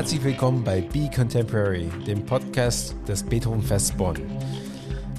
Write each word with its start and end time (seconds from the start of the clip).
Herzlich 0.00 0.24
willkommen 0.24 0.64
bei 0.64 0.80
Be 0.80 1.10
Contemporary, 1.14 1.86
dem 2.06 2.24
Podcast 2.24 2.94
des 3.06 3.22
Beethovenfest 3.22 3.98
Bonn. 3.98 4.16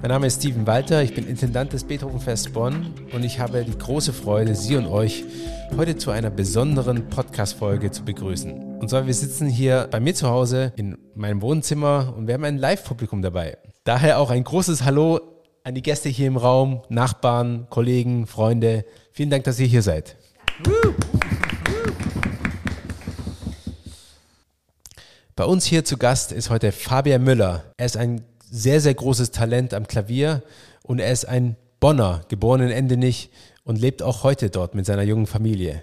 Mein 0.02 0.09
Name 0.09 0.25
ist 0.25 0.41
Steven 0.41 0.65
Walter, 0.65 1.04
ich 1.04 1.14
bin 1.14 1.27
Intendant 1.27 1.71
des 1.71 1.84
Beethovenfest 1.84 2.52
Bonn 2.52 2.91
und 3.14 3.23
ich 3.23 3.39
habe 3.39 3.64
die 3.64 3.78
große 3.78 4.11
Freude, 4.11 4.55
Sie 4.55 4.75
und 4.75 4.88
euch 4.88 5.23
heute 5.78 5.97
zu 5.97 6.09
einer 6.09 6.32
besonderen 6.32 7.09
Podcast-Folge 7.09 7.91
zu 7.91 8.04
begrüßen. 8.04 8.79
Und 8.79 8.89
zwar, 8.89 9.05
wir 9.05 9.14
sitzen 9.14 9.47
hier 9.47 9.88
bei 9.91 10.00
mir 10.00 10.15
zu 10.15 10.28
Hause 10.28 10.73
in 10.78 10.98
meinem 11.13 11.43
Wohnzimmer 11.43 12.16
und 12.18 12.25
wir 12.25 12.34
haben 12.34 12.43
ein 12.43 12.57
Live-Publikum 12.57 13.21
dabei. 13.21 13.59
Daher 13.84 14.18
auch 14.18 14.32
ein 14.32 14.43
großes 14.43 14.84
Hallo 14.84 15.20
an 15.64 15.75
die 15.75 15.84
Gäste 15.84 16.09
hier 16.09 16.25
im 16.25 16.37
Raum, 16.37 16.82
Nachbarn, 16.89 17.68
Kollegen, 17.70 18.25
Freunde. 18.25 18.86
Vielen 19.11 19.29
Dank, 19.29 19.43
dass 19.43 19.59
ihr 19.59 19.68
hier 19.68 19.84
seid. 19.84 20.18
Bei 25.41 25.47
uns 25.47 25.65
hier 25.65 25.83
zu 25.83 25.97
Gast 25.97 26.31
ist 26.31 26.51
heute 26.51 26.71
Fabian 26.71 27.23
Müller. 27.23 27.63
Er 27.75 27.87
ist 27.87 27.97
ein 27.97 28.21
sehr, 28.47 28.79
sehr 28.79 28.93
großes 28.93 29.31
Talent 29.31 29.73
am 29.73 29.87
Klavier 29.87 30.43
und 30.83 31.00
er 31.00 31.11
ist 31.11 31.25
ein 31.25 31.55
Bonner, 31.79 32.22
geboren 32.27 32.61
in 32.61 32.69
Endenich 32.69 33.31
und 33.64 33.81
lebt 33.81 34.03
auch 34.03 34.22
heute 34.22 34.52
dort 34.52 34.75
mit 34.75 34.86
seiner 34.86 35.02
jungen 35.02 35.25
Familie. 35.25 35.81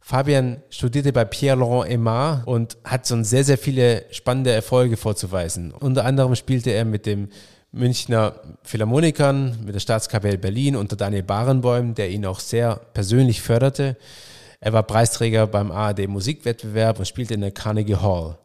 Fabian 0.00 0.62
studierte 0.68 1.12
bei 1.12 1.24
Pierre-Laurent 1.24 1.92
Aimard 1.92 2.44
und 2.48 2.76
hat 2.82 3.06
schon 3.06 3.22
sehr, 3.22 3.44
sehr 3.44 3.56
viele 3.56 4.02
spannende 4.10 4.50
Erfolge 4.50 4.96
vorzuweisen. 4.96 5.70
Unter 5.70 6.04
anderem 6.04 6.34
spielte 6.34 6.70
er 6.70 6.84
mit 6.84 7.06
dem 7.06 7.28
Münchner 7.70 8.34
Philharmonikern, 8.64 9.60
mit 9.64 9.76
der 9.76 9.80
Staatskapelle 9.80 10.38
Berlin 10.38 10.74
unter 10.74 10.96
Daniel 10.96 11.22
Barenboim, 11.22 11.94
der 11.94 12.10
ihn 12.10 12.26
auch 12.26 12.40
sehr 12.40 12.80
persönlich 12.94 13.42
förderte. 13.42 13.96
Er 14.58 14.72
war 14.72 14.82
Preisträger 14.82 15.46
beim 15.46 15.70
ARD 15.70 16.08
Musikwettbewerb 16.08 16.98
und 16.98 17.06
spielte 17.06 17.34
in 17.34 17.42
der 17.42 17.52
Carnegie 17.52 17.94
Hall. 17.94 18.38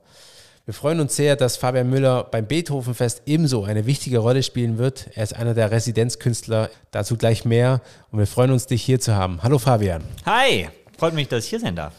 Wir 0.67 0.73
freuen 0.73 0.99
uns 0.99 1.15
sehr, 1.15 1.37
dass 1.37 1.55
Fabian 1.55 1.89
Müller 1.89 2.25
beim 2.25 2.45
Beethovenfest 2.45 3.21
ebenso 3.25 3.63
eine 3.63 3.85
wichtige 3.85 4.17
Rolle 4.17 4.43
spielen 4.43 4.77
wird. 4.77 5.07
Er 5.15 5.23
ist 5.23 5.33
einer 5.33 5.53
der 5.53 5.71
Residenzkünstler, 5.71 6.69
dazu 6.91 7.15
gleich 7.15 7.45
mehr. 7.45 7.79
Und 8.11 8.19
wir 8.19 8.27
freuen 8.27 8.51
uns, 8.51 8.67
dich 8.67 8.83
hier 8.83 8.99
zu 8.99 9.15
haben. 9.15 9.41
Hallo 9.43 9.59
Fabian. 9.59 10.03
Hi, 10.25 10.67
freut 10.97 11.13
mich, 11.13 11.29
dass 11.29 11.45
ich 11.45 11.51
hier 11.51 11.61
sein 11.61 11.77
darf. 11.77 11.93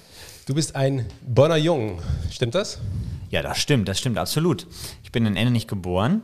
Du 0.44 0.52
bist 0.52 0.76
ein 0.76 1.06
Bonner 1.22 1.56
Jung, 1.56 2.02
stimmt 2.30 2.54
das? 2.54 2.78
Ja, 3.30 3.40
das 3.40 3.56
stimmt, 3.56 3.88
das 3.88 4.00
stimmt 4.00 4.18
absolut. 4.18 4.66
Ich 5.02 5.12
bin 5.12 5.24
in 5.24 5.36
Ende 5.36 5.58
geboren 5.60 6.20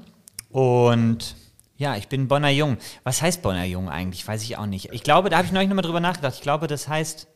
und 0.51 1.37
ja, 1.79 1.97
ich 1.97 2.09
bin 2.09 2.29
Bonner 2.29 2.51
Jung. 2.51 2.77
Was 3.05 3.23
heißt 3.23 3.41
Bonner 3.41 3.65
Jung 3.65 3.89
eigentlich? 3.89 4.29
Weiß 4.29 4.43
ich 4.43 4.59
auch 4.59 4.67
nicht. 4.67 4.93
Ich 4.93 5.03
glaube, 5.03 5.31
da 5.31 5.39
habe 5.39 5.47
ich 5.47 5.53
neulich 5.53 5.71
nochmal 5.71 5.85
drüber 5.85 6.01
nachgedacht. 6.01 6.35
Ich 6.35 6.43
glaube, 6.43 6.67
das 6.67 6.89
heißt 6.89 7.27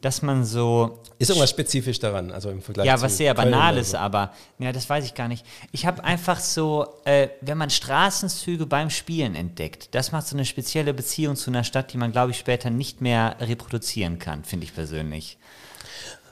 dass 0.00 0.22
man 0.22 0.44
so. 0.44 1.02
Ist 1.18 1.30
irgendwas 1.30 1.50
spezifisch 1.50 1.98
daran, 1.98 2.30
also 2.30 2.50
im 2.50 2.60
Vergleich 2.60 2.86
Ja, 2.86 3.00
was 3.00 3.16
sehr 3.16 3.32
Banales, 3.34 3.92
so. 3.92 3.96
aber 3.96 4.32
ja, 4.58 4.72
das 4.72 4.88
weiß 4.88 5.04
ich 5.04 5.14
gar 5.14 5.28
nicht. 5.28 5.44
Ich 5.72 5.86
habe 5.86 6.04
einfach 6.04 6.38
so, 6.38 6.86
äh, 7.04 7.28
wenn 7.40 7.56
man 7.56 7.70
Straßenzüge 7.70 8.66
beim 8.66 8.90
Spielen 8.90 9.34
entdeckt, 9.34 9.94
das 9.94 10.12
macht 10.12 10.26
so 10.26 10.36
eine 10.36 10.44
spezielle 10.44 10.92
Beziehung 10.92 11.36
zu 11.36 11.50
einer 11.50 11.64
Stadt, 11.64 11.92
die 11.92 11.96
man, 11.96 12.12
glaube 12.12 12.32
ich, 12.32 12.38
später 12.38 12.68
nicht 12.68 13.00
mehr 13.00 13.36
reproduzieren 13.40 14.18
kann, 14.18 14.44
finde 14.44 14.64
ich 14.64 14.74
persönlich. 14.74 15.38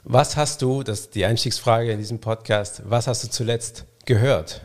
Was 0.03 0.37
hast 0.37 0.61
du, 0.61 0.83
das 0.83 0.99
ist 0.99 1.15
die 1.15 1.25
Einstiegsfrage 1.25 1.91
in 1.91 1.97
diesem 1.97 2.19
Podcast, 2.19 2.83
was 2.85 3.07
hast 3.07 3.23
du 3.23 3.29
zuletzt 3.29 3.85
gehört? 4.05 4.61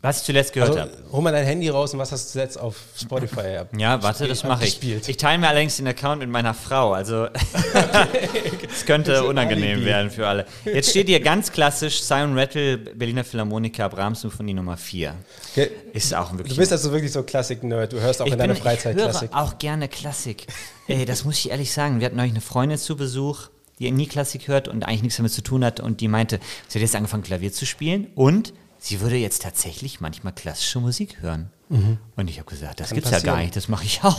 Was 0.00 0.18
ich 0.18 0.24
zuletzt 0.24 0.52
gehört 0.52 0.70
also, 0.70 0.82
habe. 0.82 0.92
Hol 1.10 1.22
mal 1.22 1.32
dein 1.32 1.44
Handy 1.44 1.68
raus 1.68 1.92
und 1.92 1.98
was 1.98 2.12
hast 2.12 2.28
du 2.28 2.32
zuletzt 2.32 2.58
auf 2.58 2.76
Spotify 2.96 3.56
ab 3.56 3.70
Ja, 3.76 4.00
warte, 4.00 4.28
das 4.28 4.44
mache 4.44 4.64
ich. 4.64 4.80
Ich 5.08 5.16
teile 5.16 5.38
mir 5.38 5.48
allerdings 5.48 5.76
den 5.76 5.88
Account 5.88 6.20
mit 6.20 6.30
meiner 6.30 6.54
Frau, 6.54 6.92
also 6.92 7.26
es 8.72 8.86
könnte 8.86 9.24
unangenehm 9.24 9.84
werden 9.84 10.10
für 10.10 10.28
alle. 10.28 10.46
Jetzt 10.64 10.90
steht 10.90 11.08
hier 11.08 11.18
ganz 11.18 11.50
klassisch 11.50 12.00
Simon 12.00 12.38
Rattle, 12.38 12.78
Berliner 12.78 13.24
Philharmoniker, 13.24 13.88
Brahms 13.88 14.20
Symphonie 14.20 14.54
Nummer 14.54 14.76
4. 14.76 15.14
Okay. 15.50 15.70
Ist 15.92 16.14
auch 16.14 16.30
wirklich. 16.32 16.54
Du 16.54 16.60
bist 16.60 16.70
also 16.70 16.92
wirklich 16.92 17.10
so 17.10 17.24
Klassik-Nerd, 17.24 17.92
du 17.92 18.00
hörst 18.00 18.22
auch 18.22 18.26
ich 18.26 18.32
in 18.32 18.38
deiner 18.38 18.54
bin, 18.54 18.62
Freizeit 18.62 18.94
ich 18.94 19.02
höre 19.02 19.10
Klassik. 19.10 19.30
auch 19.32 19.58
gerne 19.58 19.88
Klassik. 19.88 20.46
Ey, 20.86 21.06
das 21.06 21.24
muss 21.24 21.38
ich 21.38 21.50
ehrlich 21.50 21.72
sagen. 21.72 21.98
Wir 21.98 22.06
hatten 22.06 22.16
neulich 22.16 22.32
eine 22.32 22.40
Freundin 22.40 22.78
zu 22.78 22.96
Besuch, 22.96 23.48
die 23.80 23.90
nie 23.90 24.06
Klassik 24.06 24.46
hört 24.46 24.68
und 24.68 24.84
eigentlich 24.84 25.02
nichts 25.02 25.16
damit 25.16 25.32
zu 25.32 25.42
tun 25.42 25.64
hat 25.64 25.80
und 25.80 26.00
die 26.00 26.08
meinte, 26.08 26.38
sie 26.68 26.78
hat 26.78 26.82
jetzt 26.82 26.94
angefangen 26.94 27.24
Klavier 27.24 27.52
zu 27.52 27.66
spielen 27.66 28.06
und 28.14 28.52
sie 28.78 29.00
würde 29.00 29.16
jetzt 29.16 29.42
tatsächlich 29.42 30.00
manchmal 30.00 30.32
klassische 30.32 30.80
Musik 30.80 31.20
hören. 31.20 31.50
Mhm. 31.68 31.98
Und 32.16 32.28
ich 32.28 32.38
habe 32.38 32.48
gesagt, 32.48 32.80
das 32.80 32.90
gibt 32.90 33.06
es 33.06 33.12
ja 33.12 33.20
gar 33.20 33.38
nicht, 33.38 33.54
das 33.54 33.68
mache 33.68 33.84
ich 33.84 34.02
auch. 34.02 34.18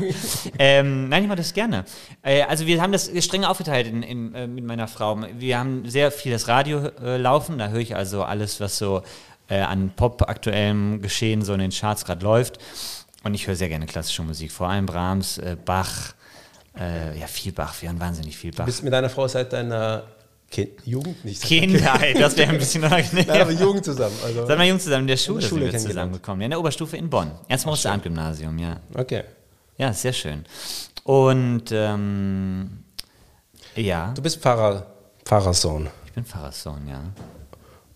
ähm, 0.58 1.08
nein, 1.08 1.22
ich 1.22 1.28
mache 1.28 1.38
das 1.38 1.54
gerne. 1.54 1.84
Äh, 2.22 2.42
also 2.42 2.66
wir 2.66 2.82
haben 2.82 2.92
das 2.92 3.10
streng 3.24 3.44
aufgeteilt 3.44 3.86
in, 3.86 4.02
in, 4.02 4.34
äh, 4.34 4.46
mit 4.46 4.64
meiner 4.64 4.88
Frau. 4.88 5.18
Wir 5.38 5.58
haben 5.58 5.88
sehr 5.88 6.10
viel 6.10 6.32
das 6.32 6.48
Radio 6.48 6.86
äh, 6.86 7.16
laufen, 7.16 7.58
da 7.58 7.68
höre 7.68 7.80
ich 7.80 7.96
also 7.96 8.24
alles, 8.24 8.60
was 8.60 8.76
so 8.76 9.02
äh, 9.48 9.60
an 9.60 9.90
Pop-aktuellem 9.96 11.00
Geschehen 11.00 11.42
so 11.42 11.54
in 11.54 11.60
den 11.60 11.70
Charts 11.70 12.04
gerade 12.04 12.22
läuft. 12.22 12.58
Und 13.24 13.34
ich 13.34 13.46
höre 13.46 13.56
sehr 13.56 13.68
gerne 13.68 13.86
klassische 13.86 14.22
Musik, 14.22 14.52
vor 14.52 14.68
allem 14.68 14.86
Brahms, 14.86 15.38
äh, 15.38 15.56
Bach, 15.64 16.14
äh, 16.78 17.18
ja, 17.18 17.26
viel 17.26 17.52
Bach, 17.52 17.74
wir 17.80 17.88
hören 17.88 18.00
wahnsinnig 18.00 18.36
viel 18.36 18.50
Bach. 18.50 18.64
Du 18.64 18.66
bist 18.66 18.82
mit 18.82 18.92
deiner 18.92 19.08
Frau 19.08 19.28
seit 19.28 19.52
deiner 19.52 20.04
Kind, 20.52 20.70
Jugend 20.84 21.24
nicht. 21.24 21.42
Kindheit, 21.42 22.20
das 22.20 22.36
wäre 22.36 22.50
ein 22.50 22.58
bisschen 22.58 22.84
unangenehm. 22.84 23.24
Nein, 23.26 23.40
aber 23.40 23.52
Jugend 23.52 23.84
zusammen. 23.84 24.14
Also 24.22 24.46
Sag 24.46 24.58
mal 24.58 24.66
Jugend 24.66 24.82
zusammen, 24.82 25.02
in 25.02 25.06
der 25.08 25.16
Schule, 25.16 25.36
in 25.36 25.40
der 25.40 25.48
Schule 25.48 25.62
sind 25.64 25.72
wir 25.72 25.88
zusammengekommen. 25.90 26.40
Ja, 26.42 26.44
in 26.44 26.50
der 26.50 26.60
Oberstufe 26.60 26.96
in 26.98 27.08
Bonn. 27.08 27.30
Erstmal 27.48 27.74
das 27.74 27.86
Abendgymnasium, 27.86 28.58
ja. 28.58 28.78
Okay. 28.94 29.24
Ja, 29.78 29.92
sehr 29.94 30.12
schön. 30.12 30.44
Und 31.04 31.64
ähm, 31.72 32.84
ja. 33.74 34.12
Du 34.14 34.20
bist 34.20 34.40
Pfarrer, 34.42 34.86
Pfarrersohn. 35.24 35.88
Ich 36.06 36.12
bin 36.12 36.24
Pfarrersohn, 36.24 36.86
ja. 36.86 37.02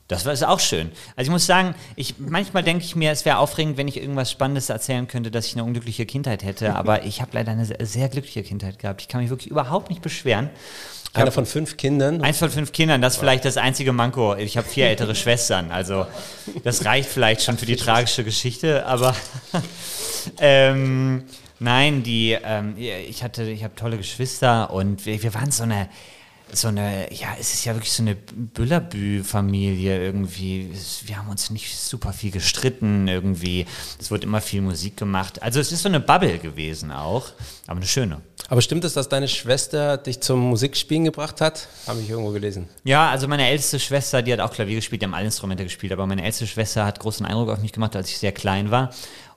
Das 0.08 0.24
war 0.24 0.32
ist 0.32 0.44
auch 0.44 0.60
schön. 0.60 0.92
Also 1.16 1.28
ich 1.28 1.32
muss 1.32 1.46
sagen, 1.46 1.74
ich, 1.96 2.14
manchmal 2.18 2.62
denke 2.62 2.84
ich 2.84 2.94
mir, 2.94 3.10
es 3.10 3.24
wäre 3.24 3.38
aufregend, 3.38 3.76
wenn 3.76 3.88
ich 3.88 3.96
irgendwas 3.96 4.30
Spannendes 4.30 4.68
erzählen 4.70 5.08
könnte, 5.08 5.32
dass 5.32 5.46
ich 5.46 5.54
eine 5.54 5.64
unglückliche 5.64 6.06
Kindheit 6.06 6.44
hätte. 6.44 6.74
Aber 6.76 7.04
ich 7.04 7.20
habe 7.20 7.32
leider 7.34 7.52
eine 7.52 7.66
sehr 7.66 8.08
glückliche 8.08 8.44
Kindheit 8.44 8.78
gehabt. 8.78 9.02
Ich 9.02 9.08
kann 9.08 9.20
mich 9.20 9.30
wirklich 9.30 9.50
überhaupt 9.50 9.90
nicht 9.90 10.02
beschweren. 10.02 10.50
Einer 11.16 11.32
von 11.32 11.46
fünf 11.46 11.76
Kindern? 11.76 12.22
Eins 12.22 12.38
von 12.38 12.50
fünf 12.50 12.72
Kindern, 12.72 13.00
das 13.02 13.14
ist 13.14 13.20
vielleicht 13.20 13.44
das 13.44 13.56
einzige 13.56 13.92
Manko. 13.92 14.34
Ich 14.36 14.56
habe 14.56 14.68
vier 14.68 14.86
ältere 14.86 15.14
Schwestern, 15.16 15.70
also 15.70 16.06
das 16.64 16.84
reicht 16.84 17.08
vielleicht 17.08 17.42
schon 17.42 17.58
für 17.58 17.66
die 17.66 17.76
tragische 17.76 18.24
Geschichte, 18.24 18.86
aber 18.86 19.14
ähm, 20.38 21.24
nein, 21.58 22.02
die, 22.02 22.36
ähm, 22.42 22.74
ich 22.76 23.22
hatte, 23.22 23.44
ich 23.44 23.64
habe 23.64 23.74
tolle 23.74 23.96
Geschwister 23.96 24.70
und 24.70 25.06
wir, 25.06 25.22
wir 25.22 25.34
waren 25.34 25.50
so 25.50 25.62
eine, 25.62 25.88
so 26.52 26.68
eine, 26.68 27.12
ja, 27.12 27.28
es 27.40 27.54
ist 27.54 27.64
ja 27.64 27.74
wirklich 27.74 27.92
so 27.92 28.02
eine 28.02 28.14
Büllerbü-Familie 28.14 30.00
irgendwie. 30.00 30.70
Wir 31.04 31.18
haben 31.18 31.28
uns 31.28 31.50
nicht 31.50 31.76
super 31.76 32.12
viel 32.12 32.30
gestritten 32.30 33.08
irgendwie. 33.08 33.66
Es 33.98 34.10
wurde 34.10 34.24
immer 34.24 34.40
viel 34.40 34.62
Musik 34.62 34.96
gemacht. 34.96 35.42
Also 35.42 35.58
es 35.58 35.72
ist 35.72 35.82
so 35.82 35.88
eine 35.88 36.00
Bubble 36.00 36.38
gewesen 36.38 36.92
auch, 36.92 37.32
aber 37.66 37.78
eine 37.78 37.86
schöne. 37.86 38.20
Aber 38.48 38.62
stimmt 38.62 38.84
es, 38.84 38.94
dass 38.94 39.08
deine 39.08 39.28
Schwester 39.28 39.96
dich 39.96 40.20
zum 40.20 40.40
Musikspielen 40.40 41.04
gebracht 41.04 41.40
hat? 41.40 41.68
Habe 41.86 42.00
ich 42.00 42.10
irgendwo 42.10 42.30
gelesen. 42.30 42.68
Ja, 42.84 43.10
also 43.10 43.26
meine 43.26 43.48
älteste 43.48 43.80
Schwester, 43.80 44.22
die 44.22 44.32
hat 44.32 44.40
auch 44.40 44.52
Klavier 44.52 44.76
gespielt, 44.76 45.02
die 45.02 45.06
haben 45.06 45.14
alle 45.14 45.26
Instrumente 45.26 45.64
gespielt, 45.64 45.92
aber 45.92 46.06
meine 46.06 46.22
älteste 46.22 46.46
Schwester 46.46 46.84
hat 46.84 47.00
großen 47.00 47.26
Eindruck 47.26 47.48
auf 47.48 47.58
mich 47.60 47.72
gemacht, 47.72 47.96
als 47.96 48.08
ich 48.08 48.18
sehr 48.18 48.32
klein 48.32 48.70
war. 48.70 48.90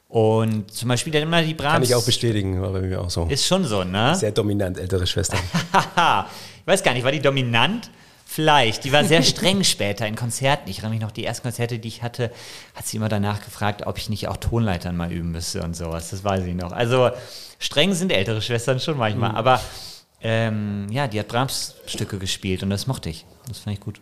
Und 0.07 0.71
zum 0.71 0.89
Beispiel 0.89 1.13
dann 1.13 1.23
immer 1.23 1.41
die 1.41 1.53
Brahms. 1.53 1.73
Kann 1.73 1.83
ich 1.83 1.95
auch 1.95 2.05
bestätigen, 2.05 2.61
war 2.61 2.71
bei 2.71 2.81
mir 2.81 3.01
auch 3.01 3.09
so. 3.09 3.25
Ist 3.25 3.45
schon 3.45 3.63
so, 3.65 3.83
ne? 3.83 4.15
Sehr 4.15 4.31
dominant, 4.31 4.79
ältere 4.79 5.05
Schwester. 5.05 5.37
ich 5.73 6.67
weiß 6.67 6.83
gar 6.83 6.93
nicht, 6.93 7.03
war 7.03 7.11
die 7.11 7.21
dominant? 7.21 7.91
Vielleicht. 8.31 8.83
Die 8.83 8.91
war 8.91 9.03
sehr 9.03 9.23
streng 9.23 9.63
später 9.63 10.05
in 10.05 10.15
Konzerten. 10.15 10.69
Ich 10.69 10.77
erinnere 10.77 10.91
mich 10.91 11.01
noch, 11.01 11.09
die 11.09 11.25
ersten 11.25 11.41
Konzerte, 11.41 11.79
die 11.79 11.87
ich 11.87 12.03
hatte, 12.03 12.29
hat 12.75 12.85
sie 12.85 12.97
immer 12.97 13.09
danach 13.09 13.43
gefragt, 13.43 13.87
ob 13.87 13.97
ich 13.97 14.07
nicht 14.07 14.27
auch 14.27 14.37
Tonleitern 14.37 14.95
mal 14.95 15.11
üben 15.11 15.31
müsste 15.31 15.63
und 15.63 15.75
sowas. 15.75 16.11
Das 16.11 16.23
weiß 16.23 16.45
ich 16.45 16.53
noch. 16.53 16.71
Also 16.71 17.09
streng 17.57 17.95
sind 17.95 18.11
ältere 18.11 18.43
Schwestern 18.43 18.79
schon 18.79 18.97
manchmal. 18.97 19.31
Mhm. 19.31 19.35
Aber 19.35 19.59
ähm, 20.21 20.85
ja, 20.91 21.07
die 21.07 21.19
hat 21.19 21.27
Brahms 21.27 21.73
Stücke 21.87 22.19
gespielt 22.19 22.61
und 22.61 22.69
das 22.69 22.85
mochte 22.85 23.09
ich. 23.09 23.25
Das 23.47 23.57
fand 23.57 23.77
ich 23.77 23.83
gut. 23.83 23.99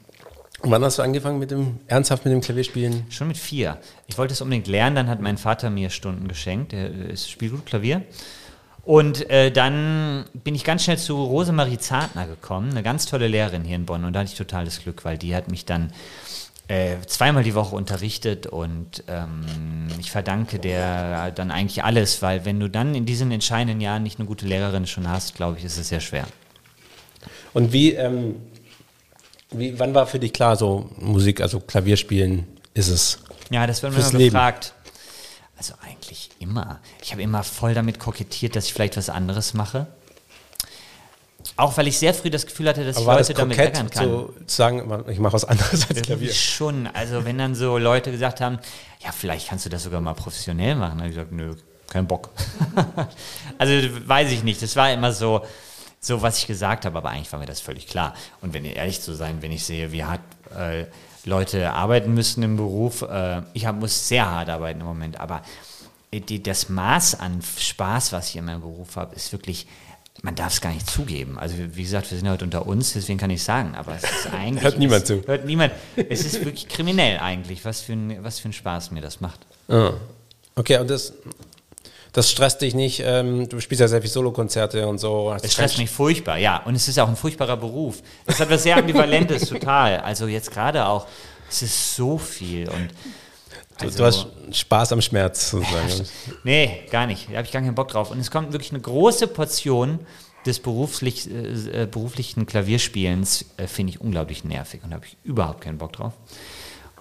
Und 0.60 0.72
wann 0.72 0.84
hast 0.84 0.98
du 0.98 1.04
angefangen 1.04 1.40
mit 1.40 1.52
dem, 1.52 1.80
ernsthaft 1.88 2.26
mit 2.26 2.34
dem 2.34 2.42
Klavierspielen? 2.42 3.06
Schon 3.10 3.30
mit 3.30 3.38
vier. 3.38 3.78
Ich 4.08 4.18
wollte 4.18 4.34
es 4.34 4.42
unbedingt 4.42 4.68
lernen, 4.68 4.98
dann 4.98 5.08
hat 5.08 5.22
mein 5.22 5.38
Vater 5.38 5.70
mir 5.70 5.90
Stunden 5.90 6.28
geschenkt. 6.28 6.74
Er 6.74 7.16
spielt 7.16 7.54
gut 7.54 7.66
Klavier. 7.66 8.02
Und 8.88 9.30
äh, 9.30 9.52
dann 9.52 10.24
bin 10.34 10.56
ich 10.56 10.64
ganz 10.64 10.86
schnell 10.86 10.98
zu 10.98 11.22
Rosemarie 11.22 11.78
Zartner 11.78 12.26
gekommen, 12.26 12.72
eine 12.72 12.84
ganz 12.84 13.06
tolle 13.06 13.28
Lehrerin 13.28 13.66
hier 13.66 13.76
in 13.76 13.86
Bonn. 13.86 14.06
Und 14.06 14.14
da 14.14 14.22
hatte 14.22 14.30
ich 14.32 14.38
totales 14.38 14.82
Glück, 14.82 15.04
weil 15.04 15.18
die 15.18 15.36
hat 15.36 15.52
mich 15.52 15.66
dann 15.66 15.92
äh, 16.70 16.96
zweimal 17.06 17.44
die 17.44 17.54
Woche 17.54 17.76
unterrichtet 17.76 18.48
und 18.48 19.04
ähm, 19.10 19.88
ich 20.00 20.10
verdanke 20.10 20.58
der 20.58 21.32
dann 21.32 21.52
eigentlich 21.52 21.84
alles, 21.84 22.22
weil 22.22 22.46
wenn 22.46 22.62
du 22.62 22.70
dann 22.70 22.96
in 22.96 23.06
diesen 23.06 23.30
entscheidenden 23.32 23.82
Jahren 23.82 24.04
nicht 24.04 24.20
eine 24.20 24.26
gute 24.26 24.46
Lehrerin 24.46 24.88
schon 24.88 25.10
hast, 25.10 25.36
glaube 25.36 25.58
ich, 25.58 25.66
ist 25.66 25.78
es 25.78 25.90
sehr 25.90 26.00
schwer. 26.00 26.26
Und 27.54 27.74
wie, 27.74 27.92
ähm, 27.92 28.36
wie, 29.52 29.78
wann 29.78 29.96
war 29.96 30.08
für 30.08 30.20
dich 30.20 30.32
klar, 30.32 30.56
so 30.56 30.90
Musik, 30.96 31.42
also 31.42 31.60
Klavierspielen 31.60 32.48
ist 32.74 32.88
es? 32.88 33.20
Ja, 33.50 33.68
das 33.68 33.84
wird 33.84 33.94
mir 33.94 34.00
immer 34.00 34.18
gefragt. 34.18 34.74
Also 35.58 35.74
eigentlich 35.84 36.30
immer. 36.40 36.80
Ich 37.02 37.12
habe 37.12 37.22
immer 37.22 37.44
voll 37.44 37.74
damit 37.74 38.00
kokettiert, 38.00 38.56
dass 38.56 38.66
ich 38.66 38.74
vielleicht 38.74 38.96
was 38.98 39.10
anderes 39.10 39.54
mache. 39.54 39.88
Auch 41.56 41.76
weil 41.78 41.88
ich 41.88 41.98
sehr 41.98 42.14
früh 42.14 42.30
das 42.30 42.46
Gefühl 42.46 42.68
hatte, 42.68 42.86
dass 42.86 42.98
Aber 42.98 43.14
ich 43.20 43.28
Leute 43.28 43.34
damit 43.34 43.58
ärgern 43.58 43.90
kann. 43.90 44.04
so 44.06 44.34
zu 44.46 44.56
sagen, 44.56 45.04
ich 45.10 45.18
mache 45.18 45.34
was 45.34 45.46
anderes 45.46 45.90
als 45.90 46.02
Klavier? 46.02 46.32
schon. 46.34 46.88
Also 46.88 47.26
wenn 47.26 47.38
dann 47.38 47.56
so 47.56 47.78
Leute 47.78 48.12
gesagt 48.12 48.42
haben, 48.42 48.60
ja, 49.04 49.12
vielleicht 49.12 49.50
kannst 49.50 49.66
du 49.66 49.70
das 49.70 49.84
sogar 49.84 50.02
mal 50.02 50.14
professionell 50.14 50.76
machen. 50.76 50.92
Dann 50.92 51.00
habe 51.00 51.10
ich 51.10 51.16
gesagt, 51.16 51.32
nö, 51.32 51.56
kein 51.88 52.06
Bock. 52.06 52.30
also 53.58 53.74
weiß 54.08 54.32
ich 54.32 54.44
nicht. 54.44 54.62
Das 54.62 54.76
war 54.76 54.92
immer 54.92 55.12
so, 55.14 55.44
so 56.00 56.22
was 56.22 56.38
ich 56.38 56.48
gesagt 56.48 56.86
habe, 56.86 56.98
aber 56.98 57.10
eigentlich 57.10 57.32
war 57.32 57.40
mir 57.40 57.46
das 57.46 57.62
völlig 57.62 57.88
klar. 57.88 58.14
Und 58.42 58.54
wenn 58.54 58.66
ehrlich 58.66 59.02
zu 59.02 59.14
sein, 59.14 59.42
wenn 59.42 59.52
ich 59.52 59.66
sehe, 59.66 59.92
wie 59.92 60.04
hart 60.04 60.22
äh, 60.56 60.86
Leute 61.28 61.72
arbeiten 61.74 62.14
müssen 62.14 62.42
im 62.44 62.58
Beruf, 62.58 63.04
äh, 63.04 63.42
ich 63.54 63.66
hab, 63.66 63.80
muss 63.80 64.08
sehr 64.08 64.30
hart 64.30 64.50
arbeiten 64.50 64.82
im 64.82 64.88
Moment, 64.88 65.20
aber 65.20 65.42
die, 66.14 66.42
das 66.42 66.70
Maß 66.70 67.20
an 67.20 67.42
Spaß, 67.42 68.14
was 68.14 68.30
ich 68.30 68.38
in 68.38 68.46
meinem 68.46 68.62
Beruf 68.62 68.96
habe, 68.96 69.16
ist 69.16 69.32
wirklich 69.32 69.68
man 70.24 70.36
darf 70.36 70.54
es 70.54 70.62
gar 70.62 70.74
nicht 70.74 70.90
zugeben. 70.90 71.38
Also 71.38 71.56
wie 71.58 71.84
gesagt, 71.84 72.10
wir 72.12 72.18
sind 72.18 72.30
heute 72.30 72.46
unter 72.46 72.66
uns, 72.66 72.94
deswegen 72.94 73.20
kann 73.20 73.30
ich 73.30 73.44
sagen, 73.44 73.76
aber 73.76 73.96
es 73.96 74.04
ist 74.04 74.28
eigentlich... 74.34 74.64
Hört 74.64 74.80
niemand 74.80 75.04
es, 75.04 75.08
zu. 75.08 75.24
Hört 75.28 75.46
niemand. 75.46 75.74
Es 75.96 76.26
ist 76.26 76.44
wirklich 76.44 76.68
kriminell 76.68 77.20
eigentlich, 77.20 77.64
was 77.66 77.82
für 77.82 77.94
ein, 77.94 78.24
was 78.24 78.40
für 78.40 78.50
ein 78.50 78.54
Spaß 78.54 78.92
mir 78.92 79.02
das 79.02 79.22
macht. 79.22 79.40
Ah. 79.68 79.94
Okay, 80.56 80.80
und 80.80 80.90
das, 80.90 81.14
das 82.14 82.32
stresst 82.32 82.62
dich 82.62 82.74
nicht. 82.76 83.02
Ähm, 83.06 83.48
du 83.50 83.60
spielst 83.60 83.82
ja 83.82 83.88
sehr 83.88 84.02
viel 84.02 84.10
Solokonzerte 84.10 84.88
und 84.88 84.98
so. 84.98 85.36
Es 85.42 85.54
stresst 85.54 85.78
mich 85.78 85.90
furchtbar, 85.90 86.38
ja. 86.38 86.62
Und 86.66 86.76
es 86.76 86.88
ist 86.88 87.00
auch 87.00 87.08
ein 87.08 87.16
furchtbarer 87.16 87.58
Beruf. 87.58 88.02
Das 88.26 88.40
hat 88.40 88.50
was 88.50 88.64
sehr 88.64 88.78
Ambivalentes, 88.78 89.50
total. 89.50 89.98
Also 90.00 90.28
jetzt 90.28 90.52
gerade 90.52 90.86
auch, 90.86 91.08
es 91.50 91.62
ist 91.62 91.96
so 91.96 92.18
viel 92.18 92.70
und... 92.70 92.90
Du, 93.80 93.86
Also- 93.86 93.98
du 94.00 94.06
hast 94.06 94.28
Spaß 94.52 94.92
am 94.94 95.02
Schmerz 95.02 95.52
sozusagen. 95.52 96.08
Nee, 96.44 96.82
gar 96.90 97.06
nicht. 97.06 97.28
Da 97.32 97.38
habe 97.38 97.46
ich 97.46 97.52
gar 97.52 97.62
keinen 97.62 97.76
Bock 97.76 97.90
drauf. 97.90 98.10
Und 98.10 98.20
es 98.20 98.32
kommt 98.32 98.52
wirklich 98.52 98.72
eine 98.72 98.82
große 98.82 99.28
Portion 99.28 100.00
des 100.48 100.60
beruflich, 100.60 101.30
äh, 101.30 101.84
äh, 101.84 101.86
beruflichen 101.86 102.46
Klavierspielens, 102.48 103.46
äh, 103.58 103.68
finde 103.68 103.92
ich 103.92 104.02
unglaublich 104.02 104.44
nervig 104.46 104.82
und 104.84 104.90
da 104.92 104.96
habe 104.96 105.06
ich 105.06 105.18
überhaupt 105.24 105.62
keinen 105.62 105.78
Bock 105.78 105.94
drauf. 105.94 106.14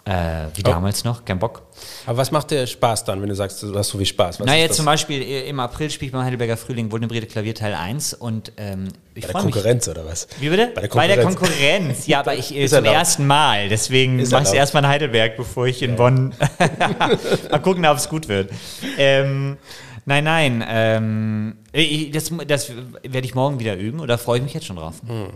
Äh, 0.08 0.46
wie 0.54 0.60
Oh. 0.64 0.70
damals 0.70 1.02
noch, 1.02 1.24
kein 1.24 1.40
Bock. 1.40 1.62
Aber 2.06 2.18
was 2.18 2.30
macht 2.30 2.52
dir 2.52 2.64
Spaß 2.64 3.04
dann, 3.04 3.20
wenn 3.20 3.28
du 3.28 3.34
sagst, 3.34 3.60
du 3.64 3.74
hast 3.76 3.88
so 3.88 3.98
viel 3.98 4.06
Spaß? 4.06 4.38
Was 4.38 4.46
Na, 4.46 4.54
ist 4.54 4.60
jetzt 4.60 4.70
das? 4.70 4.76
zum 4.76 4.86
Beispiel 4.86 5.20
äh, 5.20 5.48
im 5.48 5.58
April 5.58 5.90
spiele 5.90 6.06
ich 6.06 6.12
beim 6.12 6.22
Heidelberger 6.24 6.56
Frühling 6.56 6.92
Wundebrede 6.92 7.26
Klavier 7.26 7.56
Teil 7.56 7.74
1 7.74 8.14
und 8.14 8.52
ähm, 8.56 8.86
ich 9.14 9.22
Bei 9.22 9.26
der 9.26 9.30
freue 9.32 9.44
mich. 9.46 9.52
Konkurrenz 9.54 9.88
oder 9.88 10.06
was? 10.06 10.28
Wie 10.38 10.48
bitte? 10.48 10.68
Bei 10.76 10.82
der 10.82 10.88
Konkurrenz. 10.88 11.36
Konkurrenz. 11.36 12.06
Ja, 12.06 12.20
aber 12.20 12.36
ich 12.36 12.54
äh, 12.56 12.68
zum 12.68 12.76
erlaubt. 12.76 12.94
ersten 12.96 13.26
Mal. 13.26 13.68
Deswegen 13.68 14.16
mache 14.28 14.44
ich 14.44 14.54
erstmal 14.54 14.84
in 14.84 14.88
Heidelberg, 14.90 15.36
bevor 15.36 15.66
ich 15.66 15.82
in 15.82 15.96
Bonn. 15.96 16.32
Mal 17.50 17.58
gucken, 17.60 17.84
ob 17.84 17.96
es 17.96 18.08
gut 18.08 18.28
wird. 18.28 18.50
Ähm, 18.98 19.56
nein, 20.04 20.22
nein. 20.22 20.64
Ähm, 20.68 21.56
ich- 21.72 22.12
das, 22.12 22.30
das 22.46 22.70
werde 23.02 23.26
ich 23.26 23.34
morgen 23.34 23.58
wieder 23.58 23.74
üben 23.76 23.98
oder 23.98 24.18
freue 24.18 24.38
ich 24.38 24.44
mich 24.44 24.54
jetzt 24.54 24.66
schon 24.66 24.76
drauf. 24.76 24.94
Hm. 25.04 25.30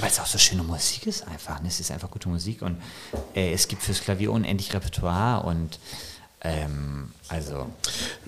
Weil 0.00 0.08
es 0.10 0.18
auch 0.20 0.26
so 0.26 0.38
schöne 0.38 0.62
Musik 0.62 1.06
ist 1.06 1.26
einfach. 1.26 1.60
ne? 1.60 1.68
Es 1.68 1.80
ist 1.80 1.90
einfach 1.90 2.10
gute 2.10 2.28
Musik 2.28 2.62
und 2.62 2.80
äh, 3.34 3.52
es 3.52 3.68
gibt 3.68 3.82
fürs 3.82 4.00
Klavier 4.00 4.32
unendlich 4.32 4.72
Repertoire 4.72 5.44
und 5.46 5.78
ähm, 6.42 7.12
also, 7.28 7.66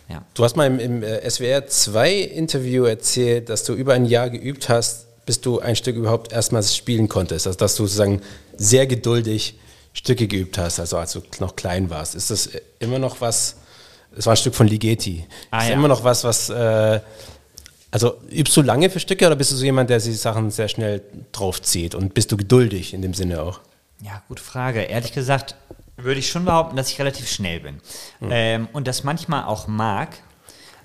ja. 0.08 0.22
Du 0.34 0.44
hast 0.44 0.54
mal 0.56 0.66
im, 0.66 0.78
im 0.78 1.02
äh, 1.02 1.28
SWR 1.28 1.66
2 1.66 2.12
Interview 2.12 2.84
erzählt, 2.84 3.48
dass 3.48 3.64
du 3.64 3.72
über 3.72 3.94
ein 3.94 4.04
Jahr 4.04 4.28
geübt 4.28 4.68
hast, 4.68 5.06
bis 5.24 5.40
du 5.40 5.60
ein 5.60 5.76
Stück 5.76 5.96
überhaupt 5.96 6.32
erstmals 6.32 6.76
spielen 6.76 7.08
konntest. 7.08 7.46
Also 7.46 7.58
dass 7.58 7.74
du 7.76 7.84
sozusagen 7.86 8.20
sehr 8.56 8.86
geduldig 8.86 9.58
Stücke 9.94 10.26
geübt 10.26 10.58
hast, 10.58 10.78
also 10.78 10.98
als 10.98 11.12
du 11.12 11.22
noch 11.40 11.56
klein 11.56 11.88
warst. 11.90 12.14
Ist 12.14 12.30
das 12.30 12.48
äh, 12.48 12.60
immer 12.80 12.98
noch 12.98 13.20
was, 13.22 13.56
es 14.16 14.26
war 14.26 14.34
ein 14.34 14.36
Stück 14.36 14.54
von 14.54 14.66
Ligeti, 14.66 15.26
Ah, 15.50 15.62
ist 15.62 15.68
ja. 15.70 15.74
immer 15.74 15.88
noch 15.88 16.04
was, 16.04 16.22
was, 16.24 16.50
äh, 16.50 17.00
also 17.92 18.18
übst 18.30 18.56
du 18.56 18.62
lange 18.62 18.90
für 18.90 18.98
Stücke 18.98 19.26
oder 19.26 19.36
bist 19.36 19.52
du 19.52 19.56
so 19.56 19.64
jemand, 19.64 19.90
der 19.90 20.00
sich 20.00 20.18
Sachen 20.18 20.50
sehr 20.50 20.68
schnell 20.68 21.02
draufzieht 21.30 21.94
und 21.94 22.14
bist 22.14 22.32
du 22.32 22.36
geduldig 22.36 22.94
in 22.94 23.02
dem 23.02 23.14
Sinne 23.14 23.42
auch? 23.42 23.60
Ja, 24.00 24.22
gute 24.28 24.42
Frage. 24.42 24.80
Ehrlich 24.80 25.12
gesagt 25.12 25.54
würde 25.96 26.18
ich 26.18 26.30
schon 26.30 26.46
behaupten, 26.46 26.74
dass 26.74 26.90
ich 26.90 26.98
relativ 26.98 27.30
schnell 27.30 27.60
bin. 27.60 27.80
Ähm, 28.22 28.66
und 28.72 28.88
das 28.88 29.04
manchmal 29.04 29.44
auch 29.44 29.66
mag, 29.66 30.08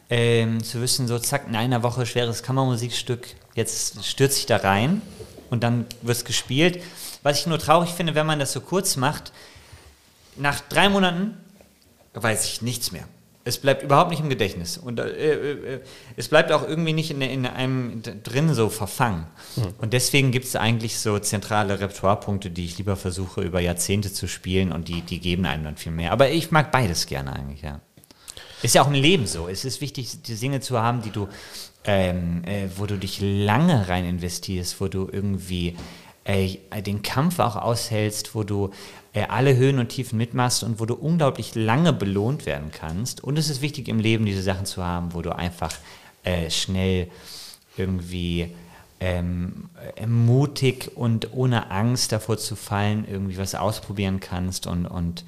ähm, 0.09 0.62
zu 0.62 0.81
wissen, 0.81 1.07
so 1.07 1.18
zack, 1.18 1.48
in 1.48 1.56
einer 1.56 1.81
Woche 1.81 2.06
schweres 2.06 2.44
Kammermusikstück, 2.44 3.27
jetzt 3.56 4.06
stürze 4.06 4.39
ich 4.39 4.45
da 4.45 4.57
rein 4.57 5.01
und 5.50 5.63
dann 5.63 5.86
wird 6.01 6.18
es 6.18 6.25
gespielt. 6.25 6.83
Was 7.24 7.39
ich 7.39 7.48
nur 7.48 7.57
traurig 7.57 7.92
finde, 7.92 8.15
wenn 8.15 8.25
man 8.25 8.38
das 8.38 8.51
so 8.51 8.59
kurz 8.59 8.98
macht, 8.98 9.31
nach 10.36 10.59
drei 10.59 10.89
Monaten 10.89 11.38
weiß 12.13 12.45
ich 12.45 12.62
nichts 12.62 12.92
mehr. 12.92 13.06
Es 13.47 13.57
bleibt 13.57 13.81
überhaupt 13.81 14.09
nicht 14.11 14.19
im 14.19 14.29
Gedächtnis. 14.29 14.77
Und 14.77 14.99
äh, 14.99 15.07
äh, 15.07 15.75
äh, 15.75 15.79
es 16.15 16.27
bleibt 16.27 16.51
auch 16.51 16.67
irgendwie 16.67 16.94
nicht 16.94 17.11
in, 17.11 17.21
in 17.21 17.45
einem 17.45 18.01
drin 18.23 18.53
so 18.53 18.69
verfangen. 18.69 19.27
Und 19.79 19.94
deswegen 19.94 20.31
gibt 20.31 20.45
es 20.45 20.55
eigentlich 20.55 20.99
so 20.99 21.17
zentrale 21.19 21.79
Repertoirepunkte, 21.79 22.49
die 22.49 22.65
ich 22.65 22.77
lieber 22.77 22.95
versuche, 22.95 23.41
über 23.41 23.59
Jahrzehnte 23.59 24.11
zu 24.11 24.27
spielen 24.27 24.71
und 24.71 24.88
die, 24.88 25.01
die 25.01 25.19
geben 25.19 25.45
einem 25.45 25.63
dann 25.63 25.77
viel 25.77 25.91
mehr. 25.91 26.11
Aber 26.11 26.29
ich 26.29 26.51
mag 26.51 26.71
beides 26.71 27.05
gerne 27.05 27.33
eigentlich, 27.33 27.61
ja. 27.61 27.79
Ist 28.63 28.75
ja 28.75 28.81
auch 28.81 28.88
im 28.88 28.94
Leben 28.94 29.27
so. 29.27 29.47
Es 29.47 29.65
ist 29.65 29.81
wichtig, 29.81 30.21
die 30.23 30.35
Dinge 30.35 30.59
zu 30.59 30.79
haben, 30.79 31.01
die 31.01 31.11
du, 31.11 31.27
ähm, 31.85 32.44
äh, 32.44 32.67
wo 32.75 32.85
du 32.85 32.97
dich 32.97 33.19
lange 33.21 33.88
rein 33.88 34.03
investierst, 34.03 34.81
wo 34.81 34.88
du 34.88 35.07
irgendwie 35.11 35.75
äh, 36.27 36.59
den 36.81 37.01
Kampf 37.01 37.39
auch 37.39 37.56
aushältst, 37.56 38.35
wo 38.35 38.44
du 38.44 38.71
äh, 39.13 39.24
alle 39.24 39.56
Höhen 39.56 39.79
und 39.79 39.89
Tiefen 39.89 40.18
mitmachst 40.18 40.63
und 40.63 40.79
wo 40.79 40.85
du 40.85 40.94
unglaublich 40.94 41.56
lange 41.56 41.94
belohnt 41.94 42.45
werden 42.45 42.71
kannst. 42.71 43.24
Und 43.24 43.39
es 43.39 43.50
ist 43.50 43.62
wichtig 43.62 43.88
im 43.88 44.00
Leben, 44.00 44.25
diese 44.25 44.44
Sachen 44.44 44.65
zu 44.65 44.83
haben, 44.83 45.13
wo 45.13 45.21
du 45.21 45.33
einfach 45.33 45.71
äh, 46.24 46.50
schnell 46.50 47.07
irgendwie 47.77 48.53
ähm, 49.00 49.69
äh, 49.95 50.06
mutig 50.06 50.91
und 50.95 51.33
ohne 51.33 51.71
Angst 51.71 52.12
davor 52.12 52.38
zu 52.38 52.56
fallen, 52.56 53.06
irgendwie 53.09 53.38
was 53.38 53.56
ausprobieren 53.56 54.19
kannst 54.19 54.68
und, 54.68 54.85
und 54.85 55.23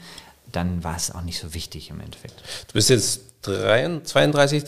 dann 0.52 0.84
war 0.84 0.96
es 0.96 1.14
auch 1.14 1.22
nicht 1.22 1.40
so 1.40 1.54
wichtig 1.54 1.92
im 1.92 2.02
Endeffekt. 2.02 2.42
Du 2.68 2.74
bist 2.74 2.90
jetzt 2.90 3.22
33, 3.44 4.64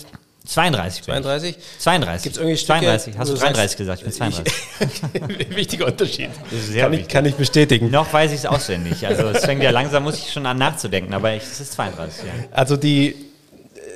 32, 0.46 1.04
32 1.04 1.06
bin 1.06 1.16
ich. 1.16 1.24
32? 1.24 1.56
32. 1.80 2.24
Gibt's 2.24 2.38
irgendwie 2.38 2.58
Stücke, 2.58 2.80
32. 2.80 3.18
Hast 3.18 3.28
du 3.28 3.34
du 3.34 3.40
sagst, 3.40 3.56
33 3.58 3.78
gesagt? 3.78 4.00
Ich 4.00 4.04
bin 4.06 4.14
32. 4.14 5.50
Wichtiger 5.56 5.86
Unterschied. 5.86 6.30
Kann 6.76 6.94
ich, 6.94 7.08
kann 7.08 7.26
ich 7.26 7.36
bestätigen. 7.36 7.92
Noch 7.92 8.12
weiß 8.12 8.32
ich 8.32 8.40
es 8.40 8.46
auswendig. 8.46 9.06
Also 9.06 9.28
es 9.28 9.46
fängt 9.46 9.62
ja 9.62 9.70
langsam, 9.72 10.04
muss 10.04 10.18
ich 10.18 10.32
schon 10.32 10.46
an 10.46 10.58
nachzudenken, 10.58 11.14
aber 11.14 11.34
ich, 11.34 11.44
es 11.44 11.62
ist 11.62 11.74
32, 11.74 12.24
ja. 12.24 12.32
Also 12.52 12.76
die 12.76 13.16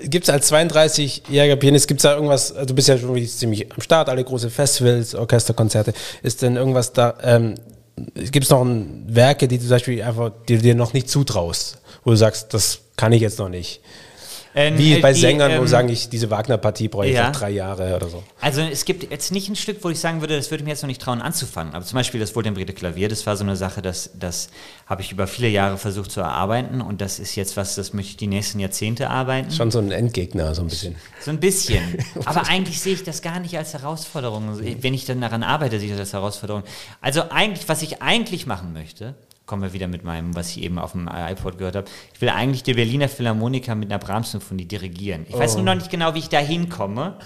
gibt 0.04 0.26
es 0.26 0.30
als 0.30 0.52
32-jähriger 0.52 1.56
Pianist, 1.56 1.88
gibt 1.88 2.00
es 2.00 2.04
da 2.04 2.14
irgendwas, 2.14 2.52
also 2.52 2.66
du 2.66 2.76
bist 2.76 2.88
ja 2.88 2.98
schon 2.98 3.28
ziemlich 3.28 3.72
am 3.72 3.82
Start, 3.82 4.10
alle 4.10 4.24
große 4.24 4.50
Festivals, 4.50 5.16
Orchesterkonzerte, 5.16 5.94
ist 6.22 6.42
denn 6.42 6.56
irgendwas 6.56 6.94
da, 6.94 7.16
ähm, 7.24 7.56
gibt 8.16 8.46
es 8.46 8.50
noch 8.50 8.62
ein, 8.62 9.06
Werke, 9.08 9.48
die 9.48 9.58
du 9.58 9.64
zum 9.64 9.72
Beispiel 9.72 10.04
einfach, 10.04 10.32
die 10.48 10.58
du 10.58 10.62
dir 10.62 10.76
noch 10.76 10.94
nicht 10.94 11.10
zutraust, 11.10 11.80
wo 12.04 12.12
du 12.12 12.18
sagst, 12.18 12.54
das 12.54 12.80
kann 12.98 13.14
ich 13.14 13.22
jetzt 13.22 13.40
noch 13.40 13.50
nicht. 13.50 13.82
Ähm, 14.58 14.78
Wie 14.78 14.94
äh, 14.94 15.02
bei 15.02 15.12
die, 15.12 15.20
Sängern, 15.20 15.52
wo 15.58 15.64
ähm, 15.64 15.68
sagen, 15.68 15.90
ich, 15.90 16.08
diese 16.08 16.32
Wagner-Partie 16.32 16.88
brauche 16.88 17.08
ich 17.08 17.14
ja. 17.14 17.30
drei 17.32 17.50
Jahre 17.50 17.94
oder 17.94 18.08
so. 18.08 18.24
Also 18.40 18.62
es 18.62 18.86
gibt 18.86 19.12
jetzt 19.12 19.34
nicht 19.34 19.50
ein 19.50 19.58
Stück, 19.58 19.84
wo 19.84 19.90
ich 19.90 20.00
sagen 20.00 20.22
würde, 20.22 20.38
das 20.38 20.50
würde 20.50 20.62
ich 20.62 20.66
mir 20.66 20.72
jetzt 20.72 20.82
noch 20.82 20.88
nicht 20.88 21.02
trauen 21.02 21.22
anzufangen. 21.22 21.74
Aber 21.74 21.84
zum 21.84 21.98
Beispiel 21.98 22.22
das 22.22 22.38
Wohltemprierte 22.38 22.72
Klavier, 22.72 23.10
das 23.10 23.26
war 23.28 23.36
so 23.36 23.44
eine 23.44 23.58
Sache, 23.58 23.82
das, 23.82 24.12
das 24.18 24.50
habe 24.86 25.02
ich 25.02 25.12
über 25.12 25.28
viele 25.28 25.50
Jahre 25.50 25.78
versucht 25.78 26.10
zu 26.10 26.22
erarbeiten 26.22 26.80
und 26.80 27.02
das 27.02 27.20
ist 27.20 27.36
jetzt 27.36 27.58
was, 27.58 27.76
das 27.76 27.92
möchte 27.92 28.12
ich 28.12 28.18
die 28.18 28.28
nächsten 28.28 28.62
Jahrzehnte 28.62 29.10
arbeiten. 29.10 29.52
Schon 29.52 29.72
so 29.72 29.80
ein 29.80 29.92
Endgegner, 29.92 30.56
so 30.56 30.62
ein 30.62 30.70
bisschen. 30.70 30.96
So 31.20 31.32
ein 31.32 31.40
bisschen. 31.42 31.98
Aber 32.26 32.48
eigentlich 32.48 32.80
sehe 32.80 32.94
ich 32.94 33.04
das 33.04 33.22
gar 33.22 33.42
nicht 33.42 33.58
als 33.58 33.74
Herausforderung. 33.74 34.58
Wenn 34.82 34.94
ich 34.94 35.04
dann 35.04 35.20
daran 35.20 35.44
arbeite, 35.44 35.80
sehe 35.80 35.90
ich 35.90 35.94
das 35.94 36.00
als 36.00 36.14
Herausforderung. 36.14 36.64
Also 37.02 37.24
eigentlich, 37.30 37.68
was 37.68 37.82
ich 37.82 38.02
eigentlich 38.02 38.46
machen 38.46 38.72
möchte, 38.72 39.16
kommen 39.46 39.62
wir 39.62 39.74
wieder 39.74 39.88
mit 39.88 40.04
meinem, 40.04 40.36
was 40.36 40.50
ich 40.50 40.64
eben 40.64 40.80
auf 40.80 40.94
dem 40.94 41.08
iPod 41.08 41.58
gehört 41.58 41.76
habe. 41.76 41.88
Ich 42.14 42.22
will 42.22 42.30
eigentlich 42.30 42.64
die 42.64 42.74
Berliner 42.74 43.08
Philharmoniker 43.08 43.76
mit 43.76 43.92
einer 43.92 44.00
Brahms-Symphonie 44.00 44.66
dirigieren. 44.66 45.26
Ich 45.30 45.38
weiß 45.38 45.56
nur 45.56 45.64
noch 45.64 45.76
nicht 45.76 45.92
genau, 45.92 46.16
wie 46.16 46.20
ich 46.20 46.30
da 46.30 46.40
hinkomme. 46.40 47.18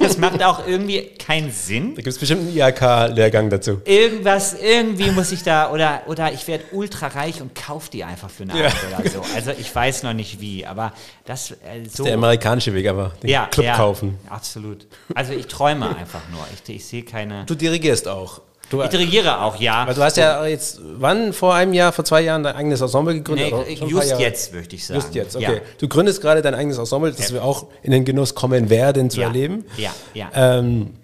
Das 0.00 0.18
macht 0.18 0.42
auch 0.42 0.66
irgendwie 0.66 1.10
keinen 1.18 1.50
Sinn. 1.50 1.94
Da 1.94 2.02
gibt 2.02 2.08
es 2.08 2.18
bestimmt 2.18 2.42
einen 2.42 2.56
IHK-Lehrgang 2.56 3.48
dazu. 3.48 3.80
Irgendwas, 3.84 4.54
irgendwie 4.60 5.10
muss 5.10 5.32
ich 5.32 5.42
da, 5.42 5.70
oder, 5.70 6.02
oder 6.06 6.32
ich 6.32 6.46
werde 6.46 6.64
ultra 6.72 7.08
reich 7.08 7.40
und 7.40 7.54
kaufe 7.54 7.90
die 7.90 8.04
einfach 8.04 8.28
für 8.30 8.42
eine 8.44 8.58
Ja. 8.58 8.66
Art 8.66 8.76
oder 8.88 9.10
so. 9.10 9.22
Also 9.34 9.52
ich 9.52 9.74
weiß 9.74 10.02
noch 10.02 10.12
nicht 10.12 10.40
wie, 10.40 10.66
aber 10.66 10.92
das 11.24 11.52
äh, 11.52 11.84
so. 11.90 12.04
Der 12.04 12.14
amerikanische 12.14 12.74
Weg, 12.74 12.86
aber 12.88 13.12
den 13.22 13.30
ja, 13.30 13.46
Club 13.46 13.66
ja, 13.66 13.76
kaufen. 13.76 14.18
Absolut. 14.28 14.86
Also 15.14 15.32
ich 15.32 15.46
träume 15.46 15.96
einfach 15.96 16.22
nur. 16.30 16.46
Ich, 16.52 16.74
ich 16.74 16.84
sehe 16.84 17.02
keine. 17.02 17.44
Du 17.46 17.54
dirigierst 17.54 18.08
auch. 18.08 18.42
Du, 18.70 18.82
Ich 18.82 18.88
dirigiere 18.88 19.40
auch, 19.42 19.60
ja. 19.60 19.74
aber 19.82 19.94
du 19.94 20.02
hast 20.02 20.16
ja 20.16 20.44
jetzt, 20.46 20.80
wann, 20.82 21.32
vor 21.32 21.54
einem 21.54 21.74
Jahr, 21.74 21.92
vor 21.92 22.04
zwei 22.04 22.22
Jahren 22.22 22.42
dein 22.42 22.56
eigenes 22.56 22.80
Ensemble 22.80 23.14
gegründet? 23.14 23.52
Nee, 23.66 23.76
paar 23.76 23.88
just 23.88 24.18
jetzt, 24.18 24.54
möchte 24.54 24.76
ich 24.76 24.86
sagen. 24.86 25.00
Just 25.00 25.14
jetzt, 25.14 25.36
okay. 25.36 25.56
Ja. 25.56 25.60
Du 25.78 25.86
gründest 25.88 26.20
gerade 26.20 26.40
dein 26.42 26.54
eigenes 26.54 26.78
Ensemble, 26.78 27.12
das 27.12 27.28
Ja. 27.28 27.34
wir 27.34 27.44
auch 27.44 27.66
in 27.82 27.92
den 27.92 28.04
Genuss 28.04 28.34
kommen 28.34 28.70
werden 28.70 29.10
zu 29.10 29.20
Ja. 29.20 29.26
erleben. 29.28 29.64
Ja, 29.76 29.90
ja. 30.14 30.30
Ähm, 30.34 30.94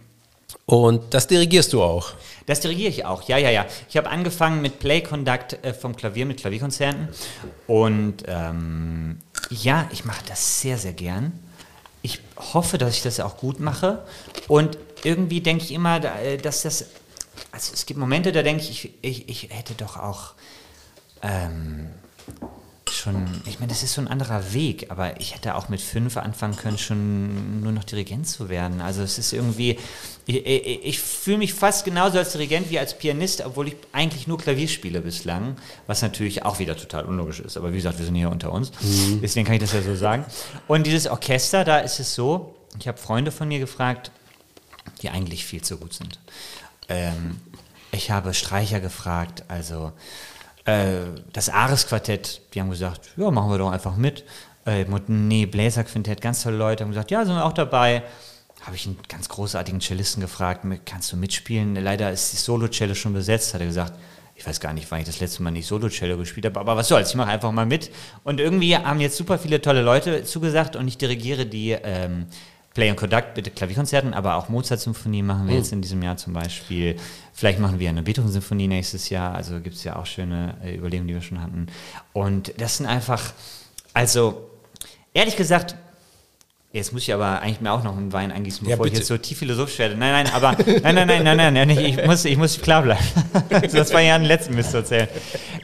und 0.67 1.03
das 1.15 1.27
dirigierst 1.27 1.73
du 1.73 1.83
auch. 1.83 2.13
Das 2.47 2.61
dirigiere 2.61 2.89
ich 2.91 3.05
auch, 3.05 3.23
ja, 3.29 3.37
ja, 3.37 3.51
ja. 3.51 3.67
Ich 3.89 3.97
habe 3.97 4.09
angefangen 4.09 4.63
mit 4.63 4.79
Play 4.79 5.03
Conduct 5.03 5.59
äh, 5.63 5.75
vom 5.75 5.95
Klavier, 5.95 6.27
mit 6.27 6.41
Klavierkonzerten. 6.41 7.09
Und 7.67 8.25
ähm, 8.27 9.19
ja, 9.51 9.89
ich 9.93 10.05
mache 10.05 10.23
das 10.29 10.61
sehr, 10.61 10.79
sehr 10.79 10.93
gern. 10.93 11.33
Ich 12.03 12.21
hoffe, 12.55 12.79
dass 12.79 12.95
ich 12.97 13.03
das 13.03 13.21
auch 13.21 13.37
gut 13.37 13.61
mache. 13.61 14.03
Und 14.49 14.79
irgendwie 15.05 15.41
denke 15.41 15.65
ich 15.65 15.73
immer, 15.73 16.03
äh, 16.03 16.39
dass 16.39 16.63
das, 16.63 16.87
also 17.53 17.73
es 17.73 17.87
gibt 17.87 17.99
Momente, 17.99 18.33
da 18.33 18.43
denke 18.43 18.63
ich, 18.63 18.93
ich, 19.03 19.29
ich, 19.29 19.29
ich 19.29 19.51
hätte 19.51 19.75
doch 19.75 19.97
auch 19.97 20.35
ähm, 21.23 21.89
schon, 22.91 23.43
ich 23.47 23.61
meine, 23.61 23.73
das 23.73 23.83
ist 23.83 23.95
so 23.95 24.01
ein 24.01 24.09
anderer 24.09 24.53
Weg, 24.53 24.91
aber 24.91 25.21
ich 25.21 25.35
hätte 25.35 25.55
auch 25.55 25.69
mit 25.69 25.81
fünf 25.81 26.17
anfangen 26.17 26.57
können, 26.57 26.79
schon 26.79 27.63
nur 27.63 27.73
noch 27.73 27.85
Dirigent 27.85 28.29
zu 28.29 28.49
werden. 28.49 28.81
Also 28.81 29.03
es 29.03 29.19
ist 29.19 29.33
irgendwie, 29.33 29.79
ich, 30.27 30.47
ich, 30.47 30.85
ich 30.85 31.01
fühle 31.01 31.39
mich 31.39 31.55
fast 31.55 31.85
genauso 31.85 32.19
als 32.19 32.33
Dirigent 32.33 32.71
wie 32.71 32.79
als 32.79 32.97
Pianist, 32.97 33.45
obwohl 33.45 33.69
ich 33.69 33.77
eigentlich 33.93 34.27
nur 34.27 34.39
Klavier 34.39 34.69
spiele 34.69 35.01
bislang, 35.01 35.57
was 35.87 36.03
natürlich 36.03 36.45
auch 36.45 36.59
wieder 36.59 36.77
total 36.77 37.05
unlogisch 37.05 37.41
ist. 37.41 37.57
Aber 37.57 37.73
wie 37.73 37.77
gesagt, 37.77 37.99
wir 37.99 38.05
sind 38.05 38.15
hier 38.15 38.31
unter 38.31 38.53
uns, 38.53 38.73
deswegen 39.23 39.47
kann 39.47 39.55
ich 39.55 39.63
das 39.63 39.73
ja 39.73 39.83
so 39.83 39.95
sagen. 39.95 40.25
Und 40.69 40.87
dieses 40.87 41.07
Orchester, 41.07 41.65
da 41.65 41.79
ist 41.79 42.01
es 42.01 42.15
so, 42.15 42.55
ich 42.79 42.89
habe 42.89 42.99
Freunde 42.99 43.33
von 43.33 43.49
mir 43.49 43.59
gefragt, 43.59 44.11
die 45.03 45.11
eigentlich 45.11 45.45
viel 45.45 45.63
zu 45.63 45.79
gut 45.79 45.95
sind. 45.95 46.19
Ähm, 46.91 47.41
ich 47.93 48.11
habe 48.11 48.35
Streicher 48.35 48.81
gefragt, 48.81 49.45
also 49.49 49.93
äh, 50.65 50.91
das 51.33 51.49
Ares-Quartett, 51.49 52.43
die 52.53 52.61
haben 52.61 52.71
gesagt, 52.71 53.11
ja, 53.17 53.31
machen 53.31 53.51
wir 53.51 53.59
doch 53.59 53.71
einfach 53.71 53.97
mit. 53.97 54.25
Äh, 54.67 54.85
nee, 55.07 55.47
Bläser-Quintett, 55.47 56.21
ganz 56.21 56.43
tolle 56.43 56.57
Leute 56.57 56.85
haben 56.85 56.91
gesagt, 56.91 57.11
ja, 57.11 57.25
sind 57.25 57.35
wir 57.35 57.45
auch 57.45 57.53
dabei. 57.53 58.03
Habe 58.63 58.77
ich 58.77 58.87
einen 58.87 58.99
ganz 59.09 59.29
großartigen 59.29 59.81
Cellisten 59.81 60.21
gefragt, 60.21 60.67
kannst 60.85 61.11
du 61.13 61.17
mitspielen? 61.17 61.77
Leider 61.77 62.13
ist 62.13 62.33
die 62.33 62.37
Solo-Cello 62.37 62.95
schon 62.95 63.15
besetzt, 63.15 63.55
hat 63.55 63.61
er 63.63 63.67
gesagt. 63.67 63.95
Ich 64.37 64.47
weiß 64.47 64.61
gar 64.61 64.73
nicht, 64.73 64.91
wann 64.91 65.01
ich 65.01 65.07
das 65.07 65.21
letzte 65.21 65.43
Mal 65.43 65.51
nicht 65.51 65.67
Solo-Cello 65.67 66.17
gespielt 66.17 66.47
habe, 66.47 66.61
aber 66.61 66.77
was 66.77 66.89
soll's, 66.89 67.11
ich 67.11 67.15
mache 67.15 67.31
einfach 67.31 67.53
mal 67.53 67.67
mit. 67.67 67.91
Und 68.25 68.41
irgendwie 68.41 68.77
haben 68.77 69.01
jetzt 69.01 69.17
super 69.17 69.39
viele 69.39 69.61
tolle 69.61 69.83
Leute 69.83 70.25
zugesagt 70.25 70.77
und 70.77 70.89
ich 70.89 70.97
dirigiere 70.99 71.47
die 71.47 71.73
ähm, 71.73 72.27
Play 72.75 72.89
and 72.89 72.99
Conduct 72.99 73.37
mit 73.37 73.57
Klavierkonzerten, 73.57 74.15
aber 74.15 74.37
auch 74.37 74.49
Mozart-Symphonie 74.49 75.23
machen 75.23 75.49
wir 75.49 75.57
jetzt 75.57 75.73
in 75.73 75.83
diesem 75.83 76.03
Jahr 76.03 76.17
zum 76.17 76.33
Beispiel. 76.33 76.97
Vielleicht 77.33 77.59
machen 77.59 77.81
wir 77.81 77.89
eine 77.89 78.03
Beethoven-Symphonie 78.03 78.69
nächstes 78.69 79.11
Jahr. 79.11 79.35
Also 79.35 79.61
gibt 79.61 79.75
es 79.75 79.83
ja 79.85 79.97
auch 79.97 80.07
schöne 80.07 80.55
äh, 80.65 80.77
Überlegungen, 80.77 81.09
die 81.09 81.15
wir 81.15 81.21
schon 81.21 81.43
hatten. 81.43 81.67
Und 82.13 82.55
das 82.59 82.77
sind 82.77 82.87
einfach, 82.87 83.33
also 83.93 84.49
ehrlich 85.15 85.37
gesagt, 85.37 85.75
jetzt 86.73 86.93
muss 86.93 87.03
ich 87.03 87.13
aber 87.13 87.41
eigentlich 87.41 87.61
mir 87.61 87.73
auch 87.73 87.83
noch 87.83 87.97
einen 87.97 88.13
Wein 88.13 88.31
eingießen, 88.31 88.65
Ja, 88.69 88.77
bevor 88.77 88.87
ich 88.87 88.93
bitte. 88.93 89.01
jetzt 89.01 89.09
so 89.09 89.19
tief 89.19 89.39
philosophisch 89.39 89.81
werde. 89.81 89.97
Nein, 89.97 90.25
nein, 90.25 90.33
aber 90.33 90.53
nein, 90.53 90.95
nein, 90.95 91.07
nein, 91.09 91.25
nein, 91.25 91.37
nein, 91.37 91.55
nein 91.55 91.71
ich 91.71 92.07
muss, 92.07 92.25
ich 92.25 92.37
muss 92.37 92.61
klar 92.61 92.83
bleiben. 92.83 93.05
das 93.73 93.93
war 93.93 94.01
ja 94.01 94.15
ein 94.15 94.25
letzten 94.25 94.55
Mist 94.55 94.71
zu 94.71 94.77
erzählen. 94.77 95.09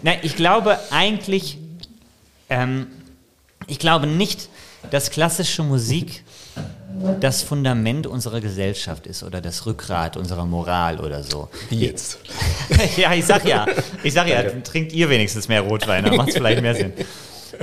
Nein, 0.03 0.19
ich 0.23 0.35
glaube 0.35 0.77
eigentlich, 0.91 1.59
ähm, 2.51 2.89
ich 3.69 3.79
glaube 3.79 4.09
nicht, 4.09 4.49
dass 4.91 5.11
klassische 5.11 5.63
Musik 5.63 6.25
das 7.21 7.43
Fundament 7.43 8.07
unserer 8.07 8.41
Gesellschaft 8.41 9.07
ist 9.07 9.23
oder 9.23 9.41
das 9.41 9.67
Rückgrat 9.67 10.17
unserer 10.17 10.45
Moral 10.45 11.01
oder 11.01 11.23
so. 11.23 11.49
Wie 11.69 11.87
jetzt? 11.87 12.19
ja, 12.97 13.13
ich 13.13 13.25
sag 13.27 13.47
ja, 13.47 13.67
ich 14.03 14.13
sag 14.13 14.29
ja, 14.29 14.43
trinkt 14.43 14.93
ihr 14.93 15.09
wenigstens 15.11 15.49
mehr 15.49 15.63
Rotwein, 15.63 16.05
dann 16.05 16.17
macht 16.17 16.29
es 16.29 16.35
vielleicht 16.37 16.63
mehr 16.63 16.75
Sinn. 16.75 16.93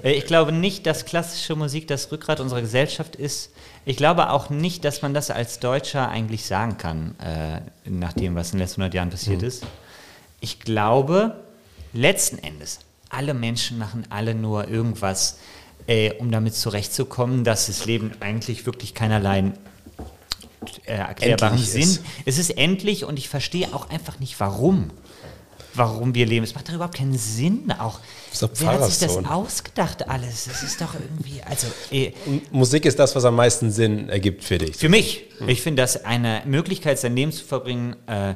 Äh, 0.01 0.13
Ich 0.13 0.25
glaube 0.25 0.51
nicht, 0.51 0.87
dass 0.87 1.05
klassische 1.05 1.55
Musik 1.55 1.87
das 1.87 2.11
Rückgrat 2.11 2.39
unserer 2.39 2.61
Gesellschaft 2.61 3.15
ist. 3.15 3.51
Ich 3.85 3.97
glaube 3.97 4.31
auch 4.31 4.49
nicht, 4.49 4.85
dass 4.85 5.01
man 5.01 5.13
das 5.13 5.29
als 5.29 5.59
Deutscher 5.59 6.09
eigentlich 6.09 6.45
sagen 6.45 6.77
kann, 6.77 7.15
äh, 7.19 7.59
nach 7.89 8.13
dem, 8.13 8.33
was 8.33 8.47
in 8.47 8.57
den 8.57 8.59
letzten 8.65 8.81
100 8.81 8.93
Jahren 8.95 9.09
passiert 9.09 9.43
ist. 9.43 9.65
Ich 10.39 10.61
glaube, 10.61 11.35
letzten 11.93 12.39
Endes, 12.39 12.79
alle 13.09 13.33
Menschen 13.33 13.77
machen 13.77 14.05
alle 14.09 14.33
nur 14.33 14.67
irgendwas, 14.67 15.37
äh, 15.87 16.13
um 16.13 16.31
damit 16.31 16.55
zurechtzukommen, 16.55 17.43
dass 17.43 17.67
das 17.67 17.85
Leben 17.85 18.11
eigentlich 18.19 18.65
wirklich 18.65 18.93
keinerlei 18.93 19.51
äh, 20.85 20.93
erklärbaren 20.93 21.53
Endlich 21.57 21.71
Sinn. 21.71 21.81
ist. 21.81 22.03
Es 22.25 22.37
ist 22.37 22.51
endlich 22.51 23.05
und 23.05 23.17
ich 23.17 23.29
verstehe 23.29 23.73
auch 23.73 23.89
einfach 23.89 24.19
nicht, 24.19 24.39
warum. 24.39 24.91
Warum 25.75 26.13
wir 26.13 26.25
leben. 26.25 26.43
Es 26.43 26.53
macht 26.53 26.69
doch 26.69 26.73
überhaupt 26.73 26.95
keinen 26.97 27.17
Sinn. 27.17 27.71
Auch 27.79 27.99
wer 28.57 28.67
hat 28.73 28.85
sich 28.85 28.99
das 28.99 29.17
ausgedacht 29.25 30.07
alles? 30.07 30.45
Das 30.45 30.61
ist 30.63 30.79
doch 30.81 30.93
irgendwie, 30.93 31.41
also 31.43 31.67
äh, 31.91 32.11
Musik 32.51 32.85
ist 32.85 32.99
das, 32.99 33.15
was 33.15 33.25
am 33.25 33.35
meisten 33.35 33.71
Sinn 33.71 34.09
ergibt 34.09 34.43
für 34.43 34.57
dich. 34.57 34.75
für 34.75 34.89
mich. 34.89 35.23
Ich 35.47 35.61
finde 35.61 35.81
das 35.81 36.05
eine 36.05 36.41
Möglichkeit, 36.45 36.99
sein 36.99 37.15
Leben 37.15 37.31
zu 37.31 37.43
verbringen 37.43 37.95
äh, 38.07 38.35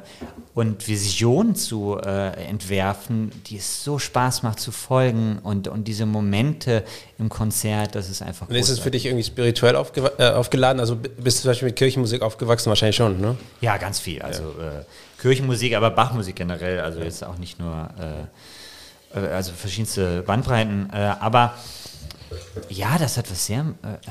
und 0.54 0.86
Visionen 0.88 1.54
zu 1.54 1.96
äh, 1.96 2.32
entwerfen, 2.48 3.30
die 3.46 3.56
es 3.56 3.82
so 3.84 3.98
Spaß 3.98 4.42
macht 4.42 4.60
zu 4.60 4.72
folgen 4.72 5.38
und, 5.42 5.68
und 5.68 5.86
diese 5.88 6.04
Momente 6.06 6.84
im 7.18 7.28
Konzert, 7.28 7.94
das 7.94 8.10
ist 8.10 8.20
einfach 8.20 8.48
Und 8.48 8.54
ist 8.56 8.68
es 8.68 8.80
für 8.80 8.90
dich 8.90 9.06
irgendwie 9.06 9.24
spirituell 9.24 9.76
aufgewa- 9.76 10.18
äh, 10.18 10.32
aufgeladen? 10.34 10.80
Also 10.80 10.96
bist 10.96 11.38
du 11.38 11.42
zum 11.42 11.50
Beispiel 11.50 11.68
mit 11.68 11.76
Kirchenmusik 11.76 12.20
aufgewachsen? 12.20 12.68
Wahrscheinlich 12.68 12.96
schon, 12.96 13.20
ne? 13.20 13.36
Ja, 13.60 13.76
ganz 13.78 14.00
viel. 14.00 14.20
Also 14.20 14.42
äh, 14.42 14.84
Kirchenmusik, 15.20 15.74
aber 15.74 15.90
Bachmusik 15.90 16.36
generell. 16.36 16.80
Also 16.80 17.00
jetzt 17.00 17.24
auch 17.24 17.38
nicht 17.38 17.58
nur, 17.58 17.90
äh, 19.14 19.18
äh, 19.18 19.28
also 19.28 19.52
verschiedenste 19.52 20.22
Bandbreiten. 20.22 20.90
Äh, 20.92 21.14
aber 21.20 21.54
ja, 22.68 22.98
das 22.98 23.16
hat 23.16 23.30
was 23.30 23.46
sehr. 23.46 23.74
Äh, 23.82 23.94
äh, 23.94 24.10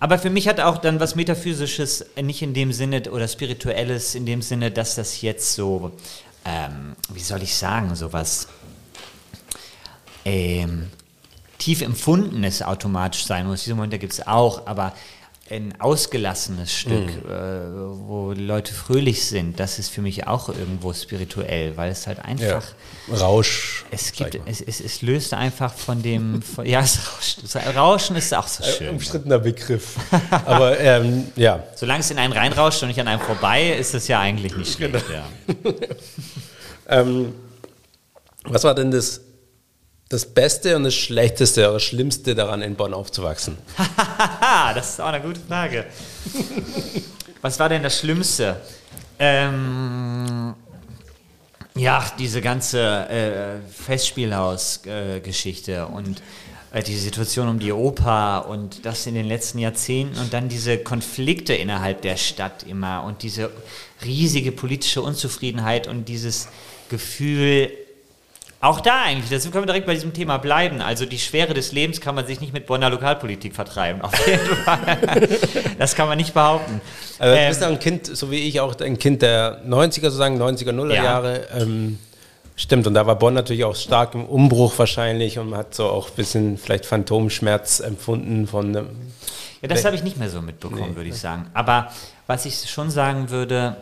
aber 0.00 0.18
für 0.18 0.30
mich 0.30 0.48
hat 0.48 0.60
auch 0.60 0.78
dann 0.78 1.00
was 1.00 1.14
Metaphysisches, 1.14 2.02
äh, 2.16 2.22
nicht 2.22 2.42
in 2.42 2.54
dem 2.54 2.72
Sinne 2.72 3.02
oder 3.10 3.28
Spirituelles, 3.28 4.14
in 4.14 4.26
dem 4.26 4.42
Sinne, 4.42 4.70
dass 4.70 4.94
das 4.94 5.20
jetzt 5.22 5.54
so, 5.54 5.92
ähm, 6.44 6.96
wie 7.12 7.20
soll 7.20 7.42
ich 7.42 7.54
sagen, 7.54 7.94
sowas 7.94 8.48
ähm, 10.24 10.90
tief 11.58 11.82
empfundenes 11.82 12.62
automatisch 12.62 13.26
sein 13.26 13.46
muss. 13.46 13.64
Diese 13.64 13.74
Momente 13.74 13.98
gibt 13.98 14.12
es 14.12 14.26
auch, 14.26 14.66
aber 14.66 14.94
ein 15.50 15.74
ausgelassenes 15.80 16.72
Stück, 16.72 17.08
äh, 17.08 17.30
wo 17.30 18.32
Leute 18.32 18.72
fröhlich 18.74 19.26
sind, 19.26 19.58
das 19.58 19.78
ist 19.78 19.88
für 19.88 20.02
mich 20.02 20.26
auch 20.26 20.48
irgendwo 20.48 20.92
spirituell, 20.92 21.76
weil 21.76 21.90
es 21.90 22.06
halt 22.06 22.18
einfach, 22.20 22.64
Rausch. 23.10 23.84
es 23.90 24.12
gibt, 24.12 24.38
es, 24.46 24.60
es, 24.60 24.80
es 24.80 25.02
löst 25.02 25.34
einfach 25.34 25.72
von 25.72 26.02
dem, 26.02 26.42
von, 26.42 26.66
ja, 26.66 26.80
es 26.80 26.98
rauscht, 26.98 27.38
das 27.42 27.56
Rauschen 27.76 28.16
ist 28.16 28.34
auch 28.34 28.46
so 28.46 28.64
schön. 28.64 28.90
Umstrittener 28.90 29.38
Begriff. 29.38 29.96
Aber 30.44 30.78
ähm, 30.78 31.28
ja, 31.36 31.64
Solange 31.74 32.00
es 32.00 32.10
in 32.10 32.18
einen 32.18 32.32
reinrauscht 32.32 32.82
und 32.82 32.88
nicht 32.88 33.00
an 33.00 33.08
einem 33.08 33.20
vorbei, 33.20 33.70
ist 33.72 33.94
es 33.94 34.08
ja 34.08 34.20
eigentlich 34.20 34.56
nicht 34.56 34.74
schlecht. 34.74 34.92
Genau. 34.92 35.04
Ja. 35.12 35.72
ähm, 37.00 37.34
was 38.44 38.64
war 38.64 38.74
denn 38.74 38.90
das, 38.90 39.20
das 40.08 40.26
Beste 40.26 40.76
und 40.76 40.84
das 40.84 40.94
Schlechteste 40.94 41.68
oder 41.68 41.80
Schlimmste 41.80 42.34
daran, 42.34 42.62
in 42.62 42.76
Bonn 42.76 42.94
aufzuwachsen? 42.94 43.58
Das 44.74 44.90
ist 44.90 45.00
auch 45.00 45.06
eine 45.06 45.20
gute 45.20 45.40
Frage. 45.40 45.86
Was 47.42 47.58
war 47.58 47.68
denn 47.68 47.82
das 47.82 47.98
Schlimmste? 47.98 48.60
Ähm, 49.18 50.54
ja, 51.74 52.04
diese 52.18 52.40
ganze 52.40 53.08
äh, 53.08 53.56
Festspielhaus-Geschichte 53.70 55.86
und 55.86 56.22
äh, 56.72 56.82
die 56.82 56.96
Situation 56.96 57.48
um 57.48 57.58
die 57.58 57.72
Oper 57.72 58.46
und 58.48 58.84
das 58.84 59.06
in 59.06 59.14
den 59.14 59.26
letzten 59.26 59.58
Jahrzehnten 59.58 60.18
und 60.18 60.32
dann 60.32 60.48
diese 60.48 60.78
Konflikte 60.78 61.54
innerhalb 61.54 62.02
der 62.02 62.16
Stadt 62.16 62.64
immer 62.64 63.04
und 63.04 63.22
diese 63.22 63.50
riesige 64.04 64.52
politische 64.52 65.02
Unzufriedenheit 65.02 65.88
und 65.88 66.08
dieses 66.08 66.48
Gefühl, 66.88 67.70
auch 68.60 68.80
da 68.80 69.02
eigentlich, 69.04 69.30
das 69.30 69.44
können 69.44 69.62
wir 69.62 69.66
direkt 69.66 69.86
bei 69.86 69.94
diesem 69.94 70.12
Thema 70.12 70.38
bleiben. 70.38 70.80
Also 70.82 71.06
die 71.06 71.18
Schwere 71.20 71.54
des 71.54 71.70
Lebens 71.72 72.00
kann 72.00 72.14
man 72.16 72.26
sich 72.26 72.40
nicht 72.40 72.52
mit 72.52 72.66
Bonner 72.66 72.90
Lokalpolitik 72.90 73.54
vertreiben. 73.54 74.02
Auf 74.02 74.26
jeden 74.26 74.40
Fall. 74.64 75.28
Das 75.78 75.94
kann 75.94 76.08
man 76.08 76.18
nicht 76.18 76.34
behaupten. 76.34 76.80
Also, 77.20 77.34
du 77.34 77.40
Ähm, 77.40 77.48
bist 77.48 77.60
ja 77.62 77.68
ein 77.68 77.78
Kind, 77.78 78.06
so 78.16 78.30
wie 78.32 78.48
ich 78.48 78.58
auch, 78.60 78.74
ein 78.80 78.98
Kind 78.98 79.22
der 79.22 79.62
90er, 79.64 80.00
sozusagen 80.02 80.42
90er, 80.42 80.72
0er 80.72 80.94
Ja. 80.94 81.04
Jahre. 81.04 81.46
Ähm, 81.56 81.98
stimmt, 82.56 82.88
und 82.88 82.94
da 82.94 83.06
war 83.06 83.14
Bonn 83.16 83.34
natürlich 83.34 83.64
auch 83.64 83.76
stark 83.76 84.14
im 84.14 84.24
Umbruch 84.24 84.76
wahrscheinlich 84.76 85.38
und 85.38 85.50
man 85.50 85.60
hat 85.60 85.74
so 85.76 85.86
auch 85.88 86.08
ein 86.08 86.14
bisschen 86.16 86.58
vielleicht 86.58 86.84
Phantomschmerz 86.84 87.78
empfunden 87.78 88.48
von 88.48 88.74
ähm, 88.74 88.86
Ja, 89.62 89.68
das 89.68 89.84
habe 89.84 89.94
ich 89.94 90.02
nicht 90.02 90.16
mehr 90.18 90.30
so 90.30 90.42
mitbekommen, 90.42 90.96
würde 90.96 91.10
ich 91.10 91.16
sagen. 91.20 91.46
Aber 91.54 91.92
was 92.26 92.44
ich 92.44 92.68
schon 92.68 92.90
sagen 92.90 93.30
würde, 93.30 93.76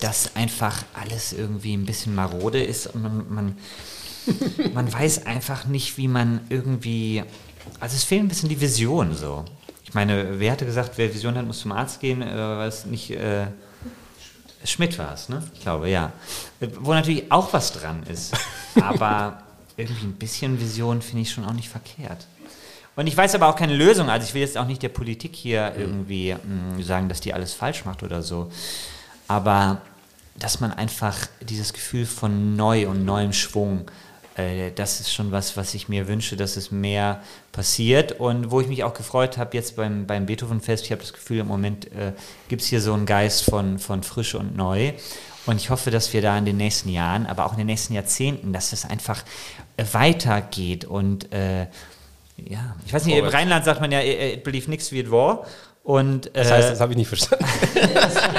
dass 0.00 0.36
einfach 0.36 0.84
alles 0.94 1.32
irgendwie 1.32 1.76
ein 1.76 1.86
bisschen 1.86 2.14
marode 2.14 2.62
ist 2.62 2.86
und 2.86 3.02
man, 3.02 3.26
man, 3.28 3.58
man 4.74 4.92
weiß 4.92 5.26
einfach 5.26 5.64
nicht, 5.64 5.96
wie 5.96 6.08
man 6.08 6.40
irgendwie. 6.48 7.24
Also 7.80 7.96
es 7.96 8.04
fehlt 8.04 8.22
ein 8.22 8.28
bisschen 8.28 8.48
die 8.48 8.60
Vision 8.60 9.14
so. 9.14 9.44
Ich 9.84 9.94
meine, 9.94 10.38
wer 10.38 10.52
hatte 10.52 10.66
gesagt, 10.66 10.92
wer 10.96 11.12
Vision 11.12 11.36
hat, 11.36 11.46
muss 11.46 11.60
zum 11.60 11.72
Arzt 11.72 12.00
gehen? 12.00 12.22
Äh, 12.22 12.36
war 12.36 12.66
es 12.66 12.86
nicht. 12.86 13.10
Äh, 13.10 13.48
Schmidt 14.64 14.98
war 14.98 15.14
es, 15.14 15.28
ne? 15.28 15.42
Ich 15.54 15.60
glaube, 15.60 15.88
ja. 15.88 16.12
Äh, 16.60 16.68
Wo 16.78 16.92
natürlich 16.92 17.32
auch 17.32 17.52
was 17.52 17.72
dran 17.72 18.04
ist. 18.04 18.32
Aber 18.80 19.42
irgendwie 19.76 20.06
ein 20.06 20.12
bisschen 20.12 20.60
Vision 20.60 21.02
finde 21.02 21.22
ich 21.22 21.30
schon 21.32 21.44
auch 21.44 21.52
nicht 21.52 21.68
verkehrt. 21.68 22.26
Und 22.96 23.06
ich 23.06 23.16
weiß 23.16 23.34
aber 23.34 23.48
auch 23.48 23.56
keine 23.56 23.74
Lösung. 23.74 24.10
Also 24.10 24.26
ich 24.26 24.34
will 24.34 24.42
jetzt 24.42 24.58
auch 24.58 24.66
nicht 24.66 24.82
der 24.82 24.90
Politik 24.90 25.34
hier 25.34 25.72
irgendwie 25.76 26.34
mh, 26.34 26.82
sagen, 26.82 27.08
dass 27.08 27.20
die 27.20 27.32
alles 27.32 27.54
falsch 27.54 27.84
macht 27.84 28.02
oder 28.02 28.20
so. 28.20 28.50
Aber 29.30 29.80
dass 30.36 30.58
man 30.58 30.72
einfach 30.72 31.16
dieses 31.40 31.72
Gefühl 31.72 32.04
von 32.04 32.56
neu 32.56 32.88
und 32.88 33.04
neuem 33.04 33.32
Schwung 33.32 33.88
äh, 34.34 34.72
das 34.72 34.98
ist 34.98 35.12
schon 35.12 35.30
was, 35.30 35.56
was 35.56 35.72
ich 35.74 35.88
mir 35.88 36.08
wünsche, 36.08 36.36
dass 36.36 36.56
es 36.56 36.72
mehr 36.72 37.22
passiert 37.52 38.18
und 38.18 38.50
wo 38.50 38.60
ich 38.60 38.66
mich 38.66 38.82
auch 38.82 38.94
gefreut 38.94 39.38
habe 39.38 39.56
jetzt 39.56 39.76
beim, 39.76 40.06
beim 40.06 40.26
Beethoven-Fest. 40.26 40.84
Ich 40.84 40.90
habe 40.90 41.00
das 41.00 41.12
Gefühl, 41.12 41.38
im 41.38 41.46
Moment 41.46 41.86
äh, 41.92 42.12
gibt 42.48 42.62
es 42.62 42.68
hier 42.68 42.80
so 42.80 42.92
einen 42.92 43.06
Geist 43.06 43.44
von, 43.44 43.78
von 43.78 44.02
frisch 44.02 44.34
und 44.34 44.56
neu. 44.56 44.94
Und 45.46 45.56
ich 45.56 45.70
hoffe, 45.70 45.92
dass 45.92 46.12
wir 46.12 46.22
da 46.22 46.36
in 46.36 46.44
den 46.44 46.56
nächsten 46.56 46.88
Jahren, 46.88 47.26
aber 47.26 47.46
auch 47.46 47.52
in 47.52 47.58
den 47.58 47.68
nächsten 47.68 47.94
Jahrzehnten, 47.94 48.52
dass 48.52 48.72
es 48.72 48.84
einfach 48.84 49.22
äh, 49.76 49.84
weitergeht 49.92 50.84
und 50.84 51.32
äh, 51.32 51.66
ja, 52.36 52.74
ich 52.86 52.92
weiß 52.92 53.04
nicht, 53.04 53.16
im 53.16 53.26
Rheinland 53.26 53.64
sagt 53.64 53.80
man 53.80 53.92
ja, 53.92 54.00
it 54.00 54.44
believe 54.44 54.70
nix 54.70 54.92
wie 54.92 55.00
it 55.00 55.10
war. 55.10 55.46
Und, 55.82 56.26
äh, 56.28 56.30
Das 56.34 56.50
heißt, 56.52 56.70
das 56.72 56.80
habe 56.80 56.92
ich 56.92 56.98
nicht 56.98 57.08
verstanden. 57.08 57.44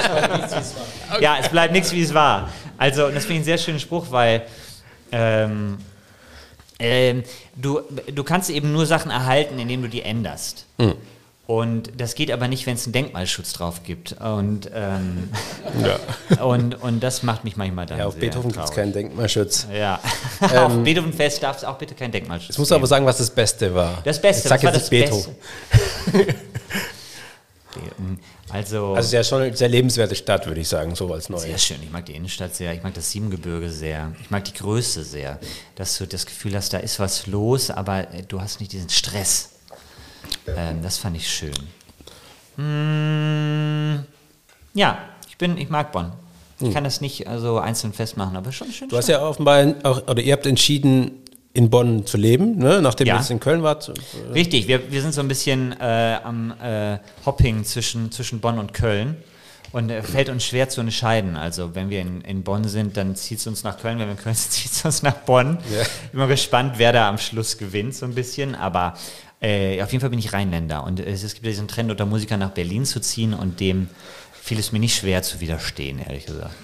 ja, 1.20 1.36
es 1.40 1.48
bleibt 1.48 1.72
nichts, 1.72 1.92
wie 1.92 2.02
es 2.02 2.14
war. 2.14 2.48
Also, 2.78 3.06
und 3.06 3.14
das 3.14 3.24
finde 3.24 3.34
ich 3.34 3.38
einen 3.40 3.44
sehr 3.44 3.58
schönen 3.58 3.80
Spruch, 3.80 4.06
weil 4.10 4.42
ähm, 5.10 5.78
ähm, 6.78 7.22
du, 7.56 7.80
du 8.12 8.24
kannst 8.24 8.50
eben 8.50 8.72
nur 8.72 8.86
Sachen 8.86 9.10
erhalten, 9.10 9.58
indem 9.58 9.82
du 9.82 9.88
die 9.88 10.02
änderst. 10.02 10.66
Hm. 10.78 10.94
Und 11.48 12.00
das 12.00 12.14
geht 12.14 12.30
aber 12.30 12.46
nicht, 12.48 12.66
wenn 12.66 12.76
es 12.76 12.86
einen 12.86 12.92
Denkmalschutz 12.92 13.52
drauf 13.52 13.82
gibt. 13.82 14.12
Und, 14.20 14.70
ähm, 14.72 15.28
Ja. 15.84 16.44
und, 16.44 16.80
und 16.80 17.00
das 17.02 17.24
macht 17.24 17.44
mich 17.44 17.56
manchmal 17.56 17.84
dann 17.84 17.98
Ja, 17.98 18.06
auf 18.06 18.12
sehr 18.14 18.20
Beethoven 18.22 18.52
gibt 18.52 18.64
es 18.64 18.70
keinen 18.70 18.92
Denkmalschutz. 18.92 19.66
Ja, 19.76 20.00
auf 20.40 20.72
Beethoven-Fest 20.82 21.42
darf 21.42 21.58
es 21.58 21.64
auch 21.64 21.76
bitte 21.76 21.94
keinen 21.94 22.12
Denkmalschutz 22.12 22.50
Jetzt 22.50 22.58
musst 22.58 22.70
du 22.70 22.74
geben. 22.76 22.82
aber 22.82 22.86
sagen, 22.86 23.04
was 23.06 23.18
das 23.18 23.30
Beste 23.30 23.74
war. 23.74 23.98
Das 24.04 24.22
Beste, 24.22 24.48
Jetzt 24.48 24.48
sag 24.48 24.58
was 24.62 24.64
war 24.64 24.72
jetzt 24.72 24.82
das 24.84 24.90
nicht 24.90 25.04
Beethoven. 25.04 25.34
Beste? 26.12 26.34
Also, 28.50 28.94
Also 28.94 29.16
ja 29.16 29.24
schon 29.24 29.42
eine 29.42 29.56
sehr 29.56 29.68
lebenswerte 29.68 30.14
Stadt, 30.14 30.46
würde 30.46 30.60
ich 30.60 30.68
sagen, 30.68 30.94
so 30.94 31.12
als 31.12 31.28
neu. 31.28 31.38
sehr 31.38 31.58
schön. 31.58 31.78
Ich 31.82 31.90
mag 31.90 32.04
die 32.06 32.12
Innenstadt 32.12 32.54
sehr. 32.54 32.74
Ich 32.74 32.82
mag 32.82 32.94
das 32.94 33.10
Siebengebirge 33.10 33.70
sehr. 33.70 34.12
Ich 34.20 34.30
mag 34.30 34.44
die 34.44 34.52
Größe 34.52 35.04
sehr. 35.04 35.38
Dass 35.76 35.98
du 35.98 36.06
das 36.06 36.26
Gefühl 36.26 36.54
hast, 36.54 36.72
da 36.72 36.78
ist 36.78 36.98
was 36.98 37.26
los, 37.26 37.70
aber 37.70 38.12
äh, 38.12 38.22
du 38.26 38.40
hast 38.40 38.60
nicht 38.60 38.72
diesen 38.72 38.90
Stress. 38.90 39.50
Ähm, 40.46 40.82
das 40.82 40.98
fand 40.98 41.16
ich 41.16 41.28
schön. 41.28 41.54
Mm, 42.56 44.04
ja, 44.74 44.98
ich 45.28 45.38
bin, 45.38 45.56
ich 45.56 45.68
mag 45.68 45.92
Bonn. 45.92 46.12
Ich 46.60 46.72
kann 46.72 46.84
das 46.84 47.00
nicht 47.00 47.26
also 47.26 47.58
einzeln 47.58 47.92
festmachen, 47.92 48.36
aber 48.36 48.52
schon 48.52 48.70
schön. 48.70 48.82
Hm. 48.82 48.88
Du 48.90 48.96
hast 48.96 49.08
ja 49.08 49.20
offenbar 49.20 49.74
auch, 49.82 50.06
oder 50.06 50.22
ihr 50.22 50.32
habt 50.32 50.46
entschieden, 50.46 51.21
in 51.54 51.68
Bonn 51.70 52.06
zu 52.06 52.16
leben, 52.16 52.56
ne? 52.58 52.80
nachdem 52.80 53.06
Ja. 53.06 53.18
jetzt 53.18 53.30
in 53.30 53.40
Köln 53.40 53.62
wart. 53.62 53.92
Richtig, 54.32 54.68
wir, 54.68 54.90
wir 54.90 55.02
sind 55.02 55.12
so 55.12 55.20
ein 55.20 55.28
bisschen 55.28 55.72
äh, 55.80 56.18
am 56.24 56.54
äh, 56.62 56.98
Hopping 57.26 57.64
zwischen, 57.64 58.10
zwischen 58.10 58.40
Bonn 58.40 58.58
und 58.58 58.72
Köln. 58.72 59.16
Und 59.72 59.88
äh, 59.88 60.02
fällt 60.02 60.28
uns 60.28 60.44
schwer 60.44 60.68
zu 60.68 60.82
entscheiden. 60.82 61.34
Also 61.36 61.74
wenn 61.74 61.88
wir 61.88 62.00
in, 62.02 62.20
in 62.22 62.42
Bonn 62.42 62.64
sind, 62.64 62.96
dann 62.98 63.16
zieht 63.16 63.38
es 63.38 63.46
uns 63.46 63.64
nach 63.64 63.78
Köln. 63.78 63.98
Wenn 63.98 64.06
wir 64.06 64.12
in 64.12 64.18
Köln 64.18 64.34
sind, 64.36 64.50
zieht 64.52 64.72
es 64.72 64.84
uns 64.84 65.02
nach 65.02 65.14
Bonn. 65.14 65.58
Ja. 65.74 65.84
Immer 66.12 66.26
gespannt, 66.26 66.74
wer 66.76 66.92
da 66.92 67.08
am 67.08 67.16
Schluss 67.18 67.56
gewinnt, 67.56 67.94
so 67.94 68.04
ein 68.06 68.14
bisschen. 68.14 68.54
Aber 68.54 68.94
äh, 69.40 69.82
auf 69.82 69.90
jeden 69.92 70.00
Fall 70.00 70.10
bin 70.10 70.18
ich 70.18 70.32
Rheinländer. 70.32 70.84
Und 70.84 71.00
es, 71.00 71.22
es 71.22 71.34
gibt 71.34 71.46
ja 71.46 71.52
diesen 71.52 71.68
Trend, 71.68 71.90
unter 71.90 72.04
Musikern 72.06 72.40
nach 72.40 72.50
Berlin 72.50 72.84
zu 72.84 73.00
ziehen. 73.00 73.32
Und 73.34 73.60
dem 73.60 73.88
fiel 74.32 74.58
es 74.58 74.72
mir 74.72 74.78
nicht 74.78 74.94
schwer 74.96 75.22
zu 75.22 75.40
widerstehen, 75.40 76.00
ehrlich 76.00 76.26
gesagt. 76.26 76.54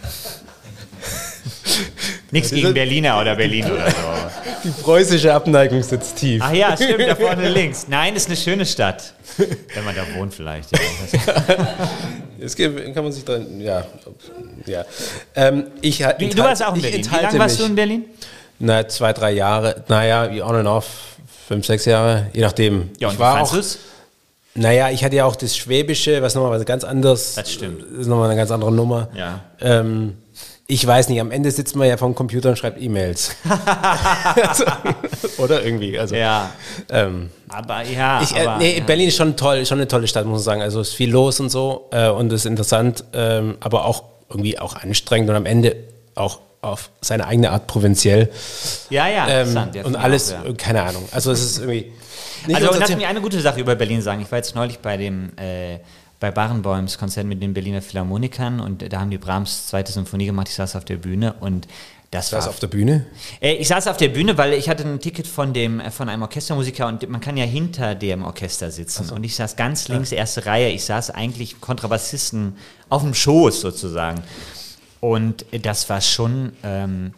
Nichts 2.30 2.50
gegen 2.50 2.74
Berliner 2.74 3.20
oder 3.20 3.36
Berlin 3.36 3.64
oder 3.70 3.90
so. 3.90 3.96
Die 4.64 4.82
preußische 4.82 5.32
Abneigung 5.32 5.82
sitzt 5.82 6.16
tief. 6.16 6.42
Ach 6.44 6.52
ja, 6.52 6.76
stimmt, 6.76 7.00
da 7.08 7.14
vorne 7.14 7.48
links. 7.50 7.86
Nein, 7.88 8.16
ist 8.16 8.26
eine 8.28 8.36
schöne 8.36 8.66
Stadt. 8.66 9.14
Wenn 9.36 9.84
man 9.84 9.94
da 9.94 10.02
wohnt 10.18 10.34
vielleicht. 10.34 10.70
Ja. 10.72 10.78
Es 12.40 12.54
gibt, 12.54 12.94
kann 12.94 13.02
man 13.02 13.12
sich 13.12 13.24
dran, 13.24 13.60
ja. 13.60 13.84
ja. 14.66 14.84
Ähm, 15.34 15.66
ich, 15.80 15.98
Du, 15.98 16.04
du 16.04 16.24
enthal- 16.24 16.44
warst 16.44 16.64
auch 16.64 16.74
in 16.76 16.82
Berlin. 16.82 17.04
Wie 17.04 17.14
lange 17.22 17.38
warst 17.40 17.56
mich. 17.56 17.64
du 17.66 17.70
in 17.70 17.74
Berlin? 17.74 18.04
Na, 18.60 18.86
zwei, 18.86 19.12
drei 19.12 19.32
Jahre. 19.32 19.82
Naja, 19.88 20.28
on 20.46 20.54
and 20.54 20.68
off. 20.68 20.86
Fünf, 21.48 21.66
sechs 21.66 21.84
Jahre, 21.84 22.28
je 22.32 22.42
nachdem. 22.42 22.90
Ja, 23.00 23.08
und 23.08 23.14
ich 23.14 23.18
war 23.20 23.42
auch? 23.42 23.56
Naja, 24.54 24.90
ich 24.90 25.02
hatte 25.04 25.16
ja 25.16 25.24
auch 25.24 25.34
das 25.34 25.56
Schwäbische, 25.56 26.22
was 26.22 26.36
nochmal 26.36 26.58
was 26.58 26.64
ganz 26.64 26.84
anderes. 26.84 27.34
Das 27.34 27.50
stimmt. 27.52 27.82
Das 27.90 28.00
ist 28.02 28.06
nochmal 28.06 28.28
eine 28.30 28.38
ganz 28.38 28.50
andere 28.52 28.70
Nummer. 28.70 29.08
Ja. 29.16 29.40
Ähm, 29.60 30.16
ich 30.70 30.86
weiß 30.86 31.08
nicht, 31.08 31.18
am 31.18 31.30
Ende 31.30 31.50
sitzt 31.50 31.76
man 31.76 31.88
ja 31.88 31.96
vom 31.96 32.14
Computer 32.14 32.50
und 32.50 32.58
schreibt 32.58 32.80
E-Mails. 32.80 33.34
oder 35.38 35.64
irgendwie. 35.64 35.98
Also, 35.98 36.14
Ja, 36.14 36.50
ähm, 36.90 37.30
aber 37.48 37.82
ja. 37.84 38.20
ich, 38.22 38.36
äh, 38.36 38.46
aber, 38.46 38.58
nee, 38.58 38.76
ja. 38.76 38.84
Berlin 38.84 39.08
ist 39.08 39.16
schon 39.16 39.34
toll, 39.34 39.64
schon 39.64 39.78
eine 39.78 39.88
tolle 39.88 40.06
Stadt, 40.06 40.26
muss 40.26 40.40
man 40.40 40.42
sagen. 40.42 40.62
Also 40.62 40.80
es 40.80 40.88
ist 40.88 40.94
viel 40.94 41.10
los 41.10 41.40
und 41.40 41.48
so 41.48 41.88
äh, 41.90 42.10
und 42.10 42.30
es 42.34 42.42
ist 42.42 42.46
interessant, 42.46 43.02
ähm, 43.14 43.56
aber 43.60 43.86
auch 43.86 44.04
irgendwie 44.28 44.58
auch 44.58 44.76
anstrengend 44.76 45.30
und 45.30 45.36
am 45.36 45.46
Ende 45.46 45.74
auch 46.14 46.40
auf 46.60 46.90
seine 47.00 47.26
eigene 47.26 47.50
Art 47.50 47.66
provinziell. 47.66 48.30
Ja, 48.90 49.08
ja, 49.08 49.26
Ähm, 49.26 49.48
interessant. 49.48 49.86
Und 49.86 49.96
alles, 49.96 50.34
auch, 50.34 50.44
ja. 50.44 50.50
äh, 50.50 50.54
keine 50.54 50.82
Ahnung. 50.82 51.08
Also 51.12 51.32
es 51.32 51.42
ist 51.42 51.58
irgendwie. 51.60 51.92
Also, 52.54 52.70
lass 52.78 52.94
mich 52.94 53.04
eine 53.04 53.20
gute 53.20 53.40
Sache 53.40 53.58
über 53.60 53.74
Berlin 53.74 54.00
sagen. 54.00 54.22
Ich 54.22 54.30
war 54.30 54.38
jetzt 54.38 54.54
neulich 54.54 54.78
bei 54.78 54.96
dem 54.96 55.36
äh, 55.36 55.80
bei 56.20 56.30
Barenboims 56.30 56.98
Konzert 56.98 57.26
mit 57.26 57.42
den 57.42 57.54
Berliner 57.54 57.82
Philharmonikern 57.82 58.60
und 58.60 58.92
da 58.92 59.00
haben 59.00 59.10
die 59.10 59.18
Brahms 59.18 59.68
zweite 59.68 59.92
Symphonie 59.92 60.26
gemacht. 60.26 60.48
Ich 60.48 60.54
saß 60.54 60.76
auf 60.76 60.84
der 60.84 60.96
Bühne 60.96 61.34
und 61.40 61.68
das 62.10 62.32
war 62.32 62.48
auf 62.48 62.58
der 62.58 62.68
Bühne? 62.68 63.04
Äh, 63.40 63.54
ich 63.54 63.68
saß 63.68 63.86
auf 63.86 63.98
der 63.98 64.08
Bühne, 64.08 64.38
weil 64.38 64.54
ich 64.54 64.70
hatte 64.70 64.82
ein 64.82 64.98
Ticket 64.98 65.26
von 65.26 65.52
dem 65.52 65.78
äh, 65.78 65.90
von 65.90 66.08
einem 66.08 66.22
Orchestermusiker 66.22 66.86
und 66.86 67.06
man 67.08 67.20
kann 67.20 67.36
ja 67.36 67.44
hinter 67.44 67.94
dem 67.94 68.24
Orchester 68.24 68.70
sitzen. 68.70 69.10
Und 69.10 69.24
ich 69.24 69.36
saß 69.36 69.56
ganz 69.56 69.88
links, 69.88 70.10
erste 70.10 70.46
Reihe. 70.46 70.70
Ich 70.70 70.84
saß 70.84 71.10
eigentlich 71.10 71.60
Kontrabassisten 71.60 72.56
auf 72.88 73.02
dem 73.02 73.12
Schoß 73.12 73.60
sozusagen. 73.60 74.22
Und 75.00 75.44
das 75.62 75.90
war 75.90 76.00
schon, 76.00 76.52
ähm, 76.64 77.12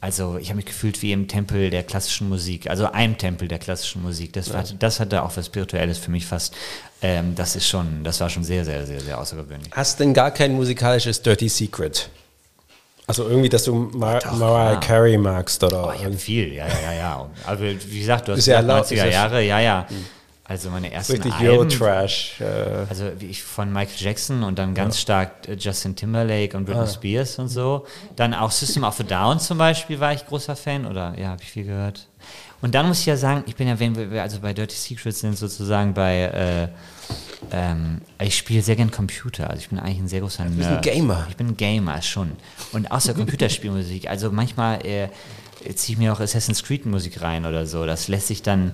also 0.00 0.38
ich 0.38 0.48
habe 0.48 0.56
mich 0.56 0.66
gefühlt 0.66 1.02
wie 1.02 1.12
im 1.12 1.28
Tempel 1.28 1.68
der 1.68 1.82
klassischen 1.82 2.30
Musik, 2.30 2.68
also 2.70 2.90
einem 2.90 3.18
Tempel 3.18 3.46
der 3.46 3.58
klassischen 3.58 4.02
Musik. 4.02 4.32
Das, 4.32 4.52
war, 4.54 4.64
das 4.78 5.00
hatte 5.00 5.22
auch 5.22 5.36
was 5.36 5.46
Spirituelles 5.46 5.98
für 5.98 6.10
mich 6.10 6.24
fast. 6.24 6.54
Ähm, 7.02 7.34
das 7.34 7.56
ist 7.56 7.66
schon, 7.66 8.04
das 8.04 8.20
war 8.20 8.28
schon 8.28 8.44
sehr, 8.44 8.64
sehr, 8.64 8.84
sehr, 8.86 9.00
sehr 9.00 9.18
außergewöhnlich. 9.18 9.70
Hast 9.72 9.98
denn 10.00 10.12
gar 10.12 10.30
kein 10.30 10.52
musikalisches 10.52 11.22
Dirty 11.22 11.48
Secret? 11.48 12.10
Also 13.06 13.26
irgendwie, 13.28 13.48
dass 13.48 13.64
du 13.64 13.74
Mar 13.74 14.20
Mariah 14.36 14.74
ja. 14.74 14.80
Carey 14.80 15.16
magst 15.18 15.64
oder 15.64 15.88
Oh, 15.88 15.92
ich 15.96 16.04
habe 16.04 16.16
viel, 16.16 16.52
ja, 16.52 16.66
ja, 16.68 16.80
ja, 16.84 16.92
ja. 16.92 17.30
Aber 17.44 17.60
wie 17.60 17.98
gesagt, 17.98 18.28
du 18.28 18.32
hast 18.32 18.46
ja 18.46 18.60
gesagt, 18.60 18.68
erlaubt, 18.70 18.86
90er 18.90 18.92
ist 18.92 18.98
ja- 18.98 19.06
Jahre, 19.06 19.42
ja, 19.42 19.60
ja. 19.60 19.86
Also 20.44 20.68
meine 20.70 20.92
ersten 20.92 21.12
richtig 21.22 21.32
Euro-Trash. 21.40 22.40
Äh, 22.40 22.44
also 22.88 23.04
wie 23.18 23.26
ich 23.26 23.42
von 23.42 23.72
Michael 23.72 23.96
Jackson 23.98 24.42
und 24.42 24.58
dann 24.58 24.74
ganz 24.74 24.98
stark 24.98 25.48
äh, 25.48 25.54
Justin 25.54 25.94
Timberlake 25.96 26.56
und 26.56 26.68
Ah. 26.68 26.72
Britney 26.72 26.92
Spears 26.92 27.38
und 27.38 27.48
so. 27.48 27.86
Dann 28.16 28.34
auch 28.34 28.50
System 28.50 28.82
of 28.84 28.98
a 29.00 29.04
Down 29.04 29.38
zum 29.40 29.58
Beispiel 29.58 29.98
war 30.00 30.12
ich 30.12 30.26
großer 30.26 30.56
Fan 30.56 30.86
oder 30.86 31.14
ja, 31.16 31.28
habe 31.28 31.42
ich 31.42 31.50
viel 31.50 31.64
gehört. 31.64 32.08
Und 32.62 32.74
dann 32.74 32.86
muss 32.86 33.00
ich 33.00 33.06
ja 33.06 33.16
sagen, 33.16 33.44
ich 33.46 33.56
bin 33.56 33.68
ja, 33.68 33.78
wenn 33.80 34.10
wir 34.10 34.22
also 34.22 34.40
bei 34.40 34.52
Dirty 34.52 34.76
Secrets 34.76 35.20
sind, 35.20 35.38
sozusagen 35.38 35.94
bei, 35.94 36.20
äh, 36.20 36.68
ähm, 37.52 38.02
ich 38.20 38.36
spiele 38.36 38.62
sehr 38.62 38.76
gern 38.76 38.90
Computer. 38.90 39.48
Also 39.48 39.60
ich 39.62 39.68
bin 39.70 39.78
eigentlich 39.78 39.98
ein 39.98 40.08
sehr 40.08 40.20
großer 40.20 40.44
bist 40.44 40.68
ein 40.68 40.74
Nerd. 40.74 40.82
Gamer. 40.82 41.26
Ich 41.30 41.36
bin 41.36 41.48
ein 41.48 41.56
Gamer 41.56 42.02
schon. 42.02 42.32
Und 42.72 42.90
außer 42.90 43.14
Computerspielmusik, 43.14 44.08
also 44.08 44.30
manchmal 44.30 44.84
äh, 44.84 45.08
ziehe 45.74 45.94
ich 45.94 45.98
mir 45.98 46.12
auch 46.12 46.20
Assassin's 46.20 46.62
Creed 46.62 46.84
Musik 46.84 47.22
rein 47.22 47.46
oder 47.46 47.66
so. 47.66 47.86
Das 47.86 48.08
lässt 48.08 48.26
sich 48.26 48.42
dann 48.42 48.72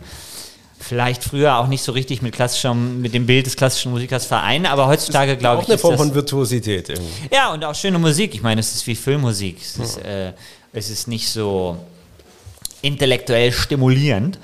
vielleicht 0.79 1.25
früher 1.25 1.57
auch 1.57 1.69
nicht 1.69 1.83
so 1.83 1.93
richtig 1.93 2.23
mit 2.23 2.35
klassischem, 2.35 3.01
mit 3.01 3.15
dem 3.15 3.27
Bild 3.27 3.47
des 3.47 3.57
klassischen 3.57 3.93
Musikers 3.93 4.27
vereinen, 4.27 4.67
aber 4.67 4.87
heutzutage 4.87 5.37
glaube 5.37 5.59
auch 5.59 5.63
ich, 5.63 5.69
eine 5.69 5.77
ist 5.77 5.81
Form 5.81 5.97
von 5.97 6.15
Virtuosität 6.15 6.91
irgendwie. 6.91 7.35
ja 7.35 7.53
und 7.53 7.65
auch 7.65 7.75
schöne 7.75 7.99
Musik. 7.99 8.35
Ich 8.35 8.43
meine, 8.43 8.61
es 8.61 8.75
ist 8.75 8.87
wie 8.87 8.95
Filmmusik. 8.95 9.59
Es 9.61 9.79
ist, 9.79 9.97
äh, 9.99 10.33
es 10.73 10.91
ist 10.91 11.09
nicht 11.09 11.29
so 11.31 11.79
intellektuell 12.87 13.53
stimulierend, 13.53 14.39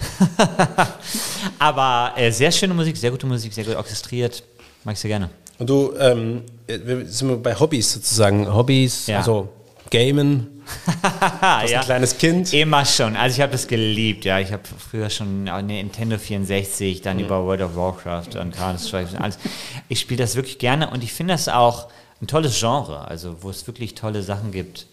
aber 1.59 2.13
äh, 2.17 2.31
sehr 2.31 2.51
schöne 2.51 2.75
Musik, 2.75 2.97
sehr 2.97 3.11
gute 3.11 3.27
Musik, 3.27 3.53
sehr 3.53 3.65
gut 3.65 3.77
orchestriert. 3.77 4.43
Mag 4.85 4.95
ich 4.95 5.01
sehr 5.01 5.09
gerne. 5.09 5.31
Und 5.59 5.71
du, 5.71 5.93
ähm, 5.99 6.43
wir 6.67 7.07
sind 7.07 7.29
wir 7.29 7.37
bei 7.37 7.55
Hobbys 7.59 7.93
sozusagen. 7.93 8.53
Hobbys, 8.53 9.07
Ja. 9.07 9.19
also 9.19 9.49
Gamen, 9.91 10.63
als 11.41 11.73
ein 11.73 11.81
kleines 11.83 12.17
Kind. 12.19 12.53
Immer 12.53 12.85
schon. 12.85 13.15
Also 13.15 13.37
ich 13.37 13.41
habe 13.43 13.53
das 13.53 13.69
geliebt, 13.69 14.25
ja. 14.25 14.41
Ich 14.41 14.53
habe 14.53 14.63
früher 14.79 15.11
schon 15.11 15.49
eine 15.49 15.75
Nintendo 15.75 16.19
64, 16.19 17.03
dann 17.03 17.21
über 17.21 17.45
World 17.45 17.61
of 17.61 17.77
Warcraft 17.77 18.37
und 18.41 18.57
Counter-Strike 18.57 19.11
und 19.11 19.23
alles. 19.23 19.39
Ich 19.89 20.01
spiele 20.01 20.23
das 20.23 20.35
wirklich 20.35 20.59
gerne 20.59 20.91
und 20.91 21.05
ich 21.05 21.13
finde 21.13 21.35
das 21.35 21.49
auch 21.49 21.89
ein 22.21 22.27
tolles 22.27 22.59
Genre, 22.59 23.07
also 23.07 23.37
wo 23.43 23.51
es 23.51 23.67
wirklich 23.67 23.95
tolle 23.95 24.23
Sachen 24.23 24.51
gibt. 24.51 24.87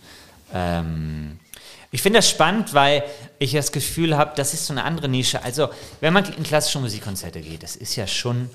Ähm, 0.53 1.39
ich 1.91 2.01
finde 2.01 2.19
das 2.19 2.29
spannend, 2.29 2.73
weil 2.73 3.03
ich 3.39 3.53
das 3.53 3.71
Gefühl 3.71 4.15
habe, 4.15 4.33
das 4.35 4.53
ist 4.53 4.67
so 4.67 4.73
eine 4.73 4.83
andere 4.83 5.09
Nische. 5.09 5.43
Also 5.43 5.69
wenn 6.01 6.13
man 6.13 6.25
in 6.33 6.43
klassische 6.43 6.79
Musikkonzerte 6.79 7.41
geht, 7.41 7.63
das 7.63 7.75
ist 7.75 7.95
ja 7.95 8.05
schon, 8.05 8.51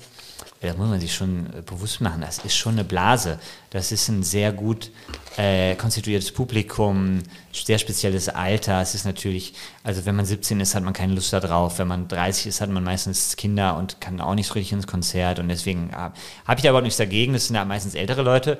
das 0.61 0.77
muss 0.77 0.87
man 0.87 1.01
sich 1.01 1.13
schon 1.13 1.47
äh, 1.47 1.61
bewusst 1.61 1.99
machen, 1.99 2.21
das 2.21 2.39
ist 2.39 2.55
schon 2.55 2.73
eine 2.73 2.85
Blase. 2.85 3.37
Das 3.71 3.91
ist 3.91 4.07
ein 4.07 4.23
sehr 4.23 4.53
gut 4.53 4.89
äh, 5.35 5.75
konstituiertes 5.75 6.31
Publikum, 6.31 7.23
sehr 7.51 7.77
spezielles 7.77 8.29
Alter. 8.29 8.81
Es 8.81 8.95
ist 8.95 9.03
natürlich, 9.03 9.53
also 9.83 10.05
wenn 10.05 10.15
man 10.15 10.25
17 10.25 10.61
ist, 10.61 10.73
hat 10.73 10.83
man 10.83 10.93
keine 10.93 11.13
Lust 11.13 11.33
darauf. 11.33 11.77
Wenn 11.77 11.89
man 11.89 12.07
30 12.07 12.47
ist, 12.47 12.61
hat 12.61 12.69
man 12.69 12.85
meistens 12.85 13.35
Kinder 13.35 13.75
und 13.75 13.99
kann 13.99 14.21
auch 14.21 14.33
nicht 14.33 14.47
so 14.47 14.53
richtig 14.53 14.71
ins 14.71 14.87
Konzert. 14.87 15.39
Und 15.39 15.49
deswegen 15.49 15.89
äh, 15.89 15.93
habe 15.93 16.55
ich 16.55 16.61
da 16.61 16.69
überhaupt 16.69 16.85
nichts 16.85 16.97
dagegen. 16.97 17.33
Das 17.33 17.47
sind 17.47 17.57
ja 17.57 17.65
meistens 17.65 17.95
ältere 17.95 18.21
Leute. 18.21 18.59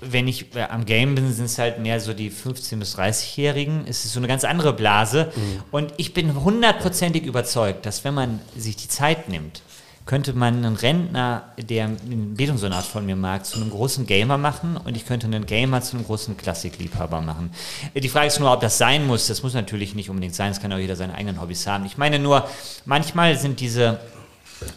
Wenn 0.00 0.28
ich 0.28 0.54
äh, 0.54 0.62
am 0.62 0.84
Game 0.84 1.14
bin, 1.14 1.32
sind 1.32 1.46
es 1.46 1.58
halt 1.58 1.80
mehr 1.80 2.00
so 2.00 2.14
die 2.14 2.30
15- 2.30 2.76
bis 2.76 2.96
30-Jährigen. 2.96 3.84
Es 3.88 4.04
ist 4.04 4.12
so 4.12 4.20
eine 4.20 4.28
ganz 4.28 4.44
andere 4.44 4.72
Blase. 4.72 5.32
Mhm. 5.34 5.62
Und 5.70 5.94
ich 5.96 6.14
bin 6.14 6.42
hundertprozentig 6.44 7.24
überzeugt, 7.24 7.84
dass 7.86 8.04
wenn 8.04 8.14
man 8.14 8.40
sich 8.56 8.76
die 8.76 8.88
Zeit 8.88 9.28
nimmt, 9.28 9.62
könnte 10.06 10.32
man 10.32 10.64
einen 10.64 10.76
Rentner, 10.76 11.52
der 11.58 11.84
einen 11.84 12.32
Bildungssonat 12.34 12.84
von 12.84 13.04
mir 13.04 13.16
mag, 13.16 13.44
zu 13.44 13.60
einem 13.60 13.68
großen 13.68 14.06
Gamer 14.06 14.38
machen 14.38 14.78
und 14.78 14.96
ich 14.96 15.04
könnte 15.04 15.26
einen 15.26 15.44
Gamer 15.44 15.82
zu 15.82 15.96
einem 15.96 16.06
großen 16.06 16.34
Klassikliebhaber 16.36 17.20
machen. 17.20 17.50
Äh, 17.92 18.00
Die 18.00 18.08
Frage 18.08 18.28
ist 18.28 18.40
nur, 18.40 18.50
ob 18.52 18.60
das 18.60 18.78
sein 18.78 19.06
muss. 19.06 19.26
Das 19.26 19.42
muss 19.42 19.52
natürlich 19.52 19.94
nicht 19.94 20.08
unbedingt 20.08 20.34
sein. 20.34 20.50
Es 20.52 20.60
kann 20.60 20.72
auch 20.72 20.78
jeder 20.78 20.96
seine 20.96 21.14
eigenen 21.14 21.40
Hobbys 21.40 21.66
haben. 21.66 21.84
Ich 21.84 21.98
meine 21.98 22.18
nur, 22.18 22.48
manchmal 22.86 23.36
sind 23.36 23.60
diese 23.60 24.00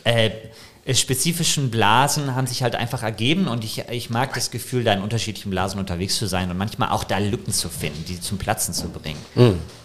äh, 0.03 0.31
spezifischen 0.93 1.69
Blasen 1.69 2.35
haben 2.35 2.47
sich 2.47 2.63
halt 2.63 2.75
einfach 2.75 3.03
ergeben 3.03 3.47
und 3.47 3.63
ich, 3.63 3.83
ich 3.91 4.09
mag 4.09 4.33
das 4.33 4.49
Gefühl, 4.49 4.83
da 4.83 4.93
in 4.93 5.01
unterschiedlichen 5.01 5.51
Blasen 5.51 5.79
unterwegs 5.79 6.17
zu 6.17 6.25
sein 6.25 6.49
und 6.49 6.57
manchmal 6.57 6.89
auch 6.89 7.03
da 7.03 7.19
Lücken 7.19 7.53
zu 7.53 7.69
finden, 7.69 8.03
die 8.07 8.19
zum 8.19 8.37
Platzen 8.39 8.73
zu 8.73 8.89
bringen. 8.89 9.19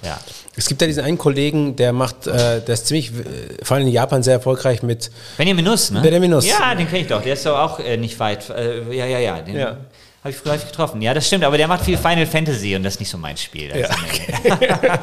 Ja. 0.03 0.19
Es 0.57 0.69
gibt 0.69 0.81
ja 0.81 0.87
diesen 0.87 1.05
einen 1.05 1.19
Kollegen, 1.19 1.77
der 1.77 1.93
macht, 1.93 2.27
äh, 2.27 2.63
der 2.63 2.69
ist 2.75 2.87
ziemlich, 2.87 3.11
äh, 3.11 3.63
vor 3.63 3.77
allem 3.77 3.87
in 3.87 3.93
Japan 3.93 4.23
sehr 4.23 4.35
erfolgreich 4.35 4.83
mit, 4.83 5.11
Benjamin 5.37 5.67
Nuss, 5.67 5.91
ne? 5.91 6.01
Benjamin 6.01 6.31
Nuss. 6.31 6.47
Ja, 6.47 6.75
den 6.75 6.87
kenne 6.89 7.03
ich 7.03 7.07
doch. 7.09 7.23
Der 7.23 7.35
ist 7.35 7.45
doch 7.45 7.59
auch 7.59 7.79
äh, 7.79 7.99
nicht 7.99 8.19
weit. 8.19 8.49
Äh, 8.49 8.95
ja, 8.97 9.05
ja, 9.05 9.19
ja. 9.19 9.41
Den 9.43 9.55
Ja. 9.57 9.67
habe 9.67 10.31
ich 10.31 10.37
früher 10.37 10.53
häufig 10.53 10.69
getroffen. 10.71 11.03
Ja, 11.03 11.13
das 11.13 11.27
stimmt, 11.27 11.45
aber 11.45 11.59
der 11.59 11.69
macht 11.69 11.85
viel 11.85 11.99
Final 11.99 12.27
Fantasy 12.27 12.75
und 12.75 12.85
das 12.85 12.95
ist 12.95 13.01
nicht 13.01 13.11
so 13.11 13.19
mein 13.19 13.37
Spiel. 13.37 13.71
Also, 13.71 13.93
Ja. 14.61 14.99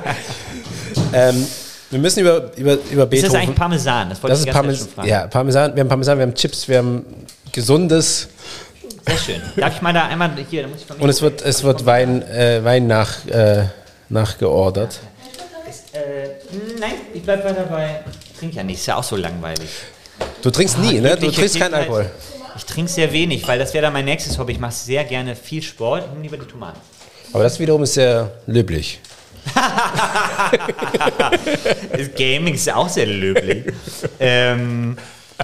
ähm, 1.13 1.45
wir 1.93 1.99
müssen 1.99 2.19
über, 2.21 2.51
über, 2.57 2.73
über 2.91 3.03
Ist 3.03 3.09
Beethoven. 3.09 3.21
das 3.33 3.41
eigentlich 3.41 3.55
Parmesan? 3.55 4.09
Das 4.09 4.21
wollte 4.23 4.33
das 4.33 4.41
ich 4.41 4.47
ist 4.47 4.53
Parmes 4.53 4.87
fragen. 4.87 5.07
ja, 5.07 5.27
Parmesan, 5.27 5.75
wir 5.75 5.81
haben 5.81 5.87
Parmesan, 5.89 6.17
wir 6.17 6.23
haben 6.23 6.33
Chips, 6.35 6.67
wir 6.67 6.77
haben 6.79 7.05
gesundes 7.51 8.27
Sehr 9.07 9.17
schön. 9.17 9.41
Darf 9.55 9.75
ich 9.75 9.81
mal 9.81 9.93
da 9.93 10.05
einmal 10.07 10.31
hier, 10.49 10.63
da 10.63 10.67
muss 10.67 10.79
ich 10.81 11.01
und 11.01 11.09
es 11.09 11.21
wird, 11.21 11.41
es 11.41 11.63
wird 11.63 11.85
Wein, 11.85 12.21
äh, 12.23 12.63
Wein 12.63 12.87
nach, 12.87 13.25
äh, 13.27 13.65
nachgeordert. 14.09 14.99
Ist, 15.69 15.95
äh, 15.95 16.29
nein, 16.79 16.93
ich 17.13 17.23
bleib 17.23 17.45
weiter 17.45 17.63
bei. 17.63 18.01
Ich 18.33 18.39
trinke 18.39 18.57
ja 18.57 18.63
nicht, 18.63 18.79
ist 18.79 18.85
ja 18.87 18.95
auch 18.97 19.03
so 19.03 19.15
langweilig. 19.15 19.69
Du 20.41 20.49
trinkst 20.51 20.77
nie, 20.79 20.99
ne? 20.99 21.15
Du 21.15 21.31
trinkst 21.31 21.57
keinen 21.57 21.71
Kindheit. 21.71 21.81
Alkohol. 21.81 22.09
Ich 22.55 22.65
trinke 22.65 22.91
sehr 22.91 23.11
wenig, 23.11 23.47
weil 23.47 23.57
das 23.57 23.73
wäre 23.73 23.83
dann 23.83 23.93
mein 23.93 24.05
nächstes 24.05 24.37
Hobby. 24.37 24.53
Ich 24.53 24.59
mache 24.59 24.73
sehr 24.73 25.03
gerne 25.05 25.35
viel 25.35 25.61
Sport. 25.63 26.03
Ich 26.05 26.09
nehme 26.11 26.23
lieber 26.23 26.37
die 26.37 26.45
Tomaten. 26.45 26.79
Aber 27.31 27.43
das 27.43 27.59
wiederum 27.59 27.81
ist 27.83 27.95
sehr 27.95 28.31
löblich. 28.45 28.99
Das 31.97 32.13
Gaming 32.15 32.53
ist 32.55 32.71
auch 32.71 32.89
sehr 32.89 33.05
löblich. 33.05 33.65
ähm, 34.19 34.97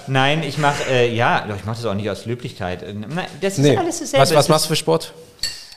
nein, 0.07 0.43
ich 0.43 0.57
mache, 0.57 0.83
äh, 0.89 1.13
ja, 1.15 1.45
ich 1.57 1.65
mache 1.65 1.77
das 1.77 1.85
auch 1.85 1.93
nicht 1.93 2.09
aus 2.09 2.25
Löblichkeit. 2.25 2.83
Äh, 2.83 2.93
Nein, 2.93 3.27
das 3.41 3.53
ist 3.53 3.59
Nee. 3.59 3.77
alles 3.77 3.99
dasselbe. 3.99 4.21
Was, 4.21 4.33
was 4.33 4.49
machst 4.49 4.65
du 4.65 4.69
für 4.69 4.75
Sport? 4.75 5.13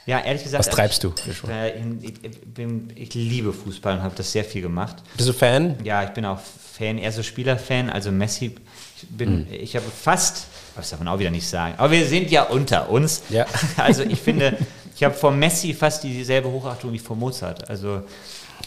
Ja, 0.05 0.19
ehrlich 0.21 0.43
gesagt. 0.43 0.61
Was 0.61 0.69
also 0.69 0.77
treibst 0.77 1.05
du? 1.05 1.15
Ich, 1.31 1.49
äh, 1.49 1.79
ich, 2.03 2.15
ich, 2.25 2.97
ich 2.97 3.15
liebe 3.15 3.53
Fußball 3.53 3.97
und 3.99 4.03
habe 4.03 4.15
das 4.17 4.33
sehr 4.33 4.45
viel 4.45 4.63
gemacht. 4.63 4.97
Bist 5.17 5.29
du 5.29 5.33
Fan? 5.33 5.77
Ja, 5.85 6.03
ich 6.03 6.11
bin 6.11 6.25
auch 6.25 6.41
Fan, 6.77 6.99
eher 6.99 7.13
so 7.13 7.23
Spielerfan, 7.23 7.89
also 7.91 8.11
Messi. 8.11 8.55
Ich 8.97 9.09
bin, 9.09 9.29
Hm. 9.29 9.47
ich 9.53 9.77
habe 9.77 9.85
fast, 9.87 10.47
das 10.75 10.91
darf 10.91 10.99
man 11.01 11.09
auch 11.09 11.19
wieder 11.19 11.31
nicht 11.31 11.47
sagen, 11.47 11.75
aber 11.77 11.93
wir 11.93 12.05
sind 12.07 12.31
ja 12.31 12.43
unter 12.45 12.89
uns. 12.91 13.23
Ja. 13.29 13.47
Also 13.77 14.03
ich 14.03 14.21
finde, 14.21 14.57
ich 14.97 15.05
habe 15.05 15.15
vor 15.15 15.31
Messi 15.31 15.73
fast 15.75 16.03
dieselbe 16.03 16.49
Hochachtung 16.51 16.93
wie 16.93 16.99
vor 16.99 17.15
Mozart. 17.17 17.69
Also 17.71 18.03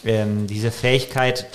ähm, 0.04 0.46
diese 0.46 0.70
Fähigkeit, 0.70 1.46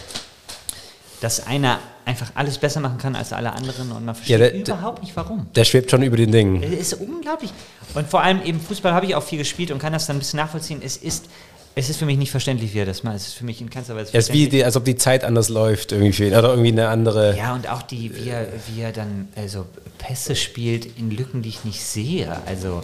dass 1.21 1.45
einer 1.45 1.79
einfach 2.03 2.31
alles 2.33 2.57
besser 2.57 2.79
machen 2.79 2.97
kann 2.97 3.15
als 3.15 3.31
alle 3.31 3.53
anderen 3.53 3.91
und 3.91 4.05
man 4.05 4.15
versteht 4.15 4.39
Ja, 4.39 4.49
der- 4.49 4.55
überhaupt 4.55 5.03
nicht 5.03 5.15
warum. 5.15 5.45
Der 5.55 5.65
schwebt 5.65 5.91
schon 5.91 6.01
über 6.01 6.17
den 6.17 6.31
Dingen. 6.31 6.63
Es 6.63 6.93
ist 6.93 6.93
unglaublich. 6.95 7.51
Und 7.93 8.07
vor 8.09 8.21
allem 8.23 8.41
eben 8.43 8.59
Fußball 8.59 8.93
habe 8.93 9.05
ich 9.05 9.13
auch 9.15 9.23
viel 9.23 9.37
gespielt 9.37 9.69
und 9.71 9.77
kann 9.79 9.93
das 9.93 10.07
dann 10.07 10.15
ein 10.15 10.19
bisschen 10.19 10.37
nachvollziehen. 10.37 10.81
Es 10.83 10.97
ist, 10.97 11.25
es 11.75 11.89
ist 11.89 11.97
für 11.97 12.05
mich 12.07 12.17
nicht 12.17 12.31
verständlich, 12.31 12.73
wie 12.73 12.79
er 12.79 12.85
das 12.87 13.03
macht. 13.03 13.17
Es 13.17 13.27
ist 13.27 13.33
für 13.35 13.45
mich 13.45 13.61
in 13.61 13.69
keinster 13.69 13.95
Weise 13.95 14.09
Es 14.17 14.29
ist 14.29 14.33
wie, 14.33 14.49
die, 14.49 14.63
als 14.65 14.75
ob 14.75 14.83
die 14.83 14.95
Zeit 14.95 15.23
anders 15.23 15.47
läuft 15.49 15.91
irgendwie 15.91 16.11
für 16.11 16.25
ihn. 16.25 16.33
Oder 16.33 16.49
irgendwie 16.49 16.71
eine 16.71 16.87
andere. 16.89 17.37
Ja, 17.37 17.53
und 17.53 17.69
auch 17.69 17.83
die, 17.83 18.15
wie 18.15 18.29
er, 18.29 18.47
wie 18.73 18.81
er 18.81 18.91
dann 18.91 19.29
also 19.35 19.65
Pässe 19.99 20.35
spielt 20.35 20.97
in 20.97 21.11
Lücken, 21.11 21.43
die 21.43 21.49
ich 21.49 21.63
nicht 21.65 21.83
sehe. 21.83 22.35
Also 22.47 22.81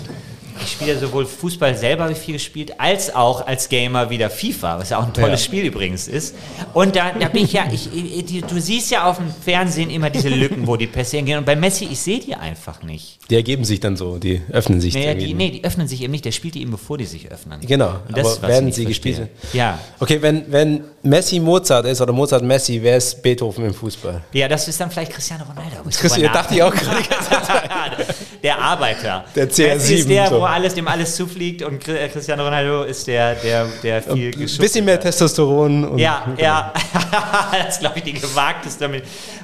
ich 0.62 0.72
spiele 0.72 0.94
ja 0.94 1.00
sowohl 1.00 1.26
Fußball 1.26 1.76
selber 1.76 2.04
habe 2.04 2.14
ich 2.14 2.20
viel 2.20 2.34
gespielt, 2.34 2.80
als 2.80 3.14
auch 3.14 3.46
als 3.46 3.70
Gamer 3.70 4.10
wieder 4.10 4.30
FIFA, 4.30 4.80
was 4.80 4.90
ja 4.90 5.00
auch 5.00 5.06
ein 5.06 5.14
tolles 5.14 5.42
Ja. 5.42 5.46
Spiel 5.46 5.66
übrigens 5.66 6.08
ist. 6.08 6.36
Und 6.74 6.96
da, 6.96 7.12
da 7.12 7.28
bin 7.30 7.44
ich 7.46 7.54
ja, 7.54 7.66
ich, 7.72 7.90
ich, 7.94 8.42
du 8.46 8.60
siehst 8.60 8.92
ja 8.92 9.10
auf 9.10 9.18
dem 9.18 9.34
Fernsehen 9.44 9.90
immer 9.90 10.10
diese 10.10 10.30
Lücken, 10.30 10.68
wo 10.68 10.76
die 10.76 10.88
Pässe 10.88 11.18
hingehen. 11.18 11.40
Und 11.40 11.46
bei 11.46 11.56
Messi, 11.56 11.86
ich 11.86 12.00
sehe 12.00 12.20
die 12.20 12.36
einfach 12.36 12.84
nicht. 12.84 13.20
Die 13.30 13.36
ergeben 13.36 13.64
sich 13.64 13.80
dann 13.80 13.98
so, 13.98 14.18
die 14.18 14.42
öffnen 14.52 14.82
sich. 14.82 14.94
Naja, 14.94 15.14
die, 15.14 15.34
nee, 15.34 15.52
die 15.52 15.64
öffnen 15.64 15.88
sich 15.88 16.02
eben 16.02 16.12
nicht. 16.12 16.26
Der 16.26 16.32
spielt 16.32 16.56
die 16.56 16.62
eben, 16.62 16.72
bevor 16.72 16.98
die 16.98 17.06
sich 17.06 17.30
öffnen. 17.32 17.62
Genau, 17.62 17.96
Und 18.08 18.18
das 18.18 18.38
aber 18.38 18.48
werden 18.48 18.72
sie 18.72 18.84
verstehe. 18.84 19.14
gespielt? 19.14 19.30
Ja. 19.54 19.80
Okay, 20.00 20.22
wenn, 20.22 20.52
wenn 20.52 20.84
Messi 21.04 21.40
Mozart 21.40 21.86
ist 21.86 22.02
oder 22.02 22.14
Mozart 22.14 22.44
Messi, 22.44 22.80
wer 22.82 22.98
ist 22.98 23.22
Beethoven 23.22 23.66
im 23.66 23.74
Fußball? 23.74 24.22
Ja, 24.34 24.48
das 24.48 24.68
ist 24.68 24.80
dann 24.80 24.92
vielleicht 24.92 25.12
Cristiano 25.12 25.44
Ronaldo. 25.44 25.90
Drüber 25.90 26.28
dachte 26.30 26.56
ich 26.56 26.64
auch 26.64 26.74
gerade. 26.74 27.04
der 28.44 28.60
Arbeiter. 28.60 29.26
Der 29.36 29.50
CR7 29.50 29.68
Messi 29.74 29.94
ist 29.96 30.10
der, 30.10 30.30
so. 30.30 30.40
Alles, 30.50 30.74
dem 30.74 30.88
alles 30.88 31.16
zufliegt 31.16 31.62
und 31.64 31.88
äh, 31.88 32.08
Cristiano 32.10 32.44
Ronaldo 32.44 32.84
ist 32.84 33.08
der, 33.08 33.36
der, 33.36 33.68
der 33.84 34.02
viel 34.02 34.28
Ein 34.28 34.32
geschubst 34.32 34.60
bisschen 34.60 34.86
mehr. 34.86 35.00
Testosteron. 35.00 35.86
Und 35.86 36.00
Ja, 36.00 36.26
ja. 36.38 36.74
das 37.52 37.76
ist, 37.76 37.80
glaube 37.80 38.00
ich, 38.00 38.04
die 38.04 38.14
gewagteste 38.14 38.90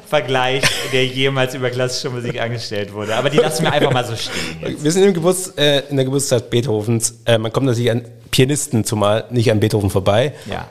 Vergleich, 0.07 0.63
der 0.91 1.05
jemals 1.05 1.55
über 1.55 1.69
klassische 1.69 2.09
Musik 2.09 2.39
angestellt 2.39 2.93
wurde. 2.93 3.15
Aber 3.15 3.29
die 3.29 3.37
lassen 3.37 3.63
wir 3.63 3.73
einfach 3.73 3.91
mal 3.91 4.05
so 4.05 4.15
stehen. 4.15 4.33
Jetzt. 4.61 4.83
Wir 4.83 4.91
sind 4.91 5.03
im 5.03 5.13
Geburts, 5.13 5.53
äh, 5.57 5.83
in 5.89 5.95
der 5.95 6.05
Geburtstag 6.05 6.49
Beethovens. 6.49 7.15
Äh, 7.25 7.37
man 7.37 7.51
kommt 7.51 7.65
natürlich 7.65 7.89
an 7.89 8.03
Pianisten 8.29 8.83
zumal 8.83 9.25
nicht 9.29 9.51
an 9.51 9.59
Beethoven 9.59 9.89
vorbei. 9.89 10.33
Ja. 10.45 10.67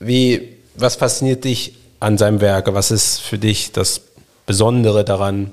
Wie, 0.00 0.56
was 0.74 0.96
fasziniert 0.96 1.44
dich 1.44 1.76
an 2.00 2.18
seinem 2.18 2.40
Werk? 2.40 2.72
Was 2.74 2.90
ist 2.90 3.20
für 3.20 3.38
dich 3.38 3.72
das 3.72 4.02
Besondere 4.46 5.04
daran? 5.04 5.50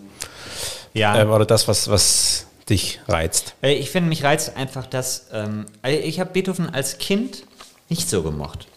Ja. 0.94 1.22
Ähm, 1.22 1.30
oder 1.30 1.46
das, 1.46 1.68
was, 1.68 1.90
was 1.90 2.48
dich 2.72 3.00
reizt? 3.08 3.54
Äh, 3.62 3.74
Ich 3.74 3.92
finde, 3.92 4.10
mich 4.10 4.24
reizt 4.24 4.56
einfach, 4.56 4.88
dass 4.88 5.28
ähm, 5.32 5.66
also 5.82 5.98
ich 5.98 6.20
habe 6.20 6.32
Beethoven 6.32 6.70
als 6.70 6.98
Kind 6.98 7.44
nicht 7.90 8.10
so 8.10 8.24
gemocht. 8.24 8.68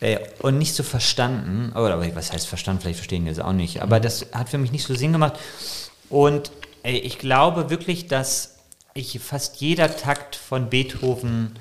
Äh, 0.00 0.18
und 0.40 0.58
nicht 0.58 0.74
so 0.74 0.82
verstanden, 0.82 1.72
oder 1.72 1.94
aber 1.94 2.14
was 2.14 2.30
heißt 2.32 2.46
verstanden, 2.46 2.82
vielleicht 2.82 2.98
verstehen 2.98 3.24
wir 3.24 3.32
es 3.32 3.40
auch 3.40 3.54
nicht, 3.54 3.80
aber 3.82 3.98
das 3.98 4.26
hat 4.32 4.50
für 4.50 4.58
mich 4.58 4.70
nicht 4.70 4.86
so 4.86 4.94
Sinn 4.94 5.12
gemacht. 5.12 5.34
Und 6.10 6.52
äh, 6.84 6.98
ich 6.98 7.18
glaube 7.18 7.70
wirklich, 7.70 8.06
dass 8.06 8.56
ich 8.94 9.18
fast 9.20 9.56
jeder 9.56 9.94
Takt 9.96 10.36
von 10.36 10.70
Beethoven 10.70 11.56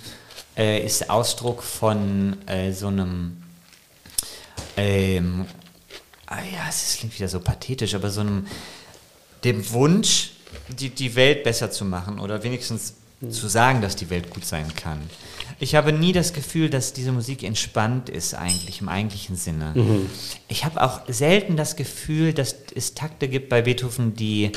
äh, 0.57 0.85
ist 0.85 1.09
Ausdruck 1.09 1.63
von 1.63 2.37
äh, 2.47 2.71
so 2.71 2.87
einem 2.87 3.41
ähm, 4.77 5.45
ah 6.27 6.39
ja, 6.51 6.67
es 6.69 6.97
klingt 6.97 7.15
wieder 7.15 7.27
so 7.27 7.39
pathetisch, 7.39 7.95
aber 7.95 8.09
so 8.09 8.21
einem 8.21 8.47
dem 9.43 9.69
Wunsch, 9.71 10.31
die, 10.79 10.89
die 10.89 11.15
Welt 11.15 11.43
besser 11.43 11.71
zu 11.71 11.85
machen 11.85 12.19
oder 12.19 12.43
wenigstens 12.43 12.93
zu 13.29 13.47
sagen, 13.47 13.81
dass 13.81 13.95
die 13.95 14.09
Welt 14.09 14.29
gut 14.29 14.45
sein 14.45 14.67
kann. 14.75 14.99
Ich 15.59 15.73
habe 15.75 15.93
nie 15.93 16.11
das 16.11 16.33
Gefühl, 16.33 16.69
dass 16.69 16.91
diese 16.93 17.11
Musik 17.11 17.43
entspannt 17.43 18.09
ist, 18.09 18.33
eigentlich 18.33 18.81
im 18.81 18.89
eigentlichen 18.89 19.35
Sinne. 19.37 19.73
Ich 20.49 20.65
habe 20.65 20.81
auch 20.83 21.01
selten 21.07 21.55
das 21.55 21.75
Gefühl, 21.77 22.33
dass 22.33 22.55
es 22.75 22.93
Takte 22.93 23.27
gibt 23.29 23.47
bei 23.49 23.61
Beethoven, 23.61 24.15
die 24.15 24.51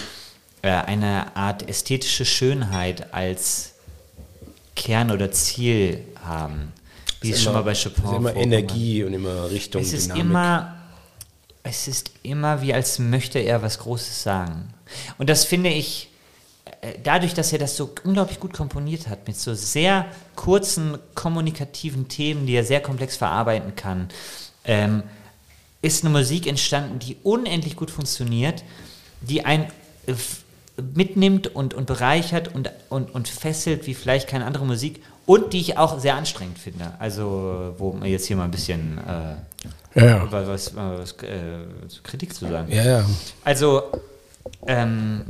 äh, 0.63 0.71
eine 0.71 1.37
Art 1.37 1.69
ästhetische 1.69 2.25
Schönheit 2.25 3.15
als 3.15 3.75
Kern 4.75 5.11
oder 5.13 5.31
Ziel 5.31 6.01
haben. 6.25 6.73
Wie 7.21 7.31
es 7.31 7.43
schon 7.43 7.53
mal 7.53 7.63
bei 7.63 7.73
Es 7.73 7.83
Chopin 7.85 8.05
ist 8.05 8.11
immer 8.11 8.23
vorkommt. 8.31 8.37
Energie 8.45 9.05
und 9.05 9.13
immer 9.15 9.51
Richtung, 9.51 9.83
Es 9.83 9.93
ist 9.93 10.07
Dynamik. 10.07 10.25
immer, 10.25 10.78
es 11.69 11.87
ist 11.87 12.13
immer 12.23 12.63
wie 12.63 12.73
als 12.73 12.99
möchte 12.99 13.39
er 13.39 13.63
was 13.63 13.79
Großes 13.79 14.23
sagen. 14.23 14.73
Und 15.19 15.29
das 15.29 15.45
finde 15.45 15.69
ich, 15.69 16.11
äh, 16.81 16.95
dadurch, 17.03 17.35
dass 17.35 17.53
er 17.53 17.59
das 17.59 17.77
so 17.77 17.91
unglaublich 18.05 18.41
gut 18.41 18.55
komponiert 18.55 19.09
hat, 19.09 19.27
mit 19.27 19.37
so 19.37 19.55
sehr 19.55 20.07
kurzen 20.35 20.99
kommunikativen 21.15 22.09
Themen, 22.09 22.47
die 22.47 22.55
er 22.55 22.65
sehr 22.65 22.81
komplex 22.81 23.17
verarbeiten 23.17 23.77
kann, 23.77 24.09
ähm, 24.65 25.03
ist 25.83 26.05
eine 26.05 26.13
Musik 26.13 26.47
entstanden, 26.47 26.99
die 26.99 27.17
unendlich 27.23 27.77
gut 27.77 27.91
funktioniert, 27.91 28.65
die 29.21 29.45
ein 29.45 29.71
mitnimmt 30.95 31.49
und, 31.49 31.75
und 31.75 31.87
bereichert 31.87 32.55
und, 32.55 32.71
und, 32.89 33.15
und 33.15 33.29
fesselt 33.29 33.87
wie 33.87 33.95
vielleicht 33.95 34.29
keine 34.29 34.47
andere 34.47 34.65
Musik 34.65 35.03
und 35.29 35.53
die 35.53 35.61
ich 35.61 35.77
auch 35.77 36.01
sehr 36.01 36.15
anstrengend 36.15 36.59
finde. 36.59 36.95
Also, 36.99 37.75
wo 37.77 37.93
man 37.93 38.09
jetzt 38.09 38.25
hier 38.27 38.37
mal 38.37 38.45
ein 38.45 38.51
bisschen 38.51 38.97
äh, 38.97 40.01
Ja, 40.01 40.07
ja. 40.07 40.33
was, 40.33 40.47
was, 40.49 40.75
was 40.75 41.13
äh, 41.23 41.67
Kritik 42.03 42.35
zu 42.35 42.49
sagen. 42.49 42.73
Ja, 42.73 42.83
ja. 42.83 43.05
Also, 43.45 43.83
ähm, 44.67 45.27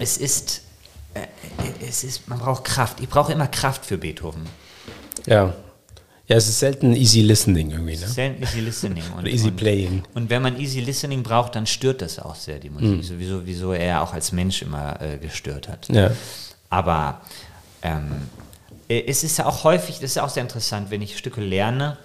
es 0.00 0.16
ist, 0.16 0.62
äh, 1.12 1.26
es 1.86 2.02
ist, 2.02 2.28
man 2.30 2.38
braucht 2.38 2.64
Kraft. 2.64 3.00
Ich 3.00 3.10
brauche 3.10 3.30
immer 3.30 3.46
Kraft 3.46 3.84
für 3.84 3.98
Beethoven. 3.98 4.46
Ja. 5.26 5.52
Ja, 6.26 6.36
es 6.36 6.48
ist 6.48 6.58
selten 6.58 6.94
easy 6.94 7.20
listening 7.20 7.70
irgendwie, 7.70 7.96
ne? 7.96 8.06
Selten 8.06 8.42
easy 8.42 8.60
listening. 8.60 9.04
Und, 9.12 9.20
Oder 9.20 9.28
easy 9.28 9.48
und, 9.48 9.56
playing. 9.56 10.02
Und 10.14 10.30
wenn 10.30 10.40
man 10.40 10.58
easy 10.58 10.80
listening 10.80 11.22
braucht, 11.22 11.56
dann 11.56 11.66
stört 11.66 12.00
das 12.00 12.18
auch 12.18 12.34
sehr 12.36 12.58
die 12.58 12.70
Musik. 12.70 13.04
Sowieso, 13.04 13.44
wieso 13.44 13.74
er 13.74 14.02
auch 14.02 14.14
als 14.14 14.32
Mensch 14.32 14.62
immer 14.62 14.98
äh, 15.02 15.18
gestört 15.18 15.68
hat. 15.68 15.88
Ja. 15.90 16.10
Aber 16.70 17.20
ähm, 17.82 18.12
äh, 18.12 18.47
es 18.88 19.22
ist 19.22 19.38
ja 19.38 19.46
auch 19.46 19.64
häufig, 19.64 19.96
das 19.96 20.12
ist 20.12 20.18
auch 20.18 20.30
sehr 20.30 20.42
interessant, 20.42 20.90
wenn 20.90 21.02
ich 21.02 21.18
Stücke 21.18 21.40
lerne 21.40 21.98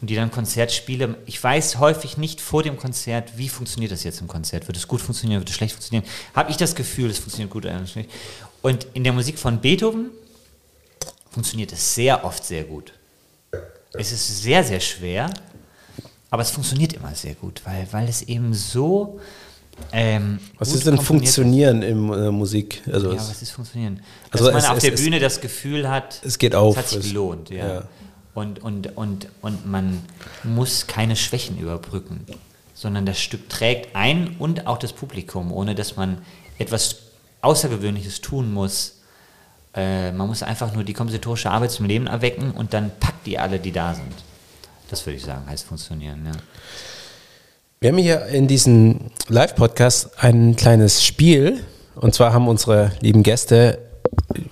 und 0.00 0.10
die 0.10 0.14
dann 0.14 0.30
Konzert 0.30 0.72
spiele. 0.72 1.16
Ich 1.26 1.42
weiß 1.42 1.78
häufig 1.78 2.18
nicht 2.18 2.40
vor 2.40 2.62
dem 2.62 2.76
Konzert, 2.76 3.38
wie 3.38 3.48
funktioniert 3.48 3.92
das 3.92 4.04
jetzt 4.04 4.20
im 4.20 4.28
Konzert. 4.28 4.66
Wird 4.68 4.76
es 4.76 4.86
gut 4.86 5.00
funktionieren, 5.00 5.40
wird 5.40 5.48
es 5.48 5.56
schlecht 5.56 5.74
funktionieren? 5.74 6.04
Habe 6.34 6.50
ich 6.50 6.56
das 6.56 6.74
Gefühl, 6.74 7.08
es 7.08 7.18
funktioniert 7.18 7.50
gut 7.50 7.64
oder 7.64 7.86
schlecht? 7.86 8.10
Und 8.60 8.86
in 8.94 9.04
der 9.04 9.12
Musik 9.12 9.38
von 9.38 9.60
Beethoven 9.60 10.10
funktioniert 11.30 11.72
es 11.72 11.94
sehr 11.94 12.24
oft 12.24 12.44
sehr 12.44 12.64
gut. 12.64 12.92
Es 13.94 14.12
ist 14.12 14.42
sehr, 14.42 14.64
sehr 14.64 14.80
schwer, 14.80 15.32
aber 16.30 16.42
es 16.42 16.50
funktioniert 16.50 16.92
immer 16.92 17.14
sehr 17.14 17.34
gut, 17.34 17.62
weil, 17.64 17.86
weil 17.90 18.08
es 18.08 18.22
eben 18.22 18.54
so. 18.54 19.20
Ähm, 19.92 20.38
was 20.58 20.72
ist 20.72 20.86
denn 20.86 20.98
Funktionieren 20.98 21.82
in 21.82 22.12
äh, 22.12 22.30
Musik? 22.30 22.82
Also 22.90 23.10
Ja, 23.10 23.16
was 23.16 23.42
ist 23.42 23.50
funktionieren? 23.50 24.00
Dass 24.30 24.40
Also 24.40 24.52
man 24.52 24.62
es- 24.62 24.68
auf 24.70 24.76
es- 24.78 24.82
der 24.84 24.92
es- 24.94 25.00
Bühne 25.02 25.18
das 25.20 25.40
Gefühl 25.40 25.88
hat, 25.90 26.20
es 26.24 26.38
geht 26.38 26.54
auf. 26.54 26.76
es 26.76 26.82
hat 26.82 26.88
sich 26.88 26.98
Es- 27.00 27.08
gelohnt, 27.08 27.50
ja. 27.50 27.66
ja. 27.74 27.82
Und, 28.34 28.62
und, 28.62 28.96
und, 28.96 29.28
und 29.42 29.66
man 29.66 30.00
muss 30.44 30.86
keine 30.86 31.16
Schwächen 31.16 31.58
überbrücken, 31.58 32.24
sondern 32.74 33.04
das 33.04 33.20
Stück 33.20 33.48
trägt 33.50 33.94
ein 33.94 34.36
und 34.38 34.66
auch 34.66 34.78
das 34.78 34.92
Publikum, 34.94 35.52
ohne 35.52 35.74
dass 35.74 35.96
man 35.96 36.18
etwas 36.58 36.96
Außergewöhnliches 37.42 38.20
tun 38.22 38.52
muss. 38.52 39.00
Äh, 39.74 40.12
man 40.12 40.28
muss 40.28 40.42
einfach 40.42 40.72
nur 40.74 40.84
die 40.84 40.92
kompositorische 40.94 41.50
Arbeit 41.50 41.72
zum 41.72 41.86
Leben 41.86 42.06
erwecken 42.06 42.52
und 42.52 42.72
dann 42.72 42.90
packt 43.00 43.26
die 43.26 43.38
alle, 43.38 43.58
die 43.58 43.72
da 43.72 43.94
sind. 43.94 44.12
Das 44.90 45.04
würde 45.06 45.16
ich 45.16 45.24
sagen, 45.24 45.44
heißt 45.46 45.64
funktionieren. 45.66 46.24
Ja. 46.26 46.32
Wir 47.82 47.90
haben 47.90 47.98
hier 47.98 48.26
in 48.26 48.46
diesem 48.46 49.10
Live-Podcast 49.26 50.10
ein 50.18 50.54
kleines 50.54 51.04
Spiel. 51.04 51.64
Und 51.96 52.14
zwar 52.14 52.32
haben 52.32 52.46
unsere 52.46 52.92
lieben 53.00 53.24
Gäste 53.24 53.80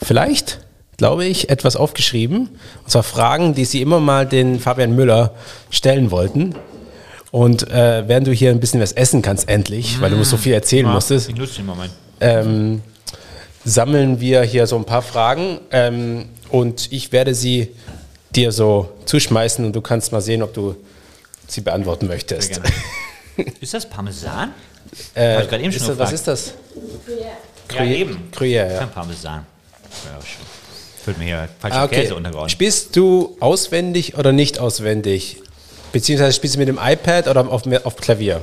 vielleicht, 0.03 0.59
glaube 0.97 1.27
ich, 1.27 1.49
etwas 1.49 1.77
aufgeschrieben. 1.77 2.49
Und 2.83 2.91
zwar 2.91 3.05
Fragen, 3.05 3.55
die 3.55 3.65
sie 3.67 3.83
immer 3.83 4.01
mal 4.01 4.27
den 4.27 4.59
Fabian 4.59 4.97
Müller 4.97 5.33
stellen 5.71 6.11
wollten. 6.11 6.57
Und 7.31 7.71
äh, 7.71 8.03
während 8.09 8.27
du 8.27 8.33
hier 8.33 8.51
ein 8.51 8.59
bisschen 8.59 8.81
was 8.81 8.91
essen 8.91 9.23
kannst, 9.23 9.49
endlich, 9.49 10.01
weil 10.01 10.11
du 10.11 10.25
so 10.25 10.37
viel 10.37 10.53
erzählen 10.53 10.89
musstest, 10.89 11.29
den 11.29 11.67
Moment. 11.67 11.93
ähm, 12.19 12.83
sammeln 13.65 14.19
wir 14.19 14.43
hier 14.43 14.67
so 14.67 14.75
ein 14.75 14.85
paar 14.85 15.03
Fragen. 15.03 15.61
Ähm, 15.71 16.25
und 16.49 16.91
ich 16.91 17.13
werde 17.13 17.37
sie 17.37 17.69
dir 18.35 18.51
so 18.51 18.91
zuschmeißen 19.05 19.65
und 19.65 19.77
du 19.77 19.83
kannst 19.83 20.11
mal 20.11 20.21
sehen, 20.21 20.43
ob 20.43 20.53
du 20.53 20.75
sie 21.47 21.61
beantworten 21.61 22.09
möchtest. 22.09 22.61
Ist 23.61 23.75
das 23.75 23.89
Parmesan? 23.89 24.53
Äh, 25.15 25.35
Hab 25.37 25.43
ich 25.45 25.49
gerade 25.51 25.63
eben 25.63 25.73
ist 25.73 25.79
schon 25.79 25.89
das, 25.89 25.99
was 25.99 26.13
ist 26.13 26.27
das? 26.27 26.55
Ja, 27.75 27.85
eben. 27.85 28.31
Gruyère, 28.35 28.73
ja. 28.73 28.79
Kein 28.81 28.91
Parmesan. 28.91 29.47
Ja, 30.07 30.19
schon. 30.21 31.07
Wird 31.07 31.19
mir 31.19 31.25
hier 31.25 31.49
falscher 31.61 31.77
Ah, 31.81 31.85
okay. 31.85 32.03
Käse 32.03 32.15
untergeordnet. 32.15 32.51
Spielst 32.53 32.97
du 32.97 33.37
auswendig 33.41 34.17
oder 34.19 34.33
nicht 34.33 34.59
auswendig? 34.59 35.43
Beziehungsweise 35.93 36.33
spielst 36.35 36.57
du 36.57 36.59
mit 36.61 36.69
dem 36.69 36.79
iPad 36.83 37.29
oder 37.29 37.49
auf, 37.49 37.63
auf 37.85 37.97
Klavier? 37.97 38.41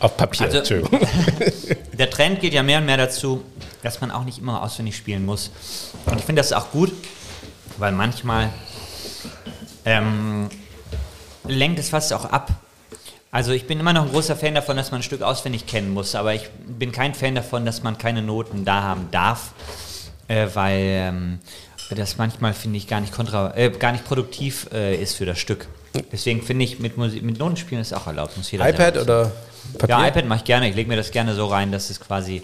Auf 0.00 0.16
Papier, 0.16 0.46
Also- 0.46 0.58
Entschuldigung. 0.58 1.00
Der 1.98 2.10
Trend 2.10 2.40
geht 2.40 2.52
ja 2.54 2.62
mehr 2.62 2.78
und 2.78 2.86
mehr 2.86 2.96
dazu, 2.96 3.42
dass 3.82 4.00
man 4.00 4.10
auch 4.10 4.24
nicht 4.24 4.38
immer 4.38 4.62
auswendig 4.62 4.96
spielen 4.96 5.24
muss. 5.24 5.50
Und 6.06 6.18
ich 6.18 6.24
finde 6.24 6.40
das 6.40 6.52
auch 6.52 6.70
gut, 6.72 6.92
weil 7.78 7.92
manchmal 7.92 8.50
ähm, 9.84 10.48
lenkt 11.46 11.78
es 11.78 11.88
fast 11.90 12.12
auch 12.12 12.24
ab. 12.26 12.50
Also 13.34 13.52
ich 13.52 13.66
bin 13.66 13.80
immer 13.80 13.94
noch 13.94 14.04
ein 14.04 14.10
großer 14.10 14.36
Fan 14.36 14.54
davon, 14.54 14.76
dass 14.76 14.90
man 14.90 15.00
ein 15.00 15.02
Stück 15.02 15.22
auswendig 15.22 15.66
kennen 15.66 15.90
muss, 15.94 16.14
aber 16.14 16.34
ich 16.34 16.50
bin 16.50 16.92
kein 16.92 17.14
Fan 17.14 17.34
davon, 17.34 17.64
dass 17.64 17.82
man 17.82 17.96
keine 17.96 18.20
Noten 18.20 18.66
da 18.66 18.82
haben 18.82 19.08
darf, 19.10 19.52
äh, 20.28 20.48
weil 20.52 20.78
ähm, 20.78 21.38
das 21.96 22.18
manchmal, 22.18 22.52
finde 22.52 22.76
ich, 22.76 22.86
gar 22.86 23.00
nicht, 23.00 23.10
kontra, 23.10 23.56
äh, 23.56 23.70
gar 23.70 23.92
nicht 23.92 24.04
produktiv 24.04 24.68
äh, 24.74 24.96
ist 24.96 25.14
für 25.14 25.24
das 25.24 25.38
Stück. 25.38 25.66
Deswegen 26.12 26.42
finde 26.42 26.66
ich, 26.66 26.78
mit, 26.78 26.98
Musik, 26.98 27.22
mit 27.22 27.38
Notenspielen 27.38 27.80
ist 27.80 27.94
auch 27.94 28.06
erlaubt. 28.06 28.36
Muss 28.36 28.50
jeder 28.50 28.68
iPad 28.68 28.98
oder 28.98 29.32
Papier? 29.78 29.96
ja, 29.96 30.08
iPad 30.08 30.26
mache 30.26 30.40
ich 30.40 30.44
gerne. 30.44 30.68
Ich 30.68 30.76
lege 30.76 30.90
mir 30.90 30.96
das 30.96 31.10
gerne 31.10 31.34
so 31.34 31.46
rein, 31.46 31.72
dass 31.72 31.88
es 31.88 32.00
quasi 32.00 32.42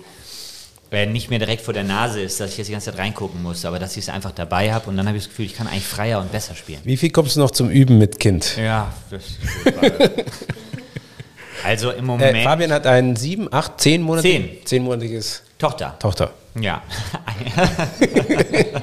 äh, 0.91 1.05
nicht 1.05 1.29
mehr 1.29 1.39
direkt 1.39 1.61
vor 1.61 1.75
der 1.75 1.85
Nase 1.85 2.23
ist, 2.23 2.41
dass 2.41 2.53
ich 2.53 2.57
jetzt 2.57 2.69
die 2.69 2.73
ganze 2.73 2.93
Zeit 2.93 2.99
reingucken 2.99 3.43
muss, 3.43 3.67
aber 3.67 3.79
dass 3.79 3.95
ich 3.99 4.05
es 4.05 4.09
einfach 4.09 4.33
dabei 4.33 4.73
habe 4.73 4.89
und 4.89 4.97
dann 4.97 5.07
habe 5.07 5.19
ich 5.19 5.25
das 5.25 5.29
Gefühl, 5.29 5.45
ich 5.45 5.55
kann 5.55 5.67
eigentlich 5.67 5.87
freier 5.87 6.19
und 6.19 6.33
besser 6.33 6.55
spielen. 6.55 6.81
Wie 6.85 6.97
viel 6.97 7.11
kommst 7.11 7.37
du 7.37 7.41
noch 7.41 7.51
zum 7.51 7.69
Üben 7.69 7.99
mit 7.99 8.19
Kind? 8.19 8.57
Ja, 8.57 8.91
das 9.11 9.25
ist 9.25 9.39
Also 11.65 11.91
im 11.91 12.07
Moment. 12.07 12.37
Äh, 12.37 12.45
Fabian 12.45 12.73
hat 12.73 12.87
ein 12.87 13.17
sieben, 13.17 13.53
acht, 13.53 13.81
zehn 13.81 14.03
Monate, 14.03 14.29
Zehn. 14.29 14.59
zehnmonatiges 14.65 15.43
Tochter. 15.59 15.97
Tochter. 15.99 16.31
Ja. 16.61 16.83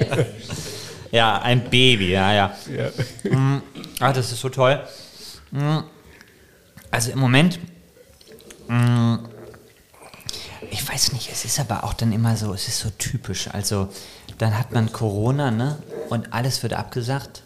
ja, 1.10 1.40
ein 1.42 1.64
Baby, 1.70 2.10
ja, 2.10 2.32
ja. 2.32 2.56
Mm, 3.30 3.62
Ach, 4.00 4.12
das 4.12 4.32
ist 4.32 4.40
so 4.40 4.48
toll. 4.48 4.80
Mm, 5.50 5.78
Also 6.90 7.10
im 7.12 7.18
Moment, 7.18 7.58
mm, 8.68 9.16
ich 10.70 10.88
weiß 10.88 11.12
nicht, 11.12 11.30
es 11.32 11.44
ist 11.44 11.58
aber 11.60 11.84
auch 11.84 11.94
dann 11.94 12.12
immer 12.12 12.36
so, 12.36 12.52
es 12.52 12.68
ist 12.68 12.78
so 12.80 12.90
typisch. 12.90 13.48
Also 13.52 13.88
dann 14.38 14.58
hat 14.58 14.72
man 14.72 14.92
Corona, 14.92 15.50
ne? 15.50 15.78
Und 16.10 16.32
alles 16.32 16.62
wird 16.62 16.74
abgesagt. 16.74 17.42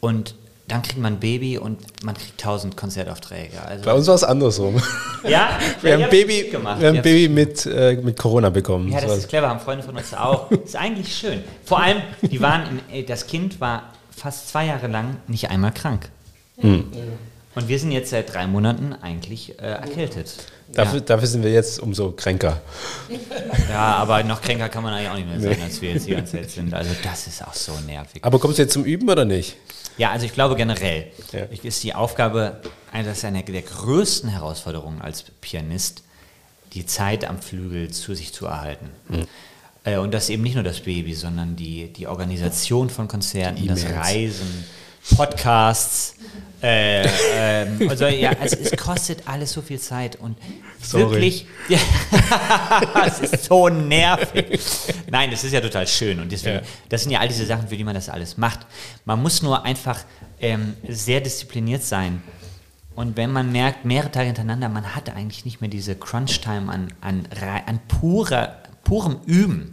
Und 0.00 0.34
dann 0.68 0.82
kriegt 0.82 0.98
man 0.98 1.14
ein 1.14 1.20
Baby 1.20 1.58
und 1.58 1.80
man 2.04 2.14
kriegt 2.14 2.40
tausend 2.40 2.76
Konzertaufträge. 2.76 3.60
Also, 3.66 3.84
Bei 3.84 3.92
uns 3.92 4.06
war 4.06 4.14
es 4.14 4.24
andersrum. 4.24 4.80
ja, 5.28 5.58
Wir 5.82 5.90
ja, 5.90 5.96
haben 5.96 6.04
ein 6.04 6.10
Baby, 6.10 6.48
gemacht. 6.50 6.80
wir 6.80 6.88
haben 6.88 6.96
ein 6.96 7.02
Baby 7.02 7.28
mit, 7.28 7.66
äh, 7.66 7.94
mit 8.02 8.16
Corona 8.18 8.48
bekommen. 8.50 8.88
ja, 8.88 8.94
Das 8.94 9.02
das 9.02 9.10
war- 9.10 9.18
ist 9.18 9.28
clever, 9.28 9.48
haben 9.48 9.60
Freunde 9.60 9.84
von 9.84 9.96
uns 9.96 10.14
auch. 10.14 10.50
ist 10.64 10.76
eigentlich 10.76 11.14
schön. 11.14 11.42
Vor 11.64 11.80
allem, 11.82 11.98
die 12.22 12.40
waren, 12.40 12.80
im, 12.88 12.94
äh, 12.96 13.02
das 13.02 13.26
Kind 13.26 13.60
war 13.60 13.92
fast 14.16 14.48
zwei 14.48 14.66
Jahre 14.66 14.86
lang 14.86 15.16
nicht 15.26 15.50
einmal 15.50 15.72
krank. 15.72 16.08
Hm. 16.58 16.86
Und 17.54 17.68
wir 17.68 17.78
sind 17.78 17.92
jetzt 17.92 18.10
seit 18.10 18.32
drei 18.32 18.46
Monaten 18.46 18.94
eigentlich 19.02 19.58
äh, 19.58 19.62
erkältet. 19.62 20.32
dafür, 20.72 21.00
dafür 21.02 21.26
sind 21.26 21.42
wir 21.44 21.52
jetzt 21.52 21.80
umso 21.80 22.12
kränker. 22.12 22.62
Ja, 23.68 23.96
aber 23.96 24.22
noch 24.22 24.40
kränker 24.40 24.68
kann 24.70 24.82
man 24.82 24.94
eigentlich 24.94 25.10
auch 25.10 25.16
nicht 25.16 25.28
mehr 25.28 25.40
sein, 25.54 25.62
als 25.62 25.82
wir 25.82 25.92
jetzt 25.92 26.06
die 26.06 26.12
ganze 26.12 26.32
Zeit 26.38 26.50
sind. 26.50 26.72
Also 26.72 26.92
das 27.02 27.26
ist 27.26 27.44
auch 27.46 27.52
so 27.52 27.72
nervig. 27.86 28.24
Aber 28.24 28.38
kommst 28.38 28.56
du 28.58 28.62
jetzt 28.62 28.72
zum 28.72 28.84
Üben 28.84 29.08
oder 29.10 29.24
nicht? 29.26 29.56
Ja, 29.98 30.10
also 30.10 30.24
ich 30.26 30.32
glaube 30.32 30.56
generell 30.56 31.06
Ja. 31.32 31.40
ist 31.62 31.82
die 31.82 31.94
Aufgabe, 31.94 32.60
eine- 32.92 33.04
das 33.08 33.18
ist 33.18 33.24
eine 33.24 33.42
der 33.42 33.62
größten 33.62 34.30
Herausforderungen 34.30 35.00
als 35.02 35.24
Pianist, 35.40 36.02
die 36.72 36.86
Zeit 36.86 37.24
am 37.26 37.40
Flügel 37.40 37.90
zu 37.90 38.14
sich 38.14 38.32
zu 38.32 38.46
erhalten. 38.46 38.88
Äh, 39.84 39.96
Und 39.98 40.12
das 40.14 40.30
eben 40.30 40.42
nicht 40.42 40.54
nur 40.54 40.64
das 40.64 40.80
Baby, 40.80 41.12
sondern 41.14 41.56
die, 41.56 41.92
die 41.92 42.06
Organisation 42.06 42.88
von 42.88 43.08
Konzerten, 43.08 43.66
das 43.66 43.82
E-Mails. 43.82 43.96
Reisen, 43.98 44.64
Podcasts. 45.16 46.14
Äh, 46.62 47.02
ähm, 47.34 47.88
also 47.88 48.06
ja, 48.06 48.30
also 48.40 48.56
es 48.56 48.70
kostet 48.76 49.26
alles 49.26 49.52
so 49.52 49.62
viel 49.62 49.80
Zeit 49.80 50.14
und 50.14 50.38
Sorry. 50.80 51.02
wirklich, 51.10 51.46
ja, 51.68 51.78
es 53.06 53.18
ist 53.18 53.44
so 53.46 53.68
nervig. 53.68 54.60
Nein, 55.10 55.32
das 55.32 55.42
ist 55.42 55.52
ja 55.52 55.60
total 55.60 55.88
schön 55.88 56.20
und 56.20 56.30
deswegen, 56.30 56.56
Ja. 56.56 56.62
das 56.88 57.02
sind 57.02 57.10
ja 57.10 57.18
all 57.18 57.26
diese 57.26 57.46
Sachen, 57.46 57.66
für 57.66 57.76
die 57.76 57.82
man 57.82 57.94
das 57.94 58.08
alles 58.08 58.36
macht. 58.36 58.60
Man 59.04 59.20
muss 59.20 59.42
nur 59.42 59.64
einfach 59.64 59.98
ähm, 60.40 60.74
sehr 60.88 61.20
diszipliniert 61.20 61.82
sein. 61.82 62.22
Und 62.94 63.16
wenn 63.16 63.32
man 63.32 63.50
merkt, 63.50 63.84
mehrere 63.84 64.12
Tage 64.12 64.26
hintereinander, 64.26 64.68
man 64.68 64.94
hat 64.94 65.08
eigentlich 65.10 65.44
nicht 65.44 65.60
mehr 65.62 65.70
diese 65.70 65.96
Crunch-Time 65.96 66.70
an, 66.70 66.92
an, 67.00 67.26
an 67.66 67.80
purer, 67.88 68.58
purem 68.84 69.16
Üben, 69.26 69.70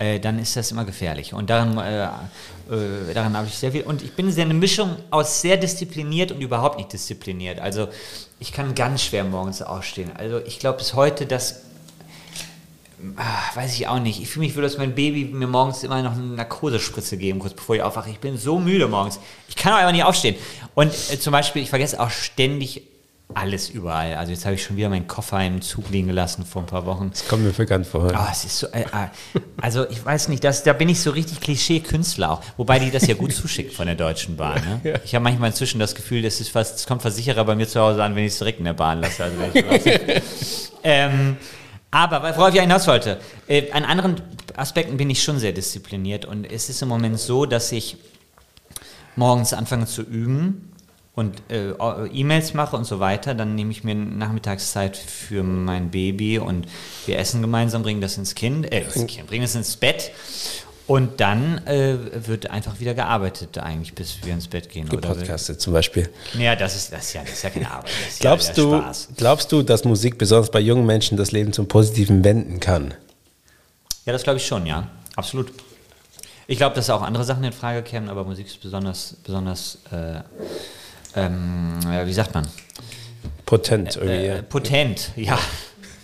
äh, 0.00 0.18
dann 0.18 0.38
ist 0.38 0.56
das 0.56 0.72
immer 0.72 0.84
gefährlich. 0.84 1.32
Und 1.32 1.48
daran, 1.48 1.78
äh, 1.78 2.08
äh, 2.70 3.12
daran 3.14 3.36
habe 3.36 3.46
ich 3.46 3.54
sehr 3.54 3.72
viel. 3.72 3.82
Und 3.82 4.02
ich 4.02 4.12
bin 4.12 4.30
sehr 4.30 4.44
eine 4.44 4.54
Mischung 4.54 4.96
aus 5.10 5.40
sehr 5.40 5.56
diszipliniert 5.56 6.32
und 6.32 6.40
überhaupt 6.40 6.78
nicht 6.78 6.92
diszipliniert. 6.92 7.60
Also 7.60 7.88
ich 8.38 8.52
kann 8.52 8.74
ganz 8.74 9.02
schwer 9.02 9.24
morgens 9.24 9.62
aufstehen. 9.62 10.12
Also 10.14 10.38
ich 10.38 10.58
glaube 10.58 10.78
bis 10.78 10.94
heute, 10.94 11.26
dass 11.26 11.62
Ah, 13.16 13.54
weiß 13.54 13.74
ich 13.74 13.88
auch 13.88 13.98
nicht. 13.98 14.20
Ich 14.20 14.28
fühle 14.28 14.44
mich, 14.44 14.54
würde 14.54 14.68
dass 14.68 14.76
mein 14.76 14.94
Baby 14.94 15.24
mir 15.24 15.46
morgens 15.46 15.82
immer 15.82 16.02
noch 16.02 16.12
eine 16.12 16.22
Narkosespritze 16.22 17.16
geben, 17.16 17.38
kurz 17.38 17.54
bevor 17.54 17.76
ich 17.76 17.82
aufwache. 17.82 18.10
Ich 18.10 18.18
bin 18.18 18.36
so 18.36 18.58
müde 18.58 18.88
morgens. 18.88 19.18
Ich 19.48 19.56
kann 19.56 19.72
auch 19.72 19.78
einfach 19.78 19.92
nicht 19.92 20.04
aufstehen. 20.04 20.36
Und 20.74 20.92
äh, 21.10 21.18
zum 21.18 21.32
Beispiel, 21.32 21.62
ich 21.62 21.70
vergesse 21.70 21.98
auch 21.98 22.10
ständig 22.10 22.82
alles 23.34 23.70
überall. 23.70 24.14
Also 24.14 24.32
jetzt 24.32 24.44
habe 24.44 24.54
ich 24.54 24.62
schon 24.62 24.76
wieder 24.76 24.88
meinen 24.88 25.06
Koffer 25.06 25.44
im 25.44 25.62
Zug 25.62 25.90
liegen 25.90 26.08
gelassen 26.08 26.44
vor 26.44 26.62
ein 26.62 26.66
paar 26.66 26.86
Wochen. 26.86 27.10
Das 27.10 27.26
kommt 27.26 27.44
mir 27.44 27.50
bekannt 27.50 27.86
vor. 27.86 28.12
Ah, 28.14 28.28
es 28.30 28.44
ist 28.44 28.58
so, 28.58 28.66
äh, 28.68 28.82
äh, 28.82 29.08
also 29.60 29.88
ich 29.88 30.04
weiß 30.04 30.28
nicht, 30.28 30.44
das, 30.44 30.62
da 30.62 30.72
bin 30.72 30.88
ich 30.88 31.00
so 31.00 31.10
richtig 31.10 31.40
Klischee-Künstler 31.40 32.30
auch. 32.32 32.42
Wobei 32.56 32.78
die 32.78 32.90
das 32.90 33.06
ja 33.06 33.14
gut 33.14 33.32
zuschickt 33.32 33.72
von 33.72 33.86
der 33.86 33.94
Deutschen 33.94 34.36
Bahn. 34.36 34.80
Ne? 34.82 35.00
Ich 35.04 35.14
habe 35.14 35.22
manchmal 35.22 35.50
inzwischen 35.50 35.78
das 35.78 35.94
Gefühl, 35.94 36.22
das, 36.22 36.40
ist 36.40 36.50
fast, 36.50 36.74
das 36.74 36.86
kommt 36.86 37.02
Versicherer 37.02 37.44
bei 37.44 37.54
mir 37.54 37.68
zu 37.68 37.80
Hause 37.80 38.02
an, 38.02 38.14
wenn 38.14 38.24
ich 38.24 38.32
es 38.32 38.38
direkt 38.38 38.58
in 38.58 38.64
der 38.64 38.74
Bahn 38.74 39.00
lasse. 39.00 39.24
Also 39.24 39.36
ähm, 40.82 41.36
aber 41.90 42.22
worauf 42.36 42.54
ich 42.54 42.60
hinaus 42.60 42.86
wollte, 42.86 43.18
äh, 43.48 43.70
an 43.72 43.84
anderen 43.84 44.16
Aspekten 44.56 44.96
bin 44.96 45.10
ich 45.10 45.22
schon 45.22 45.38
sehr 45.38 45.52
diszipliniert 45.52 46.24
und 46.24 46.44
es 46.44 46.68
ist 46.68 46.82
im 46.82 46.88
Moment 46.88 47.18
so, 47.18 47.46
dass 47.46 47.72
ich 47.72 47.96
morgens 49.16 49.52
anfange 49.52 49.86
zu 49.86 50.02
üben 50.02 50.70
und 51.14 51.42
äh, 51.50 51.72
E-Mails 52.12 52.54
mache 52.54 52.76
und 52.76 52.84
so 52.84 53.00
weiter, 53.00 53.34
dann 53.34 53.54
nehme 53.54 53.72
ich 53.72 53.84
mir 53.84 53.94
Nachmittagszeit 53.94 54.96
für 54.96 55.42
mein 55.42 55.90
Baby 55.90 56.38
und 56.38 56.66
wir 57.06 57.18
essen 57.18 57.42
gemeinsam, 57.42 57.82
bringen 57.82 58.00
das 58.00 58.16
ins 58.16 58.34
Kind, 58.34 58.72
äh, 58.72 58.82
ins 58.82 59.06
kind 59.06 59.26
bringen 59.26 59.44
es 59.44 59.54
ins 59.54 59.76
Bett 59.76 60.12
Und 60.86 61.20
dann 61.20 61.64
äh, 61.66 61.96
wird 62.26 62.50
einfach 62.50 62.80
wieder 62.80 62.94
gearbeitet, 62.94 63.58
eigentlich, 63.58 63.94
bis 63.94 64.18
wir 64.24 64.32
ins 64.32 64.48
Bett 64.48 64.68
gehen. 64.70 64.88
Oder 64.88 64.96
Gepodcastet 64.96 65.60
zum 65.60 65.72
Beispiel. 65.72 66.08
ja, 66.36 66.56
das 66.56 66.74
ist, 66.74 66.92
das, 66.92 67.06
ist 67.06 67.12
ja, 67.12 67.20
das 67.22 67.32
ist 67.32 67.42
ja 67.42 67.50
keine 67.50 67.70
Arbeit. 67.70 67.90
Das 68.04 68.12
ist 68.14 68.20
Glaubst 68.20 68.48
ja 68.48 68.54
du, 68.54 68.82
glaubst 69.16 69.52
du, 69.52 69.62
dass 69.62 69.84
Musik 69.84 70.18
besonders 70.18 70.50
bei 70.50 70.58
jungen 70.58 70.86
Menschen 70.86 71.16
das 71.16 71.30
Leben 71.30 71.52
zum 71.52 71.68
Positiven 71.68 72.24
wenden 72.24 72.58
kann? 72.58 72.94
Ja, 74.04 74.12
das 74.12 74.24
glaube 74.24 74.38
ich 74.38 74.46
schon, 74.46 74.66
ja. 74.66 74.88
Absolut. 75.14 75.52
Ich 76.48 76.58
glaube, 76.58 76.74
dass 76.74 76.90
auch 76.90 77.02
andere 77.02 77.22
Sachen 77.22 77.44
in 77.44 77.52
Frage 77.52 77.82
kämen, 77.82 78.08
aber 78.08 78.24
Musik 78.24 78.46
ist 78.46 78.60
besonders, 78.60 79.16
besonders, 79.22 79.78
äh, 79.92 80.22
ähm, 81.16 81.78
ja, 81.84 82.06
wie 82.06 82.12
sagt 82.12 82.34
man? 82.34 82.46
Potent 83.46 83.96
irgendwie. 83.96 84.26
Äh, 84.26 84.42
potent, 84.42 85.10
ja. 85.16 85.38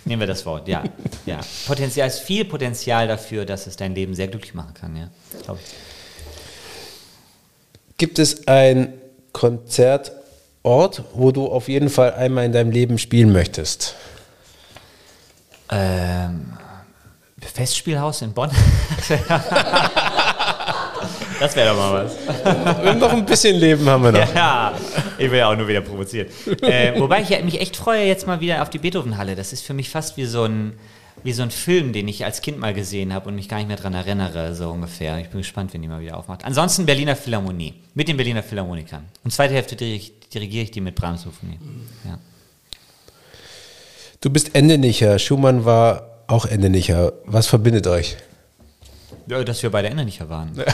Nehmen 0.05 0.21
wir 0.21 0.27
das 0.27 0.47
Wort, 0.47 0.69
ja. 0.69 0.85
ja. 1.27 1.41
Potenzial 1.67 2.07
ist 2.07 2.21
viel 2.21 2.45
Potenzial 2.45 3.09
dafür, 3.09 3.45
dass 3.45 3.67
es 3.67 3.77
dein 3.77 3.95
Leben 3.95 4.15
sehr 4.15 4.29
glücklich 4.29 4.55
machen 4.55 4.75
kann, 4.75 4.97
ja. 4.97 5.09
Glaub 5.45 5.59
ich. 5.59 5.75
Gibt 7.99 8.19
es 8.19 8.47
ein 8.47 8.93
Konzertort, 9.33 11.03
wo 11.13 11.33
du 11.33 11.47
auf 11.47 11.69
jeden 11.69 11.89
Fall 11.89 12.15
einmal 12.15 12.45
in 12.45 12.53
deinem 12.53 12.71
Leben 12.71 12.99
spielen 12.99 13.33
möchtest? 13.33 13.95
Ähm, 15.71 16.53
Festspielhaus 17.41 18.23
in 18.23 18.33
Bonn? 18.33 18.51
das 21.41 21.57
wäre 21.57 21.71
doch 21.71 21.77
mal 21.77 22.05
was. 22.05 22.97
noch 22.99 23.13
ein 23.13 23.25
bisschen 23.25 23.57
Leben 23.57 23.89
haben 23.89 24.05
wir 24.05 24.13
noch. 24.13 24.35
Ja, 24.35 24.75
ich 25.19 25.31
will 25.31 25.39
ja 25.39 25.51
auch 25.51 25.57
nur 25.57 25.69
wieder 25.69 25.81
provoziert. 25.81 26.31
Äh, 26.63 26.99
wobei 26.99 27.23
ich 27.23 27.45
mich 27.45 27.61
echt 27.61 27.77
freue 27.77 28.07
jetzt 28.07 28.27
mal 28.27 28.41
wieder 28.41 28.63
auf 28.63 28.71
die 28.71 28.79
Beethovenhalle. 28.79 29.35
Das 29.35 29.53
ist 29.53 29.63
für 29.63 29.75
mich 29.75 29.91
fast 29.91 30.17
wie 30.17 30.25
so 30.25 30.45
ein, 30.45 30.73
wie 31.23 31.33
so 31.33 31.43
ein 31.43 31.51
Film, 31.51 31.93
den 31.93 32.09
ich 32.09 32.25
als 32.25 32.41
Kind 32.41 32.59
mal 32.59 32.75
gesehen 32.75 33.13
habe 33.13 33.29
und 33.29 33.35
mich 33.35 33.49
gar 33.49 33.59
nicht 33.59 33.69
mehr 33.69 33.77
daran 33.77 33.95
erinnere, 33.95 34.55
so 34.55 34.71
ungefähr. 34.71 35.19
Ich 35.19 35.29
bin 35.29 35.39
gespannt, 35.39 35.75
wenn 35.75 35.83
die 35.83 35.89
mal 35.89 36.01
wieder 36.01 36.17
aufmacht. 36.17 36.45
Ansonsten 36.45 36.87
Berliner 36.87 37.17
Philharmonie, 37.17 37.75
mit 37.95 38.09
den 38.09 38.17
Berliner 38.17 38.43
Philharmonikern. 38.43 39.05
Und 39.25 39.31
zweite 39.33 39.55
Hälfte 39.55 39.77
dirigiere 39.77 39.97
ich, 39.97 40.29
dirigiere 40.31 40.65
ich 40.65 40.71
die 40.71 40.81
mit 40.81 40.95
Brahms 40.95 41.23
Symphonie. 41.23 41.59
Ja. 42.05 42.19
Du 44.21 44.31
bist 44.31 44.55
Endenicher, 44.55 45.19
Schumann 45.19 45.65
war 45.65 46.23
auch 46.27 46.47
Endenicher. 46.47 47.13
Was 47.25 47.47
verbindet 47.47 47.87
euch? 47.87 48.17
Ja, 49.27 49.43
dass 49.43 49.63
wir 49.63 49.71
beide 49.71 49.89
Endenicher 49.89 50.29
waren. 50.29 50.53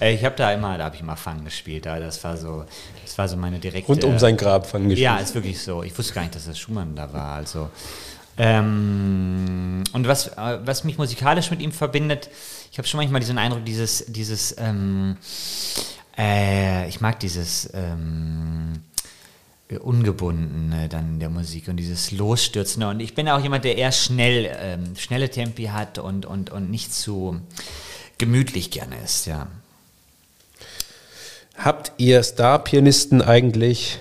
Äh, 0.00 0.14
ich 0.14 0.24
habe 0.24 0.34
da 0.34 0.52
immer, 0.52 0.76
da 0.76 0.86
habe 0.86 0.96
ich 0.96 1.00
immer 1.00 1.16
Fang 1.16 1.44
gespielt. 1.44 1.86
Da, 1.86 2.00
das 2.00 2.24
war 2.24 2.36
so, 2.36 2.64
das 3.04 3.16
war 3.18 3.28
so 3.28 3.36
meine 3.36 3.60
direkte. 3.60 3.86
Rund 3.86 4.02
um 4.02 4.18
sein 4.18 4.36
Grab 4.36 4.66
von 4.66 4.88
gespielt. 4.88 4.98
Ja, 4.98 5.18
ist 5.18 5.32
wirklich 5.32 5.62
so. 5.62 5.84
Ich 5.84 5.96
wusste 5.96 6.12
gar 6.12 6.22
nicht, 6.22 6.34
dass 6.34 6.46
das 6.46 6.58
Schumann 6.58 6.96
da 6.96 7.12
war. 7.12 7.36
Also 7.36 7.70
ähm, 8.38 9.84
und 9.92 10.08
was, 10.08 10.28
äh, 10.28 10.58
was 10.64 10.84
mich 10.84 10.98
musikalisch 10.98 11.50
mit 11.50 11.60
ihm 11.60 11.72
verbindet, 11.72 12.30
ich 12.70 12.78
habe 12.78 12.88
schon 12.88 12.98
manchmal 12.98 13.20
diesen 13.20 13.38
Eindruck, 13.38 13.64
dieses, 13.64 14.06
dieses, 14.08 14.56
ähm, 14.58 15.16
äh, 16.16 16.88
ich 16.88 17.00
mag 17.00 17.20
dieses 17.20 17.70
ähm, 17.74 18.80
ungebundene 19.80 20.88
dann 20.88 21.18
der 21.20 21.30
Musik 21.30 21.68
und 21.68 21.76
dieses 21.76 22.10
Losstürzende. 22.10 22.88
Und 22.88 23.00
ich 23.00 23.14
bin 23.14 23.28
auch 23.28 23.40
jemand, 23.40 23.64
der 23.64 23.76
eher 23.76 23.92
schnell, 23.92 24.50
ähm, 24.60 24.96
schnelle 24.96 25.30
Tempi 25.30 25.66
hat 25.66 25.98
und, 25.98 26.26
und, 26.26 26.50
und 26.50 26.70
nicht 26.70 26.92
zu 26.92 27.40
gemütlich 28.18 28.70
gerne 28.70 28.96
ist, 29.02 29.26
ja. 29.26 29.48
Habt 31.56 31.92
ihr 31.98 32.22
Star-Pianisten 32.22 33.22
eigentlich 33.22 33.98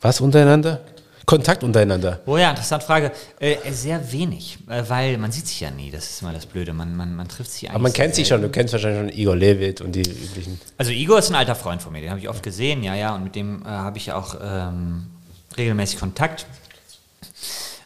was 0.00 0.20
untereinander? 0.20 0.80
Kontakt 1.28 1.62
untereinander? 1.62 2.20
Oh 2.24 2.38
ja, 2.38 2.48
interessante 2.48 2.86
Frage. 2.86 3.12
Äh, 3.38 3.56
sehr 3.70 4.12
wenig, 4.12 4.56
äh, 4.66 4.82
weil 4.88 5.18
man 5.18 5.30
sieht 5.30 5.46
sich 5.46 5.60
ja 5.60 5.70
nie. 5.70 5.90
Das 5.90 6.08
ist 6.08 6.22
immer 6.22 6.32
das 6.32 6.46
Blöde. 6.46 6.72
Man, 6.72 6.96
man, 6.96 7.14
man 7.14 7.28
trifft 7.28 7.50
sich 7.50 7.64
eigentlich. 7.64 7.74
Aber 7.74 7.82
man 7.82 7.92
kennt 7.92 8.14
sich 8.14 8.26
schon. 8.26 8.40
Du 8.40 8.48
kennst 8.48 8.72
wahrscheinlich 8.72 9.12
schon 9.12 9.20
Igor 9.20 9.36
Levit 9.36 9.82
und 9.82 9.92
die 9.92 10.08
üblichen. 10.08 10.58
Also 10.78 10.90
Igor 10.90 11.18
ist 11.18 11.28
ein 11.28 11.34
alter 11.34 11.54
Freund 11.54 11.82
von 11.82 11.92
mir, 11.92 12.00
den 12.00 12.08
habe 12.08 12.18
ich 12.18 12.30
oft 12.30 12.42
gesehen, 12.42 12.82
ja, 12.82 12.94
ja, 12.94 13.14
und 13.14 13.24
mit 13.24 13.34
dem 13.34 13.60
äh, 13.60 13.66
habe 13.66 13.98
ich 13.98 14.10
auch 14.10 14.36
ähm, 14.42 15.08
regelmäßig 15.54 15.98
Kontakt. 15.98 16.46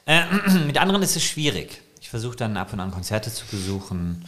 Äh, 0.06 0.20
mit 0.66 0.78
anderen 0.80 1.02
ist 1.02 1.16
es 1.16 1.24
schwierig. 1.24 1.82
Ich 2.00 2.10
versuche 2.10 2.36
dann 2.36 2.56
ab 2.56 2.72
und 2.72 2.78
an 2.78 2.92
Konzerte 2.92 3.32
zu 3.32 3.44
besuchen. 3.46 4.24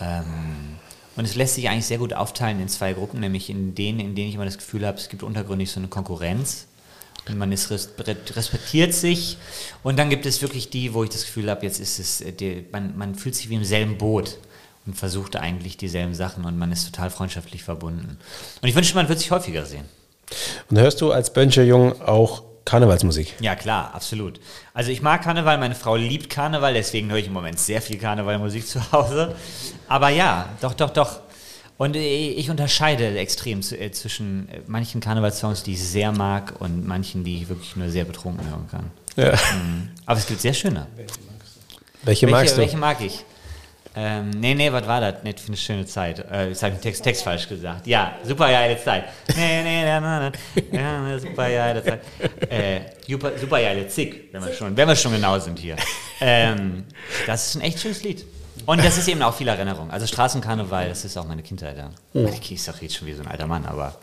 Ähm, 0.00 0.78
und 1.14 1.26
es 1.26 1.34
lässt 1.34 1.56
sich 1.56 1.68
eigentlich 1.68 1.84
sehr 1.84 1.98
gut 1.98 2.14
aufteilen 2.14 2.58
in 2.58 2.68
zwei 2.68 2.94
Gruppen, 2.94 3.20
nämlich 3.20 3.50
in 3.50 3.74
denen, 3.74 4.00
in 4.00 4.14
denen 4.14 4.30
ich 4.30 4.34
immer 4.34 4.46
das 4.46 4.56
Gefühl 4.56 4.86
habe, 4.86 4.96
es 4.96 5.10
gibt 5.10 5.22
untergründig 5.22 5.70
so 5.70 5.78
eine 5.78 5.88
Konkurrenz. 5.88 6.68
Man 7.34 7.50
ist 7.52 7.70
res- 7.70 7.90
respektiert 8.34 8.94
sich. 8.94 9.36
Und 9.82 9.98
dann 9.98 10.10
gibt 10.10 10.26
es 10.26 10.42
wirklich 10.42 10.70
die, 10.70 10.94
wo 10.94 11.04
ich 11.04 11.10
das 11.10 11.24
Gefühl 11.26 11.50
habe, 11.50 11.64
jetzt 11.66 11.80
ist 11.80 11.98
es, 11.98 12.20
äh, 12.20 12.32
die, 12.32 12.64
man, 12.72 12.96
man 12.96 13.14
fühlt 13.14 13.34
sich 13.34 13.48
wie 13.50 13.54
im 13.56 13.64
selben 13.64 13.98
Boot 13.98 14.38
und 14.86 14.94
versucht 14.96 15.36
eigentlich 15.36 15.76
dieselben 15.76 16.14
Sachen 16.14 16.44
und 16.44 16.56
man 16.58 16.70
ist 16.70 16.84
total 16.84 17.10
freundschaftlich 17.10 17.62
verbunden. 17.64 18.18
Und 18.62 18.68
ich 18.68 18.74
wünschte, 18.74 18.94
man 18.94 19.08
würde 19.08 19.20
sich 19.20 19.30
häufiger 19.30 19.66
sehen. 19.66 19.84
Und 20.70 20.78
hörst 20.78 21.00
du 21.00 21.12
als 21.12 21.32
Böncher 21.32 21.62
Jung 21.64 22.00
auch 22.02 22.42
Karnevalsmusik? 22.64 23.34
Ja, 23.40 23.54
klar, 23.54 23.94
absolut. 23.94 24.40
Also 24.74 24.90
ich 24.90 25.00
mag 25.02 25.22
Karneval, 25.22 25.58
meine 25.58 25.74
Frau 25.76 25.94
liebt 25.96 26.30
Karneval, 26.30 26.74
deswegen 26.74 27.10
höre 27.10 27.18
ich 27.18 27.28
im 27.28 27.32
Moment 27.32 27.58
sehr 27.60 27.80
viel 27.80 27.96
Karnevalmusik 27.98 28.66
zu 28.66 28.92
Hause. 28.92 29.36
Aber 29.88 30.08
ja, 30.08 30.48
doch, 30.60 30.74
doch, 30.74 30.90
doch. 30.90 31.20
Und 31.78 31.94
äh, 31.96 32.28
ich 32.30 32.48
unterscheide 32.48 33.18
extrem 33.18 33.60
zu- 33.62 33.78
äh, 33.78 33.90
zwischen 33.92 34.48
äh, 34.48 34.60
manchen 34.66 35.00
Karnevalssongs, 35.00 35.62
die 35.62 35.72
ich 35.74 35.82
sehr 35.82 36.10
mag 36.12 36.54
und 36.60 36.86
manchen, 36.86 37.22
die 37.24 37.42
ich 37.42 37.48
wirklich 37.48 37.76
nur 37.76 37.90
sehr 37.90 38.04
betrunken 38.04 38.48
hören 38.48 38.66
kann. 38.70 38.90
Ja. 39.16 39.32
Mhm. 39.32 39.90
Aber 40.06 40.18
es 40.18 40.26
gibt 40.26 40.40
sehr 40.40 40.54
schöne. 40.54 40.86
Welche, 42.02 42.26
magst 42.26 42.54
du? 42.54 42.60
Welche 42.60 42.76
mag 42.76 43.00
ich? 43.00 43.24
Ähm, 43.98 44.28
nee, 44.28 44.54
nee, 44.54 44.70
was 44.70 44.86
war 44.86 45.00
das? 45.00 45.22
Nicht 45.22 45.40
für 45.40 45.48
eine 45.48 45.56
schöne 45.56 45.86
Zeit. 45.86 46.18
Äh, 46.30 46.48
jetzt 46.48 46.62
habe 46.62 46.74
ich 46.74 46.80
den 46.80 46.82
Text, 46.82 47.02
Text 47.02 47.22
falsch 47.22 47.48
gesagt. 47.48 47.86
Ja, 47.86 48.14
super 48.24 48.48
geile 48.48 48.78
Zeit. 48.78 49.04
Nee, 49.34 49.62
nee, 49.62 49.84
nee, 49.84 50.00
nee, 50.00 50.30
nee. 50.70 50.78
Ja, 50.78 51.18
super 51.18 51.48
geile 51.48 51.82
Zeit. 51.82 52.00
Äh, 52.50 52.80
super, 53.08 53.32
super 53.38 53.58
geile 53.58 53.88
Zick, 53.88 54.28
wenn 54.32 54.44
wir 54.44 54.52
schon, 54.52 54.76
wenn 54.76 54.86
wir 54.86 54.96
schon 54.96 55.12
genau 55.12 55.38
sind 55.38 55.58
hier. 55.58 55.76
Ähm, 56.20 56.84
das 57.26 57.48
ist 57.48 57.54
ein 57.56 57.62
echt 57.62 57.80
schönes 57.80 58.02
Lied. 58.02 58.26
Und 58.64 58.84
das 58.84 58.98
ist 58.98 59.08
eben 59.08 59.22
auch 59.22 59.34
viel 59.34 59.48
Erinnerung. 59.48 59.90
Also 59.90 60.06
Straßenkarneval, 60.06 60.88
das 60.88 61.04
ist 61.04 61.16
auch 61.16 61.26
meine 61.26 61.42
Kindheit. 61.42 61.76
Ja. 61.76 61.90
Ich 62.28 62.52
ich 62.52 62.62
sag 62.62 62.80
jetzt 62.82 62.96
schon 62.96 63.06
wie 63.06 63.14
so 63.14 63.22
ein 63.22 63.28
alter 63.28 63.46
Mann, 63.46 63.66
aber 63.66 63.96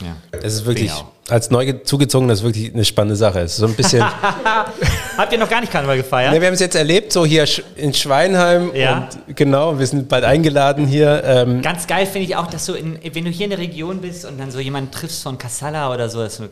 ja. 0.00 0.16
Es 0.32 0.54
ist 0.54 0.66
wirklich, 0.66 0.90
als 1.28 1.50
neu 1.50 1.72
zugezogen, 1.84 2.26
das 2.26 2.40
ist 2.40 2.44
wirklich 2.44 2.74
eine 2.74 2.84
spannende 2.84 3.16
Sache. 3.16 3.40
Es 3.40 3.52
ist 3.52 3.58
so 3.58 3.66
ein 3.66 3.74
bisschen. 3.74 4.02
Habt 5.16 5.32
ihr 5.32 5.38
noch 5.38 5.48
gar 5.48 5.60
nicht 5.60 5.72
Karneval 5.72 5.98
gefeiert? 5.98 6.32
Ne, 6.32 6.40
wir 6.40 6.48
haben 6.48 6.54
es 6.54 6.60
jetzt 6.60 6.74
erlebt, 6.74 7.12
so 7.12 7.24
hier 7.24 7.46
in 7.76 7.94
Schweinheim. 7.94 8.74
Ja. 8.74 9.08
Und 9.26 9.36
genau, 9.36 9.78
wir 9.78 9.86
sind 9.86 10.08
bald 10.08 10.24
eingeladen 10.24 10.86
hier. 10.86 11.22
Ähm, 11.24 11.62
Ganz 11.62 11.86
geil 11.86 12.06
finde 12.06 12.26
ich 12.26 12.36
auch, 12.36 12.48
dass 12.48 12.66
du, 12.66 12.74
in, 12.74 12.98
wenn 13.02 13.24
du 13.24 13.30
hier 13.30 13.44
in 13.44 13.50
der 13.50 13.60
Region 13.60 14.00
bist 14.00 14.24
und 14.24 14.38
dann 14.38 14.50
so 14.50 14.58
jemanden 14.58 14.90
triffst 14.90 15.22
von 15.22 15.38
Kassala 15.38 15.92
oder 15.92 16.08
so, 16.08 16.18
dass 16.18 16.38
du, 16.38 16.48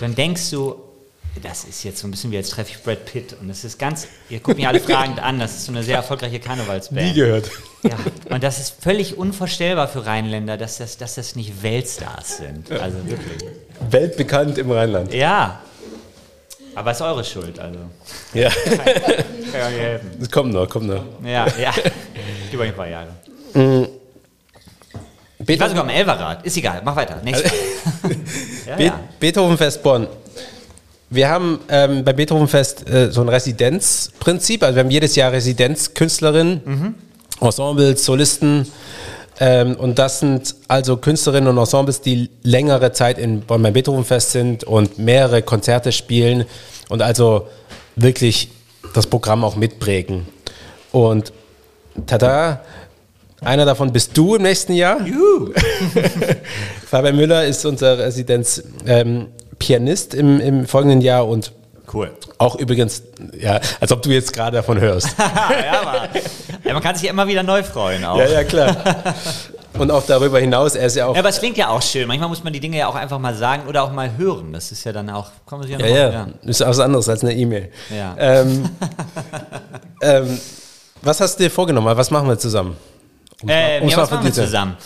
dann 0.00 0.14
denkst 0.14 0.50
du, 0.50 0.74
das 1.40 1.64
ist 1.64 1.84
jetzt 1.84 1.98
so 2.00 2.06
ein 2.06 2.10
bisschen 2.10 2.30
wie 2.30 2.36
als 2.36 2.50
treffe 2.50 2.72
ich 2.72 2.82
Brad 2.82 3.04
Pitt 3.04 3.36
und 3.40 3.48
das 3.48 3.64
ist 3.64 3.78
ganz, 3.78 4.08
ihr 4.28 4.40
guckt 4.40 4.56
mich 4.56 4.66
alle 4.66 4.80
fragend 4.80 5.20
an, 5.22 5.38
das 5.38 5.56
ist 5.56 5.66
so 5.66 5.72
eine 5.72 5.82
sehr 5.82 5.96
erfolgreiche 5.96 6.40
Karnevalsband. 6.40 7.14
gehört. 7.14 7.50
Ja, 7.82 7.96
und 8.30 8.42
das 8.42 8.58
ist 8.58 8.74
völlig 8.82 9.16
unvorstellbar 9.16 9.88
für 9.88 10.06
Rheinländer, 10.06 10.56
dass 10.56 10.78
das, 10.78 10.96
dass 10.98 11.14
das 11.16 11.36
nicht 11.36 11.62
Weltstars 11.62 12.38
sind. 12.38 12.70
Also 12.72 12.98
wirklich. 13.06 13.50
Weltbekannt 13.90 14.58
im 14.58 14.70
Rheinland. 14.70 15.12
Ja. 15.12 15.60
Aber 16.74 16.90
es 16.90 16.98
ist 16.98 17.02
eure 17.02 17.24
Schuld, 17.24 17.58
also. 17.58 17.78
Ja, 18.34 18.50
Kann 18.64 18.74
ich 19.42 19.54
euch 19.54 19.80
helfen. 19.80 20.10
das 20.18 20.30
kommt 20.30 20.52
noch, 20.52 20.68
kommt 20.68 20.88
noch. 20.88 21.02
Ja, 21.24 21.46
ja. 21.58 21.72
Über 22.52 22.64
ein 22.64 22.74
paar 22.74 22.88
Jahre. 22.88 23.08
Ich 23.54 23.60
war 23.60 25.46
Beethoven, 25.46 25.68
sogar 25.70 25.84
am 25.84 25.90
Elverrad. 25.90 26.44
Ist 26.44 26.56
egal, 26.56 26.82
mach 26.84 26.96
weiter. 26.96 27.20
Nächstes 27.22 27.52
ja, 28.66 28.76
Be 28.76 28.84
ja. 28.84 29.00
Beethovenfest 29.20 29.82
Bonn. 29.82 30.06
Wir 31.08 31.28
haben 31.28 31.60
ähm, 31.68 32.04
beim 32.04 32.16
Beethovenfest 32.16 32.88
äh, 32.88 33.12
so 33.12 33.20
ein 33.20 33.28
Residenzprinzip. 33.28 34.62
Also 34.62 34.74
wir 34.76 34.82
haben 34.82 34.90
jedes 34.90 35.14
Jahr 35.14 35.30
Residenzkünstlerinnen, 35.30 36.94
Ensembles, 37.40 38.04
Solisten. 38.04 38.66
Ähm, 39.38 39.76
und 39.76 39.98
das 39.98 40.20
sind 40.20 40.54
also 40.66 40.96
Künstlerinnen 40.96 41.48
und 41.48 41.58
Ensembles, 41.58 42.00
die 42.00 42.30
längere 42.42 42.92
Zeit 42.92 43.18
in 43.18 43.42
Bonn 43.42 43.62
beim 43.62 43.72
Beethovenfest 43.72 44.32
sind 44.32 44.64
und 44.64 44.98
mehrere 44.98 45.42
Konzerte 45.42 45.92
spielen 45.92 46.44
und 46.88 47.02
also 47.02 47.46
wirklich 47.96 48.50
das 48.94 49.06
Programm 49.06 49.44
auch 49.44 49.56
mitprägen. 49.56 50.26
Und 50.90 51.32
tada, 52.06 52.62
einer 53.42 53.64
davon 53.64 53.92
bist 53.92 54.16
du 54.16 54.36
im 54.36 54.42
nächsten 54.42 54.72
Jahr. 54.72 55.06
Juhu. 55.06 55.52
Fabian 56.86 57.16
Müller 57.16 57.44
ist 57.44 57.64
unser 57.66 57.98
Residenz 57.98 58.62
ähm, 58.86 59.26
Pianist 59.58 60.14
im, 60.14 60.40
im 60.40 60.66
folgenden 60.66 61.00
Jahr 61.00 61.26
und 61.26 61.52
Cool. 61.92 62.10
auch 62.38 62.56
übrigens, 62.56 63.02
ja, 63.38 63.60
als 63.80 63.92
ob 63.92 64.02
du 64.02 64.10
jetzt 64.10 64.32
gerade 64.32 64.56
davon 64.56 64.80
hörst. 64.80 65.08
ja, 65.18 66.08
ja, 66.64 66.72
man 66.72 66.82
kann 66.82 66.94
sich 66.94 67.04
ja 67.04 67.10
immer 67.10 67.26
wieder 67.28 67.42
neu 67.42 67.62
freuen 67.62 68.04
auch. 68.04 68.18
ja, 68.18 68.26
ja, 68.26 68.44
klar. 68.44 68.76
Und 69.78 69.90
auch 69.90 70.04
darüber 70.06 70.38
hinaus, 70.38 70.74
er 70.74 70.86
ist 70.86 70.96
ja 70.96 71.06
auch. 71.06 71.14
Ja, 71.14 71.20
aber 71.20 71.28
es 71.28 71.38
klingt 71.38 71.56
ja 71.56 71.68
auch 71.68 71.82
schön. 71.82 72.08
Manchmal 72.08 72.28
muss 72.28 72.42
man 72.42 72.52
die 72.52 72.60
Dinge 72.60 72.78
ja 72.78 72.88
auch 72.88 72.94
einfach 72.94 73.18
mal 73.18 73.34
sagen 73.34 73.66
oder 73.68 73.82
auch 73.82 73.92
mal 73.92 74.16
hören. 74.16 74.52
Das 74.52 74.72
ist 74.72 74.84
ja 74.84 74.92
dann 74.92 75.10
auch. 75.10 75.28
Man 75.50 75.62
sich 75.62 75.78
ja, 75.78 75.86
ja, 75.86 76.10
ja, 76.10 76.28
ist 76.44 76.62
auch 76.62 76.68
was 76.68 76.80
anderes 76.80 77.08
als 77.08 77.22
eine 77.22 77.34
E-Mail. 77.34 77.70
Ja. 77.94 78.14
Ähm, 78.18 78.68
ähm, 80.02 80.40
Was 81.02 81.20
hast 81.20 81.38
du 81.38 81.44
dir 81.44 81.50
vorgenommen? 81.50 81.96
Was 81.96 82.10
machen 82.10 82.28
wir 82.28 82.38
zusammen? 82.38 82.76
Um 83.42 83.48
äh, 83.48 83.86
ja, 83.86 83.96
was 83.96 84.10
machen 84.10 84.24
wir 84.24 84.32
zusammen? 84.32 84.76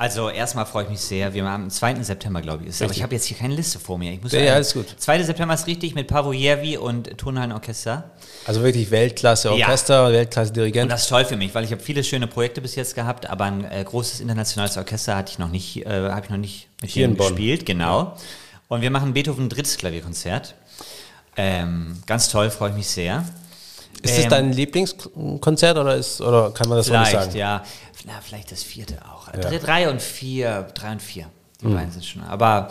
Also 0.00 0.30
erstmal 0.30 0.64
freue 0.64 0.84
ich 0.84 0.90
mich 0.90 1.00
sehr. 1.00 1.34
Wir 1.34 1.44
haben 1.44 1.64
am 1.64 1.70
2. 1.70 2.04
September, 2.04 2.40
glaube 2.40 2.62
ich, 2.62 2.68
ist. 2.68 2.80
Aber 2.82 2.92
ich 2.92 3.02
habe 3.02 3.16
jetzt 3.16 3.24
hier 3.24 3.36
keine 3.36 3.56
Liste 3.56 3.80
vor 3.80 3.98
mir. 3.98 4.12
Ich 4.12 4.22
muss 4.22 4.30
ja, 4.30 4.38
ja, 4.38 4.54
alles 4.54 4.72
gut. 4.72 4.86
2. 4.96 5.24
September 5.24 5.54
ist 5.54 5.66
richtig 5.66 5.96
mit 5.96 6.06
Pavo 6.06 6.32
Jervi 6.32 6.76
und 6.76 7.18
Tonhallen 7.18 7.50
Orchester. 7.50 8.12
Also 8.46 8.62
wirklich 8.62 8.92
Weltklasse 8.92 9.50
Orchester, 9.50 10.06
ja. 10.06 10.12
Weltklasse 10.12 10.52
Dirigent. 10.52 10.84
Und 10.84 10.92
das 10.92 11.02
ist 11.02 11.08
toll 11.08 11.24
für 11.24 11.36
mich, 11.36 11.52
weil 11.52 11.64
ich 11.64 11.72
habe 11.72 11.82
viele 11.82 12.04
schöne 12.04 12.28
Projekte 12.28 12.60
bis 12.60 12.76
jetzt 12.76 12.94
gehabt, 12.94 13.28
aber 13.28 13.46
ein 13.46 13.64
äh, 13.64 13.82
großes 13.82 14.20
internationales 14.20 14.76
Orchester 14.76 15.16
hatte 15.16 15.32
ich 15.32 15.40
noch 15.40 15.50
nicht, 15.50 15.84
äh, 15.84 15.88
habe 15.88 16.22
ich 16.22 16.30
noch 16.30 16.36
nicht 16.36 16.68
mit 16.80 16.92
hier 16.92 17.08
gespielt, 17.08 17.66
genau. 17.66 18.16
Und 18.68 18.82
wir 18.82 18.92
machen 18.92 19.14
Beethoven 19.14 19.48
drittes 19.48 19.78
Klavierkonzert. 19.78 20.54
Ähm, 21.36 22.00
ganz 22.06 22.28
toll, 22.28 22.50
freue 22.50 22.70
ich 22.70 22.76
mich 22.76 22.86
sehr. 22.86 23.24
Ist 24.02 24.16
ähm, 24.16 24.22
das 24.22 24.30
dein 24.30 24.52
Lieblingskonzert 24.52 25.76
oder, 25.78 25.96
ist, 25.96 26.20
oder 26.20 26.50
kann 26.50 26.68
man 26.68 26.78
das 26.78 26.86
so 26.86 26.98
nicht 26.98 27.10
sagen? 27.10 27.36
ja. 27.36 27.62
Na, 28.06 28.12
vielleicht 28.22 28.52
das 28.52 28.62
vierte 28.62 28.98
auch. 29.04 29.28
Ja. 29.34 29.58
Drei 29.58 29.90
und 29.90 30.00
vier, 30.00 30.68
drei 30.74 30.92
und 30.92 31.02
vier. 31.02 31.26
Die 31.60 31.66
mhm. 31.66 31.74
beiden 31.74 31.90
sind 31.90 32.04
schon. 32.04 32.22
Aber 32.22 32.68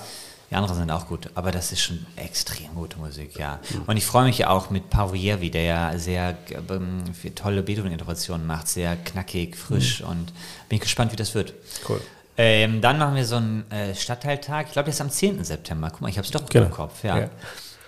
die 0.49 0.55
anderen 0.55 0.77
sind 0.77 0.89
auch 0.89 1.07
gut. 1.07 1.29
Aber 1.35 1.51
das 1.51 1.71
ist 1.71 1.81
schon 1.81 2.05
extrem 2.15 2.73
gute 2.73 2.97
Musik, 2.97 3.37
ja. 3.37 3.59
Mhm. 3.69 3.81
Und 3.87 3.97
ich 3.97 4.05
freue 4.05 4.25
mich 4.25 4.37
ja 4.37 4.49
auch 4.49 4.69
mit 4.69 4.89
Pavievi, 4.89 5.51
der 5.51 5.63
ja 5.63 5.97
sehr 5.97 6.37
ähm, 6.69 7.03
tolle 7.35 7.61
Beethoven-Interpretationen 7.61 8.47
macht. 8.47 8.67
Sehr 8.69 8.95
knackig, 8.95 9.57
frisch. 9.57 10.01
Mhm. 10.01 10.07
Und 10.07 10.33
bin 10.69 10.79
gespannt, 10.79 11.11
wie 11.11 11.17
das 11.17 11.35
wird. 11.35 11.53
Cool. 11.87 12.01
Ähm, 12.37 12.81
dann 12.81 12.97
machen 12.97 13.15
wir 13.15 13.25
so 13.25 13.35
einen 13.35 13.69
äh, 13.71 13.93
Stadtteiltag. 13.93 14.67
Ich 14.67 14.73
glaube, 14.73 14.85
der 14.85 14.93
ist 14.93 15.01
am 15.01 15.09
10. 15.09 15.43
September. 15.43 15.89
Guck 15.89 16.01
mal, 16.01 16.09
ich 16.09 16.17
habe 16.17 16.25
es 16.25 16.31
doch 16.31 16.45
genau. 16.47 16.67
im 16.67 16.71
Kopf. 16.71 17.03
ja. 17.03 17.19
ja. 17.19 17.29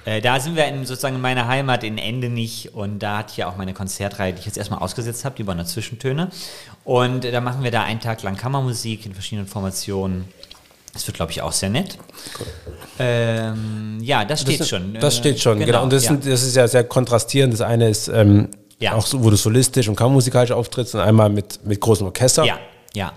Äh, 0.06 0.22
da 0.22 0.40
sind 0.40 0.56
wir 0.56 0.66
in, 0.66 0.86
sozusagen 0.86 1.16
in 1.16 1.22
meiner 1.22 1.48
Heimat 1.48 1.84
in 1.84 1.98
Endenich 1.98 2.74
und 2.74 3.00
da 3.00 3.20
hatte 3.20 3.32
ich 3.32 3.38
ja 3.38 3.50
auch 3.50 3.58
meine 3.58 3.74
Konzertreihe, 3.74 4.34
die 4.34 4.40
ich 4.40 4.46
jetzt 4.46 4.58
erstmal 4.58 4.80
ausgesetzt 4.80 5.26
habe, 5.26 5.36
die 5.36 5.44
Bonner 5.44 5.66
Zwischentöne. 5.66 6.30
Und 6.84 7.26
äh, 7.26 7.32
da 7.32 7.42
machen 7.42 7.64
wir 7.64 7.72
da 7.72 7.84
einen 7.84 8.00
Tag 8.00 8.24
lang 8.24 8.38
Kammermusik 8.38 9.06
in 9.06 9.14
verschiedenen 9.14 9.48
Formationen. 9.48 10.26
Das 10.94 11.06
wird, 11.06 11.18
glaube 11.18 11.32
ich, 11.32 11.42
auch 11.42 11.52
sehr 11.52 11.70
nett. 11.70 11.98
Cool. 12.40 12.48
Ähm, 12.98 14.00
ja, 14.02 14.26
das 14.26 14.42
steht 14.42 14.60
das, 14.60 14.70
schon. 14.70 14.96
Das 14.96 15.16
steht 15.16 15.40
schon, 15.40 15.60
genau. 15.60 15.68
genau. 15.68 15.84
Und 15.84 15.94
das, 15.94 16.04
ja. 16.04 16.10
Sind, 16.10 16.26
das, 16.26 16.44
ist 16.44 16.56
ja 16.56 16.68
sehr 16.68 16.84
kontrastierend. 16.84 17.54
Das 17.54 17.62
eine 17.62 17.90
ist 17.90 18.08
ähm, 18.08 18.50
ja. 18.80 18.94
auch 18.94 19.06
so, 19.06 19.24
wo 19.24 19.30
du 19.30 19.36
solistisch 19.36 19.88
und 19.88 19.96
kammermusikalisch 19.96 20.52
auftrittst 20.52 20.96
und 20.96 21.02
einmal 21.02 21.30
mit, 21.30 21.64
mit 21.66 21.80
großem 21.80 22.08
Orchester. 22.08 22.44
Ja, 22.44 22.58
ja. 22.94 23.14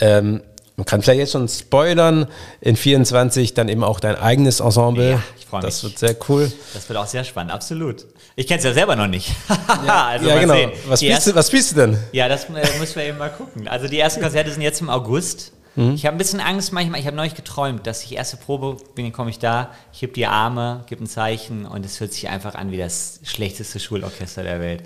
Ähm, 0.00 0.42
man 0.76 0.84
kann 0.84 1.00
vielleicht 1.02 1.20
jetzt 1.20 1.32
schon 1.32 1.48
spoilern, 1.48 2.26
in 2.60 2.76
24 2.76 3.54
dann 3.54 3.68
eben 3.68 3.82
auch 3.82 3.98
dein 3.98 4.16
eigenes 4.16 4.60
Ensemble. 4.60 5.12
Ja, 5.12 5.22
ich 5.38 5.46
freue 5.46 5.62
mich. 5.62 5.70
Das 5.70 5.82
wird 5.82 5.98
sehr 5.98 6.16
cool. 6.28 6.52
Das 6.74 6.88
wird 6.88 6.98
auch 6.98 7.06
sehr 7.06 7.24
spannend, 7.24 7.52
absolut. 7.52 8.06
Ich 8.36 8.46
kenne 8.46 8.58
es 8.58 8.64
ja 8.64 8.74
selber 8.74 8.94
noch 8.94 9.06
nicht. 9.06 9.30
ja, 9.86 10.06
also 10.08 10.28
ja 10.28 10.38
genau. 10.38 10.54
Was 10.86 11.00
spielst, 11.00 11.26
du, 11.28 11.34
was 11.34 11.46
spielst 11.46 11.72
du 11.72 11.76
denn? 11.76 11.98
Ja, 12.12 12.28
das 12.28 12.44
äh, 12.44 12.78
müssen 12.78 12.96
wir 12.96 13.04
eben 13.04 13.16
mal 13.16 13.30
gucken. 13.30 13.66
Also 13.66 13.88
die 13.88 13.98
ersten 13.98 14.20
Konzerte 14.20 14.50
sind 14.50 14.60
jetzt 14.60 14.82
im 14.82 14.90
August. 14.90 15.52
Mhm. 15.76 15.92
Ich 15.92 16.06
habe 16.06 16.16
ein 16.16 16.18
bisschen 16.18 16.40
Angst 16.40 16.72
manchmal. 16.72 16.98
Ich 17.00 17.06
habe 17.06 17.16
neulich 17.16 17.34
geträumt, 17.34 17.86
dass 17.86 18.02
ich 18.02 18.14
erste 18.14 18.36
Probe 18.36 18.76
bin, 18.94 19.12
komme 19.12 19.30
ich 19.30 19.38
da, 19.38 19.70
ich 19.92 20.02
heb 20.02 20.14
die 20.14 20.26
Arme, 20.26 20.84
gebe 20.88 21.04
ein 21.04 21.06
Zeichen 21.06 21.66
und 21.66 21.84
es 21.84 22.00
hört 22.00 22.12
sich 22.12 22.28
einfach 22.28 22.54
an 22.54 22.72
wie 22.72 22.78
das 22.78 23.20
schlechteste 23.22 23.78
Schulorchester 23.78 24.42
der 24.42 24.60
Welt. 24.60 24.82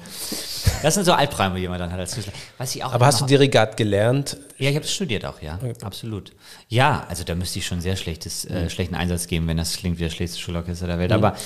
Das 0.82 0.95
sind 0.95 1.05
so 1.05 1.12
Albträume, 1.12 1.61
die 1.61 1.68
man 1.68 1.78
dann 1.78 1.93
hat 1.93 2.01
als 2.01 2.14
Künstler. 2.14 2.34
Was 2.59 2.74
ich 2.74 2.84
auch 2.84 2.93
Aber 2.93 3.07
hast 3.07 3.20
du 3.20 3.26
Dirigat 3.26 3.76
gelernt? 3.76 4.36
Ja, 4.59 4.68
ich 4.68 4.76
habe 4.76 4.84
es 4.84 4.93
studiert 4.93 5.24
auch, 5.24 5.41
ja, 5.41 5.57
okay. 5.57 5.72
absolut. 5.82 6.32
Ja, 6.68 7.07
also 7.09 7.24
da 7.24 7.34
müsste 7.34 7.61
ich 7.61 7.66
schon 7.66 7.80
sehr 7.80 7.97
schlechtes, 7.97 8.45
äh, 8.45 8.64
mhm. 8.64 8.70
schlechten 8.70 8.95
Einsatz 8.95 9.26
geben, 9.26 9.47
wenn 9.47 9.57
das 9.57 9.76
klingt 9.76 9.99
wie 9.99 10.05
das 10.05 10.14
schlechteste 10.14 10.43
Schulorchester 10.43 10.86
der 10.86 10.99
Welt. 10.99 11.11
Mhm. 11.11 11.16
Aber 11.16 11.36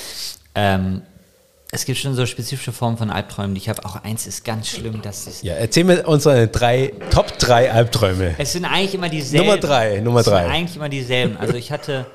ähm, 0.55 1.03
es 1.75 1.85
gibt 1.85 1.99
schon 1.99 2.15
so 2.15 2.25
spezifische 2.25 2.73
Formen 2.73 2.97
von 2.97 3.11
Albträumen. 3.11 3.57
Ich 3.57 3.69
habe 3.69 3.85
auch 3.85 3.97
eins, 3.97 4.29
ist 4.29 4.45
ganz 4.45 4.69
schlimm. 4.69 5.03
Das 5.03 5.27
ist 5.27 5.43
ja, 5.43 5.55
erzähl 5.55 5.83
mir 5.83 6.07
unsere 6.07 6.47
drei, 6.47 6.93
Top 7.11 7.37
3 7.37 7.73
Albträume. 7.73 8.37
Es 8.39 8.53
sind 8.53 8.65
eigentlich 8.65 8.95
immer 8.95 9.09
dieselben. 9.09 9.47
Nummer 9.47 9.59
3, 9.59 10.01
Nummer 10.01 10.23
3. 10.23 10.31
Es 10.31 10.43
sind 10.43 10.53
eigentlich 10.53 10.77
immer 10.77 10.89
dieselben. 10.89 11.37
Also 11.37 11.55
ich 11.55 11.73
hatte 11.73 12.07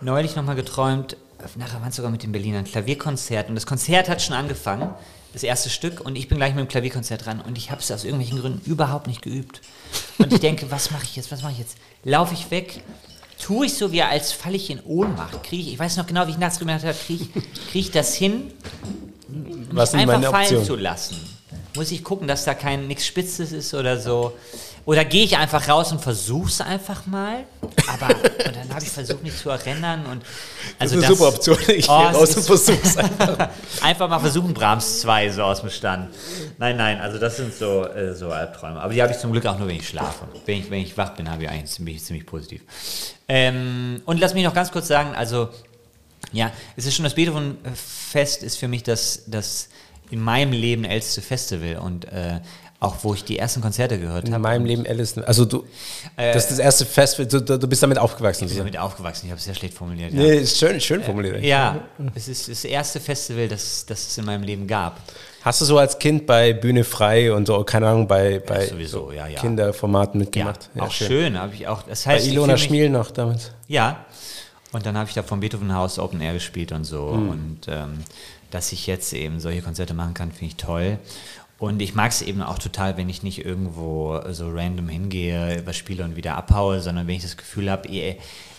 neulich 0.00 0.34
nochmal 0.34 0.56
geträumt, 0.56 1.18
nachher 1.56 1.80
waren 1.80 1.90
es 1.90 1.96
sogar 1.96 2.10
mit 2.10 2.22
dem 2.22 2.32
Berliner 2.32 2.62
Klavierkonzert. 2.62 3.50
Und 3.50 3.54
das 3.54 3.66
Konzert 3.66 4.08
hat 4.08 4.22
schon 4.22 4.34
angefangen, 4.34 4.88
das 5.34 5.42
erste 5.42 5.68
Stück. 5.68 6.00
Und 6.00 6.16
ich 6.16 6.28
bin 6.28 6.38
gleich 6.38 6.54
mit 6.54 6.64
dem 6.64 6.68
Klavierkonzert 6.68 7.26
dran. 7.26 7.42
Und 7.42 7.58
ich 7.58 7.70
habe 7.70 7.82
es 7.82 7.92
aus 7.92 8.04
irgendwelchen 8.04 8.40
Gründen 8.40 8.62
überhaupt 8.64 9.08
nicht 9.08 9.20
geübt. 9.20 9.60
Und 10.16 10.32
ich 10.32 10.40
denke, 10.40 10.70
was 10.70 10.90
mache 10.90 11.04
ich 11.04 11.16
jetzt, 11.16 11.30
was 11.30 11.42
mache 11.42 11.52
ich 11.52 11.58
jetzt? 11.58 11.76
Laufe 12.02 12.32
ich 12.32 12.50
weg? 12.50 12.82
tue 13.42 13.66
ich 13.66 13.74
so, 13.74 13.92
wie 13.92 14.02
als 14.02 14.32
falle 14.32 14.56
ich 14.56 14.70
in 14.70 14.80
Ohnmacht. 14.80 15.42
Kriege 15.42 15.62
ich, 15.62 15.72
ich 15.72 15.78
weiß 15.78 15.96
noch 15.96 16.06
genau, 16.06 16.26
wie 16.26 16.30
ich 16.30 16.38
nachts 16.38 16.58
gemerkt 16.58 16.84
habe, 16.84 16.94
kriege 16.94 17.24
ich, 17.24 17.32
krieg 17.32 17.82
ich 17.82 17.90
das 17.90 18.14
hin, 18.14 18.52
Was 19.72 19.92
mich 19.92 20.02
einfach 20.02 20.30
fallen 20.30 20.64
zu 20.64 20.76
lassen. 20.76 21.16
Muss 21.74 21.90
ich 21.90 22.04
gucken, 22.04 22.28
dass 22.28 22.44
da 22.44 22.54
kein 22.54 22.86
nichts 22.86 23.06
Spitzes 23.06 23.52
ist 23.52 23.72
oder 23.74 23.98
so. 23.98 24.32
Oder 24.84 25.04
gehe 25.04 25.24
ich 25.24 25.36
einfach 25.36 25.68
raus 25.68 25.92
und 25.92 26.00
versuche 26.00 26.48
es 26.48 26.60
einfach 26.60 27.06
mal. 27.06 27.44
Aber 27.86 28.08
und 28.14 28.56
dann 28.56 28.74
habe 28.74 28.82
ich 28.82 28.90
versucht, 28.90 29.22
mich 29.22 29.36
zu 29.36 29.50
erinnern. 29.50 30.04
Und, 30.06 30.22
also 30.78 30.96
das 30.96 31.04
ist 31.04 31.04
eine 31.04 31.08
das, 31.08 31.18
super 31.18 31.28
Option. 31.28 31.58
Ich 31.76 31.88
oh, 31.88 31.98
gehe 31.98 32.10
raus 32.10 32.36
und 32.36 32.42
versuche 32.42 32.78
es 32.82 32.96
einfach. 32.98 33.48
einfach 33.80 34.08
mal 34.08 34.18
versuchen, 34.18 34.52
Brahms 34.52 35.00
2 35.02 35.30
so 35.30 35.42
aus 35.44 35.60
dem 35.60 35.70
Stand. 35.70 36.12
Nein, 36.58 36.76
nein, 36.76 37.00
also 37.00 37.18
das 37.18 37.36
sind 37.36 37.54
so, 37.54 37.86
äh, 37.86 38.14
so 38.14 38.30
Albträume. 38.30 38.80
Aber 38.80 38.92
die 38.92 39.00
habe 39.00 39.12
ich 39.12 39.18
zum 39.18 39.30
Glück 39.30 39.46
auch 39.46 39.58
nur, 39.58 39.68
wenn 39.68 39.76
ich 39.76 39.88
schlafe. 39.88 40.26
Wenn 40.46 40.58
ich, 40.58 40.70
wenn 40.70 40.80
ich 40.80 40.96
wach 40.96 41.10
bin, 41.10 41.30
habe 41.30 41.44
ich 41.44 41.48
eigentlich 41.48 41.70
ziemlich, 41.70 42.02
ziemlich 42.02 42.26
positiv. 42.26 42.62
Ähm, 43.28 44.02
und 44.04 44.18
lass 44.18 44.34
mich 44.34 44.44
noch 44.44 44.54
ganz 44.54 44.72
kurz 44.72 44.88
sagen, 44.88 45.14
also 45.14 45.48
ja, 46.30 46.52
es 46.76 46.86
ist 46.86 46.94
schon 46.94 47.04
das 47.04 47.14
Beethoven-Fest 47.14 48.42
ist 48.42 48.56
für 48.56 48.68
mich 48.68 48.82
das, 48.82 49.24
das 49.26 49.68
in 50.10 50.20
meinem 50.20 50.52
Leben 50.52 50.84
älteste 50.84 51.22
Festival 51.22 51.78
und 51.78 52.04
äh, 52.06 52.40
auch 52.82 52.96
wo 53.02 53.14
ich 53.14 53.24
die 53.24 53.38
ersten 53.38 53.60
Konzerte 53.60 53.98
gehört 53.98 54.24
habe. 54.24 54.36
In 54.36 54.42
meinem 54.42 54.64
Leben 54.64 54.84
ältesten. 54.84 55.22
Also 55.22 55.44
du, 55.44 55.64
äh, 56.16 56.32
das 56.32 56.44
ist 56.44 56.52
das 56.52 56.58
erste 56.58 56.84
Festival, 56.84 57.26
du, 57.26 57.58
du 57.58 57.68
bist 57.68 57.82
damit 57.82 57.96
aufgewachsen. 57.96 58.44
Ich 58.44 58.50
bin 58.50 58.58
damit 58.58 58.76
aufgewachsen, 58.76 59.26
ich 59.26 59.30
habe 59.30 59.38
es 59.38 59.44
sehr 59.44 59.54
schlecht 59.54 59.74
formuliert. 59.74 60.12
Ja. 60.12 60.20
Nee, 60.20 60.38
ist 60.38 60.58
schön, 60.58 60.80
schön 60.80 61.00
äh, 61.00 61.04
formuliert. 61.04 61.36
Äh, 61.36 61.48
ja, 61.48 61.80
es 62.14 62.26
ist 62.26 62.48
das 62.48 62.64
erste 62.64 62.98
Festival, 62.98 63.46
das, 63.46 63.86
das 63.86 64.08
es 64.08 64.18
in 64.18 64.24
meinem 64.24 64.42
Leben 64.42 64.66
gab. 64.66 65.00
Hast 65.42 65.60
du 65.60 65.64
so 65.64 65.78
als 65.78 65.98
Kind 65.98 66.26
bei 66.26 66.52
Bühne 66.52 66.82
frei 66.84 67.32
und 67.32 67.46
so, 67.46 67.62
keine 67.64 67.88
Ahnung, 67.88 68.06
bei, 68.08 68.40
bei 68.40 68.62
ja, 68.62 68.68
sowieso, 68.68 69.12
ja, 69.12 69.28
ja. 69.28 69.40
Kinderformaten 69.40 70.18
mitgemacht? 70.18 70.68
Ja, 70.74 70.82
auch 70.82 70.90
schön, 70.90 71.08
schön 71.08 71.38
habe 71.38 71.54
ich 71.54 71.68
auch. 71.68 71.82
Das 71.82 72.06
heißt, 72.06 72.26
bei 72.26 72.32
Ilona 72.32 72.56
Schmiel 72.56 72.90
noch 72.90 73.10
damals. 73.12 73.52
Ja, 73.68 74.04
und 74.72 74.86
dann 74.86 74.96
habe 74.96 75.08
ich 75.08 75.14
da 75.14 75.22
vom 75.22 75.40
Beethoven 75.40 75.74
Haus 75.74 75.98
Open 75.98 76.20
Air 76.20 76.34
gespielt 76.34 76.72
und 76.72 76.84
so. 76.84 77.12
Mhm. 77.12 77.28
Und 77.28 77.58
ähm, 77.68 77.98
dass 78.50 78.72
ich 78.72 78.86
jetzt 78.86 79.12
eben 79.12 79.40
solche 79.40 79.62
Konzerte 79.62 79.94
machen 79.94 80.14
kann, 80.14 80.32
finde 80.32 80.46
ich 80.46 80.56
toll. 80.56 80.98
Und 81.58 81.80
ich 81.80 81.94
mag 81.94 82.10
es 82.10 82.22
eben 82.22 82.42
auch 82.42 82.58
total, 82.58 82.96
wenn 82.96 83.08
ich 83.08 83.22
nicht 83.22 83.44
irgendwo 83.44 84.20
so 84.30 84.50
random 84.50 84.88
hingehe, 84.88 85.62
was 85.64 85.76
spiele 85.76 86.02
und 86.02 86.16
wieder 86.16 86.36
abhaue, 86.36 86.80
sondern 86.80 87.06
wenn 87.06 87.14
ich 87.14 87.22
das 87.22 87.36
Gefühl 87.36 87.70
habe, 87.70 87.88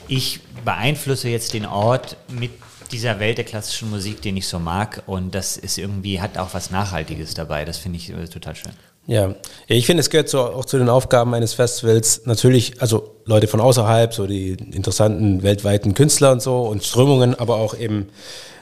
ich 0.07 0.39
beeinflusse 0.64 1.28
jetzt 1.28 1.53
den 1.53 1.66
Ort 1.66 2.16
mit 2.30 2.51
dieser 2.91 3.20
Welt 3.20 3.39
der 3.39 3.45
klassischen 3.45 3.89
Musik, 3.89 4.22
den 4.22 4.38
ich 4.38 4.47
so 4.47 4.57
mag. 4.57 5.03
Und 5.05 5.36
das 5.36 5.57
ist 5.57 5.78
irgendwie, 5.78 6.22
hat 6.22 6.38
auch 6.38 6.53
was 6.53 6.72
Nachhaltiges 6.72 7.34
dabei. 7.34 7.66
Das 7.66 7.78
finde 7.78 7.97
ich 7.97 8.09
äh, 8.09 8.28
total 8.28 8.55
schön. 8.55 8.72
Ja, 9.05 9.35
ich 9.67 9.85
finde, 9.85 10.01
es 10.01 10.09
gehört 10.09 10.29
so 10.29 10.39
auch 10.39 10.65
zu 10.65 10.77
den 10.77 10.87
Aufgaben 10.87 11.33
eines 11.33 11.53
Festivals 11.53 12.21
natürlich, 12.25 12.81
also 12.81 13.15
Leute 13.25 13.47
von 13.47 13.59
außerhalb, 13.59 14.13
so 14.13 14.27
die 14.27 14.51
interessanten 14.71 15.43
weltweiten 15.43 15.93
Künstler 15.93 16.31
und 16.31 16.41
so 16.41 16.61
und 16.61 16.83
Strömungen, 16.83 17.35
aber 17.35 17.55
auch 17.55 17.77
eben 17.77 18.07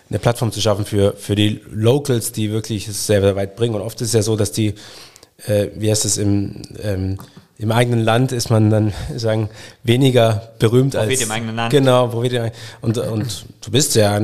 eine 0.09 0.19
Plattform 0.19 0.51
zu 0.51 0.59
schaffen 0.59 0.85
für, 0.85 1.13
für 1.13 1.35
die 1.35 1.61
Locals, 1.71 2.31
die 2.31 2.51
wirklich 2.51 2.87
es 2.87 3.05
sehr, 3.05 3.21
sehr 3.21 3.35
weit 3.35 3.55
bringen. 3.55 3.75
Und 3.75 3.81
oft 3.81 4.01
ist 4.01 4.09
es 4.09 4.13
ja 4.13 4.21
so, 4.23 4.35
dass 4.35 4.51
die, 4.51 4.73
äh, 5.45 5.67
wie 5.75 5.89
heißt 5.91 6.05
es, 6.05 6.17
im, 6.17 6.63
ähm, 6.81 7.17
im 7.57 7.71
eigenen 7.71 8.03
Land 8.03 8.31
ist 8.31 8.49
man 8.49 8.71
dann 8.71 8.93
sagen 9.15 9.49
weniger 9.83 10.53
berühmt 10.57 10.95
Profit 10.95 11.11
als 11.11 11.21
im 11.21 11.31
eigenen 11.31 11.55
Land. 11.55 11.71
Genau, 11.71 12.07
Profit 12.07 12.51
und 12.81 12.97
und 12.97 13.45
du 13.61 13.71
bist 13.71 13.93
ja 13.95 14.19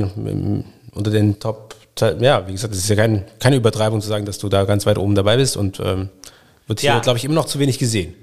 unter 0.93 1.11
den 1.11 1.39
Top 1.39 1.75
ja, 2.01 2.47
wie 2.47 2.51
gesagt, 2.51 2.73
es 2.73 2.79
ist 2.79 2.89
ja 2.89 2.95
kein, 2.95 3.25
keine 3.39 3.55
Übertreibung 3.55 4.01
zu 4.01 4.07
sagen, 4.07 4.25
dass 4.25 4.37
du 4.37 4.49
da 4.49 4.65
ganz 4.65 4.85
weit 4.85 4.97
oben 4.97 5.15
dabei 5.15 5.37
bist 5.37 5.57
und 5.57 5.79
ähm, 5.79 6.09
wird 6.67 6.81
hier, 6.81 6.91
ja. 6.91 6.99
glaube 6.99 7.17
ich, 7.17 7.25
immer 7.25 7.35
noch 7.35 7.45
zu 7.45 7.59
wenig 7.59 7.79
gesehen. 7.79 8.13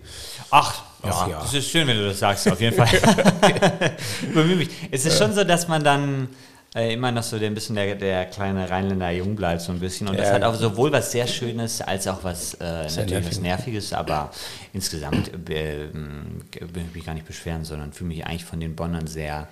Ach, 0.50 0.82
Ach 1.02 1.26
ja, 1.26 1.32
ja, 1.32 1.40
das 1.40 1.54
ist 1.54 1.68
schön, 1.68 1.86
wenn 1.86 1.96
du 1.96 2.06
das 2.06 2.18
sagst, 2.18 2.50
auf 2.50 2.60
jeden 2.60 2.76
Fall. 2.76 2.88
Bemühe 4.34 4.56
mich. 4.56 4.70
Es 4.90 5.04
ist 5.04 5.18
schon 5.18 5.32
so, 5.34 5.44
dass 5.44 5.68
man 5.68 5.84
dann 5.84 6.28
äh, 6.74 6.94
immer 6.94 7.12
noch 7.12 7.22
so 7.22 7.36
ein 7.36 7.54
bisschen 7.54 7.76
der, 7.76 7.94
der 7.94 8.26
kleine 8.26 8.68
Rheinländer 8.68 9.10
Jung 9.10 9.36
bleibt, 9.36 9.60
so 9.60 9.72
ein 9.72 9.80
bisschen. 9.80 10.08
Und 10.08 10.14
ja. 10.14 10.22
das 10.22 10.32
hat 10.32 10.42
auch 10.42 10.54
sowohl 10.54 10.90
was 10.92 11.12
sehr 11.12 11.26
Schönes 11.26 11.80
als 11.80 12.08
auch 12.08 12.24
was 12.24 12.54
äh, 12.54 12.84
natürlich 12.84 13.10
nervig. 13.10 13.30
was 13.30 13.40
Nerviges, 13.40 13.92
aber 13.92 14.30
insgesamt 14.72 15.28
äh, 15.50 15.88
will 15.92 16.84
ich 16.88 16.94
mich 16.94 17.04
gar 17.04 17.14
nicht 17.14 17.26
beschweren, 17.26 17.64
sondern 17.64 17.92
fühle 17.92 18.08
mich 18.08 18.26
eigentlich 18.26 18.44
von 18.44 18.60
den 18.60 18.74
Bonnern 18.74 19.06
sehr 19.06 19.46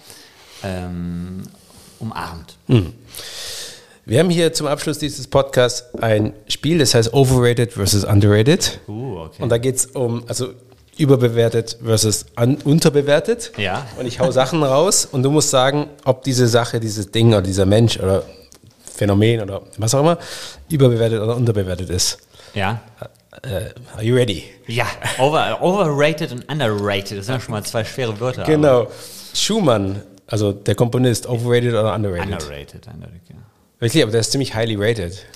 ähm, 0.65 1.45
umarmt. 2.01 2.57
Mhm. 2.67 2.93
Wir 4.05 4.19
haben 4.19 4.31
hier 4.31 4.53
zum 4.53 4.67
Abschluss 4.67 4.99
dieses 4.99 5.29
Podcasts 5.29 5.95
ein 6.01 6.33
Spiel, 6.49 6.79
das 6.79 6.93
heißt 6.93 7.15
Overrated 7.15 7.73
versus 7.73 8.05
Underrated. 8.05 8.81
Uh, 8.89 9.21
okay. 9.21 9.41
Und 9.41 9.49
da 9.49 9.59
geht 9.59 9.77
es 9.77 9.87
um, 9.87 10.25
also 10.27 10.55
überbewertet 10.99 11.79
versus 11.85 12.27
un 12.39 12.57
unterbewertet. 12.65 13.53
Ja. 13.57 13.87
Und 13.97 14.07
ich 14.07 14.19
hau 14.19 14.33
Sachen 14.33 14.65
raus 14.65 15.07
und 15.07 15.23
du 15.23 15.31
musst 15.31 15.51
sagen, 15.51 15.87
ob 16.05 16.25
diese 16.25 16.49
Sache, 16.49 16.81
dieses 16.81 17.13
Ding 17.13 17.29
oder 17.29 17.43
dieser 17.43 17.65
Mensch 17.65 17.97
oder 17.97 18.25
Phänomen 18.93 19.41
oder 19.41 19.63
was 19.79 19.95
auch 19.95 20.01
immer 20.01 20.19
überbewertet 20.69 21.21
oder 21.21 21.37
unterbewertet 21.37 21.89
ist. 21.89 22.19
Ja. 22.55 22.81
Uh, 23.47 23.95
are 23.95 24.03
you 24.03 24.17
ready? 24.17 24.45
Ja, 24.67 24.87
over, 25.19 25.63
overrated 25.63 26.33
und 26.33 26.51
underrated, 26.51 27.19
das 27.19 27.27
sind 27.27 27.37
ja 27.37 27.41
schon 27.41 27.53
mal 27.53 27.63
zwei 27.63 27.85
schwere 27.85 28.19
Wörter. 28.19 28.43
Genau. 28.43 28.89
Schumann, 29.33 30.03
also 30.27 30.53
der 30.53 30.75
Komponist, 30.75 31.29
overrated 31.29 31.71
oder 31.71 31.95
underrated? 31.95 32.33
Underrated, 32.33 32.87
underrated, 32.89 33.31
ja. 33.31 33.37
Wirklich, 33.83 34.01
aber 34.05 34.13
der 34.13 34.21
ist 34.21 34.31
ziemlich 34.31 34.55
highly 34.55 34.77
rated. 34.77 35.27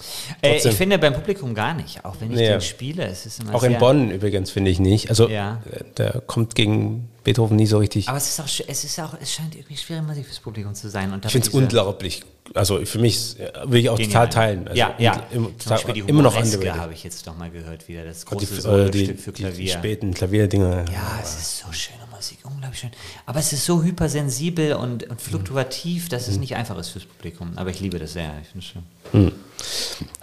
Äh, 0.40 0.58
ich 0.58 0.74
finde 0.76 0.98
beim 0.98 1.12
Publikum 1.12 1.52
gar 1.52 1.74
nicht, 1.74 2.04
auch 2.04 2.14
wenn 2.20 2.30
ich 2.32 2.38
Ja. 2.38 2.50
den 2.52 2.60
spiele. 2.60 3.04
Es 3.04 3.26
ist 3.26 3.40
immer 3.40 3.52
Auch 3.56 3.64
in 3.64 3.76
Bonn 3.76 4.12
übrigens 4.12 4.52
finde 4.52 4.70
ich 4.70 4.78
nicht. 4.78 5.08
Also 5.10 5.28
Ja. 5.28 5.60
äh, 5.72 5.82
der 5.96 6.22
kommt 6.28 6.54
gegen 6.54 7.08
Beethoven 7.24 7.56
nie 7.56 7.66
so 7.66 7.78
richtig. 7.78 8.08
Aber 8.08 8.18
es 8.18 8.28
ist 8.28 8.38
auch, 8.40 8.68
es 8.68 8.84
ist 8.84 9.00
auch, 9.00 9.14
es 9.20 9.32
scheint 9.32 9.56
irgendwie 9.56 9.76
schwere 9.76 10.00
Musik 10.00 10.26
fürs 10.26 10.38
Publikum 10.38 10.76
zu 10.76 10.88
sein. 10.88 11.12
Ich 11.24 11.32
finde 11.32 11.48
es 11.48 11.52
unglaublich. 11.54 12.22
Also 12.54 12.84
für 12.86 13.00
mich 13.00 13.34
äh, 13.40 13.50
will 13.64 13.80
ich 13.80 13.90
auch 13.90 13.98
total 13.98 14.28
teilen. 14.28 14.68
Also 14.68 14.78
ja, 14.78 14.94
ja. 14.98 15.24
Im, 15.32 15.52
die 15.92 16.00
immer 16.00 16.22
noch 16.22 16.36
underrated. 16.40 16.74
habe 16.76 16.92
ich 16.92 17.02
jetzt 17.02 17.26
noch 17.26 17.36
mal 17.36 17.50
gehört 17.50 17.88
wieder. 17.88 18.04
Das 18.04 18.20
Die, 18.20 18.26
große 18.26 18.54
äh, 18.54 18.60
Solostück 18.60 18.92
die, 18.92 19.14
für 19.14 19.32
die, 19.32 19.42
Klavier. 19.42 19.64
die 19.64 19.68
späten 19.72 20.14
Klavierdinger. 20.14 20.84
Ja, 20.92 21.18
es 21.20 21.34
ist 21.34 21.58
so 21.58 21.72
schöne 21.72 22.05
Musik, 22.26 22.38
unglaublich 22.44 22.80
schön. 22.80 22.90
Aber 23.24 23.38
es 23.38 23.52
ist 23.52 23.64
so 23.64 23.82
hypersensibel 23.84 24.72
und, 24.74 25.04
und 25.08 25.20
fluktuativ, 25.20 26.08
dass 26.08 26.26
Mhm. 26.26 26.32
es 26.32 26.38
nicht 26.40 26.56
einfach 26.56 26.76
ist 26.78 26.88
fürs 26.88 27.04
Publikum. 27.04 27.52
Aber 27.54 27.70
ich 27.70 27.78
liebe 27.78 27.98
das 28.00 28.14
sehr, 28.14 28.32
ich 28.42 28.48
finde 28.48 28.66
es 29.12 29.22
schön. 29.22 29.32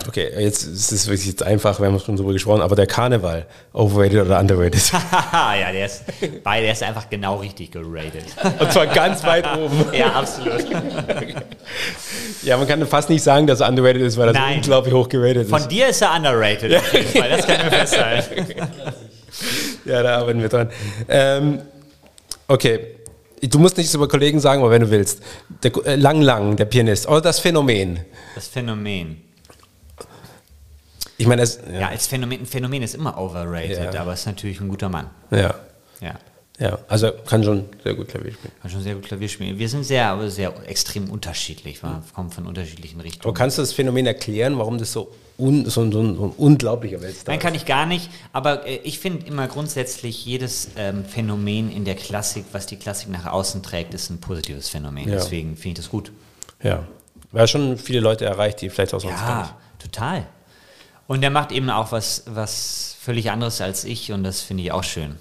Okay, 0.08 0.30
jetzt 0.38 0.64
ist 0.64 0.92
es 0.92 1.08
wirklich 1.08 1.28
jetzt 1.28 1.44
einfach, 1.44 1.80
wir 1.80 1.88
haben 1.88 1.98
schon 2.00 2.18
drüber 2.18 2.34
gesprochen, 2.34 2.62
aber 2.62 2.76
der 2.76 2.88
Karneval, 2.88 3.46
overrated 3.72 4.26
oder 4.26 4.38
underrated? 4.40 4.92
Ja, 5.32 5.72
der 5.72 5.86
ist, 5.86 6.04
bei, 6.44 6.60
der 6.62 6.74
ist 6.74 6.84
einfach 6.84 7.10
genau 7.10 7.38
richtig 7.38 7.72
geratet. 7.72 8.26
Und 8.60 8.72
zwar 8.72 8.88
ganz 8.88 9.24
weit 9.24 9.46
oben. 9.58 9.86
ja, 9.94 10.12
absolut. 10.14 10.66
Ja, 12.44 12.58
man 12.58 12.68
kann 12.68 12.86
fast 12.86 13.10
nicht 13.10 13.24
sagen, 13.24 13.48
dass 13.48 13.62
er 13.62 13.70
underrated 13.70 14.02
ist, 14.02 14.18
weil 14.18 14.36
er 14.36 14.56
unglaublich 14.56 14.94
hoch 14.94 15.08
geratet 15.08 15.48
Von 15.48 15.62
ist. 15.62 15.70
dir 15.70 15.88
ist 15.88 16.02
er 16.02 16.14
underrated, 16.14 16.76
auf 16.76 16.94
jeden 16.94 17.08
Fall. 17.08 17.30
Das 17.30 17.46
können 17.48 17.64
wir 17.64 17.72
festhalten. 17.72 18.46
Ja, 19.86 20.04
da 20.04 20.18
arbeiten 20.20 20.42
wir 20.42 20.50
dran. 20.50 20.70
Ähm, 21.08 21.62
okay. 22.48 22.96
Du 23.42 23.60
musst 23.60 23.76
nichts 23.78 23.94
über 23.94 24.08
Kollegen 24.08 24.40
sagen, 24.40 24.62
aber 24.62 24.72
wenn 24.72 24.82
du 24.84 24.90
willst. 24.90 25.22
Der, 25.64 25.72
äh, 25.86 25.96
Lang 25.96 26.22
Lang, 26.22 26.56
der 26.56 26.64
Pianist. 26.66 27.08
Oder 27.10 27.20
das 27.22 27.40
Phänomen. 27.40 28.00
Das 28.36 28.48
Phänomen. 28.48 29.22
Ich 31.18 31.28
meine, 31.28 31.42
es, 31.42 31.60
Ja, 31.72 31.80
ja, 31.82 31.88
als 31.90 32.08
Phänomen, 32.08 32.40
ein 32.42 32.46
Phänomen 32.46 32.82
ist 32.82 32.96
immer 32.96 33.18
overrated, 33.18 33.94
Ja. 33.94 34.02
aber 34.02 34.14
ist 34.14 34.26
natürlich 34.26 34.60
ein 34.62 34.70
guter 34.70 34.90
Mann. 34.90 35.10
ja, 35.32 35.56
Ja. 36.02 36.16
Ja. 36.60 36.78
Also 36.88 37.12
kann 37.26 37.44
schon 37.44 37.66
sehr 37.84 37.96
gut 37.96 38.08
Klavier 38.10 38.32
spielen. 38.34 38.54
Kann 38.62 38.72
schon 38.72 38.82
sehr 38.84 38.96
gut 38.96 39.06
Klavier 39.06 39.28
spielen. 39.30 39.58
Wir 39.58 39.70
sind 39.70 39.84
sehr, 39.84 40.08
aber 40.08 40.30
sehr 40.30 40.54
extrem 40.68 41.10
unterschiedlich. 41.10 41.82
Wir 41.82 42.04
kommen 42.14 42.30
von 42.30 42.46
unterschiedlichen 42.46 42.98
Aber 42.98 43.06
Richtungen. 43.06 43.34
kannst 43.34 43.58
du 43.58 43.62
das 43.64 43.74
Phänomen 43.74 44.06
erklären, 44.06 44.58
warum 44.60 44.78
das 44.78 44.92
so, 44.92 45.12
un, 45.38 45.68
so, 45.70 45.82
ein- 45.82 45.92
so, 45.92 46.02
ein, 46.02 46.16
unglaublicher 46.18 47.02
Weltstar 47.02 47.32
Nein, 47.34 47.40
ist? 47.40 47.44
kann 47.44 47.56
ich 47.56 47.66
gar 47.66 47.86
nicht. 47.86 48.10
Aber 48.34 48.68
äh, 48.68 48.76
ich 48.84 49.00
finde 49.00 49.26
immer 49.26 49.48
grundsätzlich, 49.48 50.26
jedes 50.26 50.70
ähm, 50.78 51.06
Phänomen 51.06 51.72
in 51.72 51.86
der 51.86 51.96
Klassik, 51.96 52.46
was 52.52 52.66
die 52.68 52.78
Klassik 52.78 53.10
nach 53.10 53.26
außen 53.26 53.64
trägt, 53.64 53.94
ist 53.96 54.10
ein 54.12 54.20
positives 54.22 54.70
Phänomen. 54.70 55.08
Ja. 55.10 55.16
Deswegen 55.16 55.56
finde 55.58 55.80
ich 55.80 55.86
das 55.86 55.90
gut. 55.90 56.12
Ja. 56.62 56.84
Weil 57.32 57.48
schon 57.48 57.80
viele 57.80 58.00
Leute 58.00 58.26
erreicht, 58.26 58.62
die 58.62 58.70
vielleicht 58.70 58.94
auch 58.94 59.02
sonst 59.02 59.20
gar 59.20 59.40
nicht. 59.42 59.50
Ja, 59.52 59.58
total. 59.80 60.28
Und 61.08 61.22
der 61.22 61.32
macht 61.32 61.52
eben 61.52 61.70
auch 61.72 61.92
was, 61.92 62.24
was 62.28 62.96
völlig 63.02 63.32
anderes 63.32 63.60
als 63.60 63.84
ich 63.86 64.12
und 64.12 64.24
das 64.24 64.42
finde 64.42 64.64
ich 64.64 64.72
auch 64.72 64.84
schön. 64.84 65.16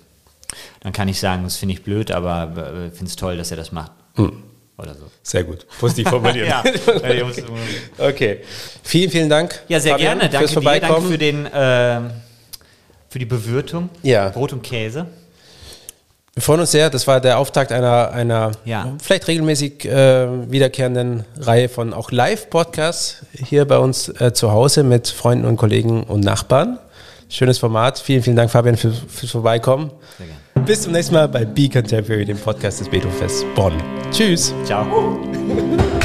Dann 0.80 0.92
kann 0.92 1.08
ich 1.08 1.18
sagen, 1.20 1.44
das 1.44 1.56
finde 1.56 1.74
ich 1.74 1.82
blöd, 1.82 2.10
aber 2.10 2.52
äh, 2.56 2.90
finde 2.90 3.06
es 3.06 3.16
toll, 3.16 3.36
dass 3.36 3.50
er 3.50 3.56
das 3.56 3.72
macht. 3.72 3.92
Hm. 4.16 4.42
Oder 4.78 4.94
so. 4.94 5.10
Sehr 5.22 5.44
gut. 5.44 5.66
Positiv 5.78 6.08
formuliert. 6.08 6.48
Ja. 6.48 6.62
okay. 7.98 8.40
Vielen, 8.82 9.10
vielen 9.10 9.28
Dank. 9.28 9.60
Ja, 9.68 9.78
sehr 9.78 9.92
Fabian, 9.92 10.18
gerne. 10.18 10.32
Danke 10.32 10.48
fürs 10.48 10.50
dir. 10.62 10.70
Danke 10.70 10.86
Vorbeikommen. 10.86 11.10
für, 11.10 11.18
den, 11.18 11.48
ähm, 11.54 12.10
für 13.08 13.18
die 13.18 13.26
Bewirtung. 13.26 13.90
Ja. 14.02 14.30
Brot 14.30 14.52
und 14.52 14.62
Käse. 14.62 15.06
Wir 16.34 16.42
freuen 16.42 16.60
uns 16.60 16.70
sehr. 16.72 16.88
Das 16.88 17.06
war 17.06 17.20
der 17.20 17.38
Auftakt 17.38 17.70
einer, 17.72 18.10
einer 18.10 18.52
Ja. 18.64 18.94
vielleicht 19.02 19.28
regelmäßig 19.28 19.84
äh, 19.84 20.50
wiederkehrenden 20.50 21.24
Reihe 21.38 21.68
von 21.68 21.92
auch 21.92 22.10
Live-Podcasts 22.10 23.26
hier 23.46 23.66
bei 23.66 23.76
uns 23.76 24.08
äh, 24.08 24.32
zu 24.32 24.50
Hause 24.50 24.82
mit 24.82 25.08
Freunden 25.08 25.44
und 25.44 25.58
Kollegen 25.58 26.04
und 26.04 26.24
Nachbarn. 26.24 26.78
Schönes 27.28 27.58
Format. 27.58 27.98
Vielen, 27.98 28.22
vielen 28.22 28.36
Dank, 28.36 28.50
Fabian, 28.50 28.76
für, 28.78 28.92
fürs 28.92 29.30
Vorbeikommen. 29.30 29.90
Sehr 30.18 30.26
gerne. 30.26 30.40
Bis 30.66 30.82
zum 30.82 30.92
nächsten 30.92 31.14
Mal 31.14 31.28
bei 31.28 31.44
Be 31.44 31.68
Contemporary, 31.68 32.24
dem 32.24 32.38
Podcast 32.38 32.80
des 32.80 32.88
Beethoven-Fests 32.88 33.44
Bonn. 33.54 33.74
Tschüss. 34.12 34.54
Ciao. 34.64 35.18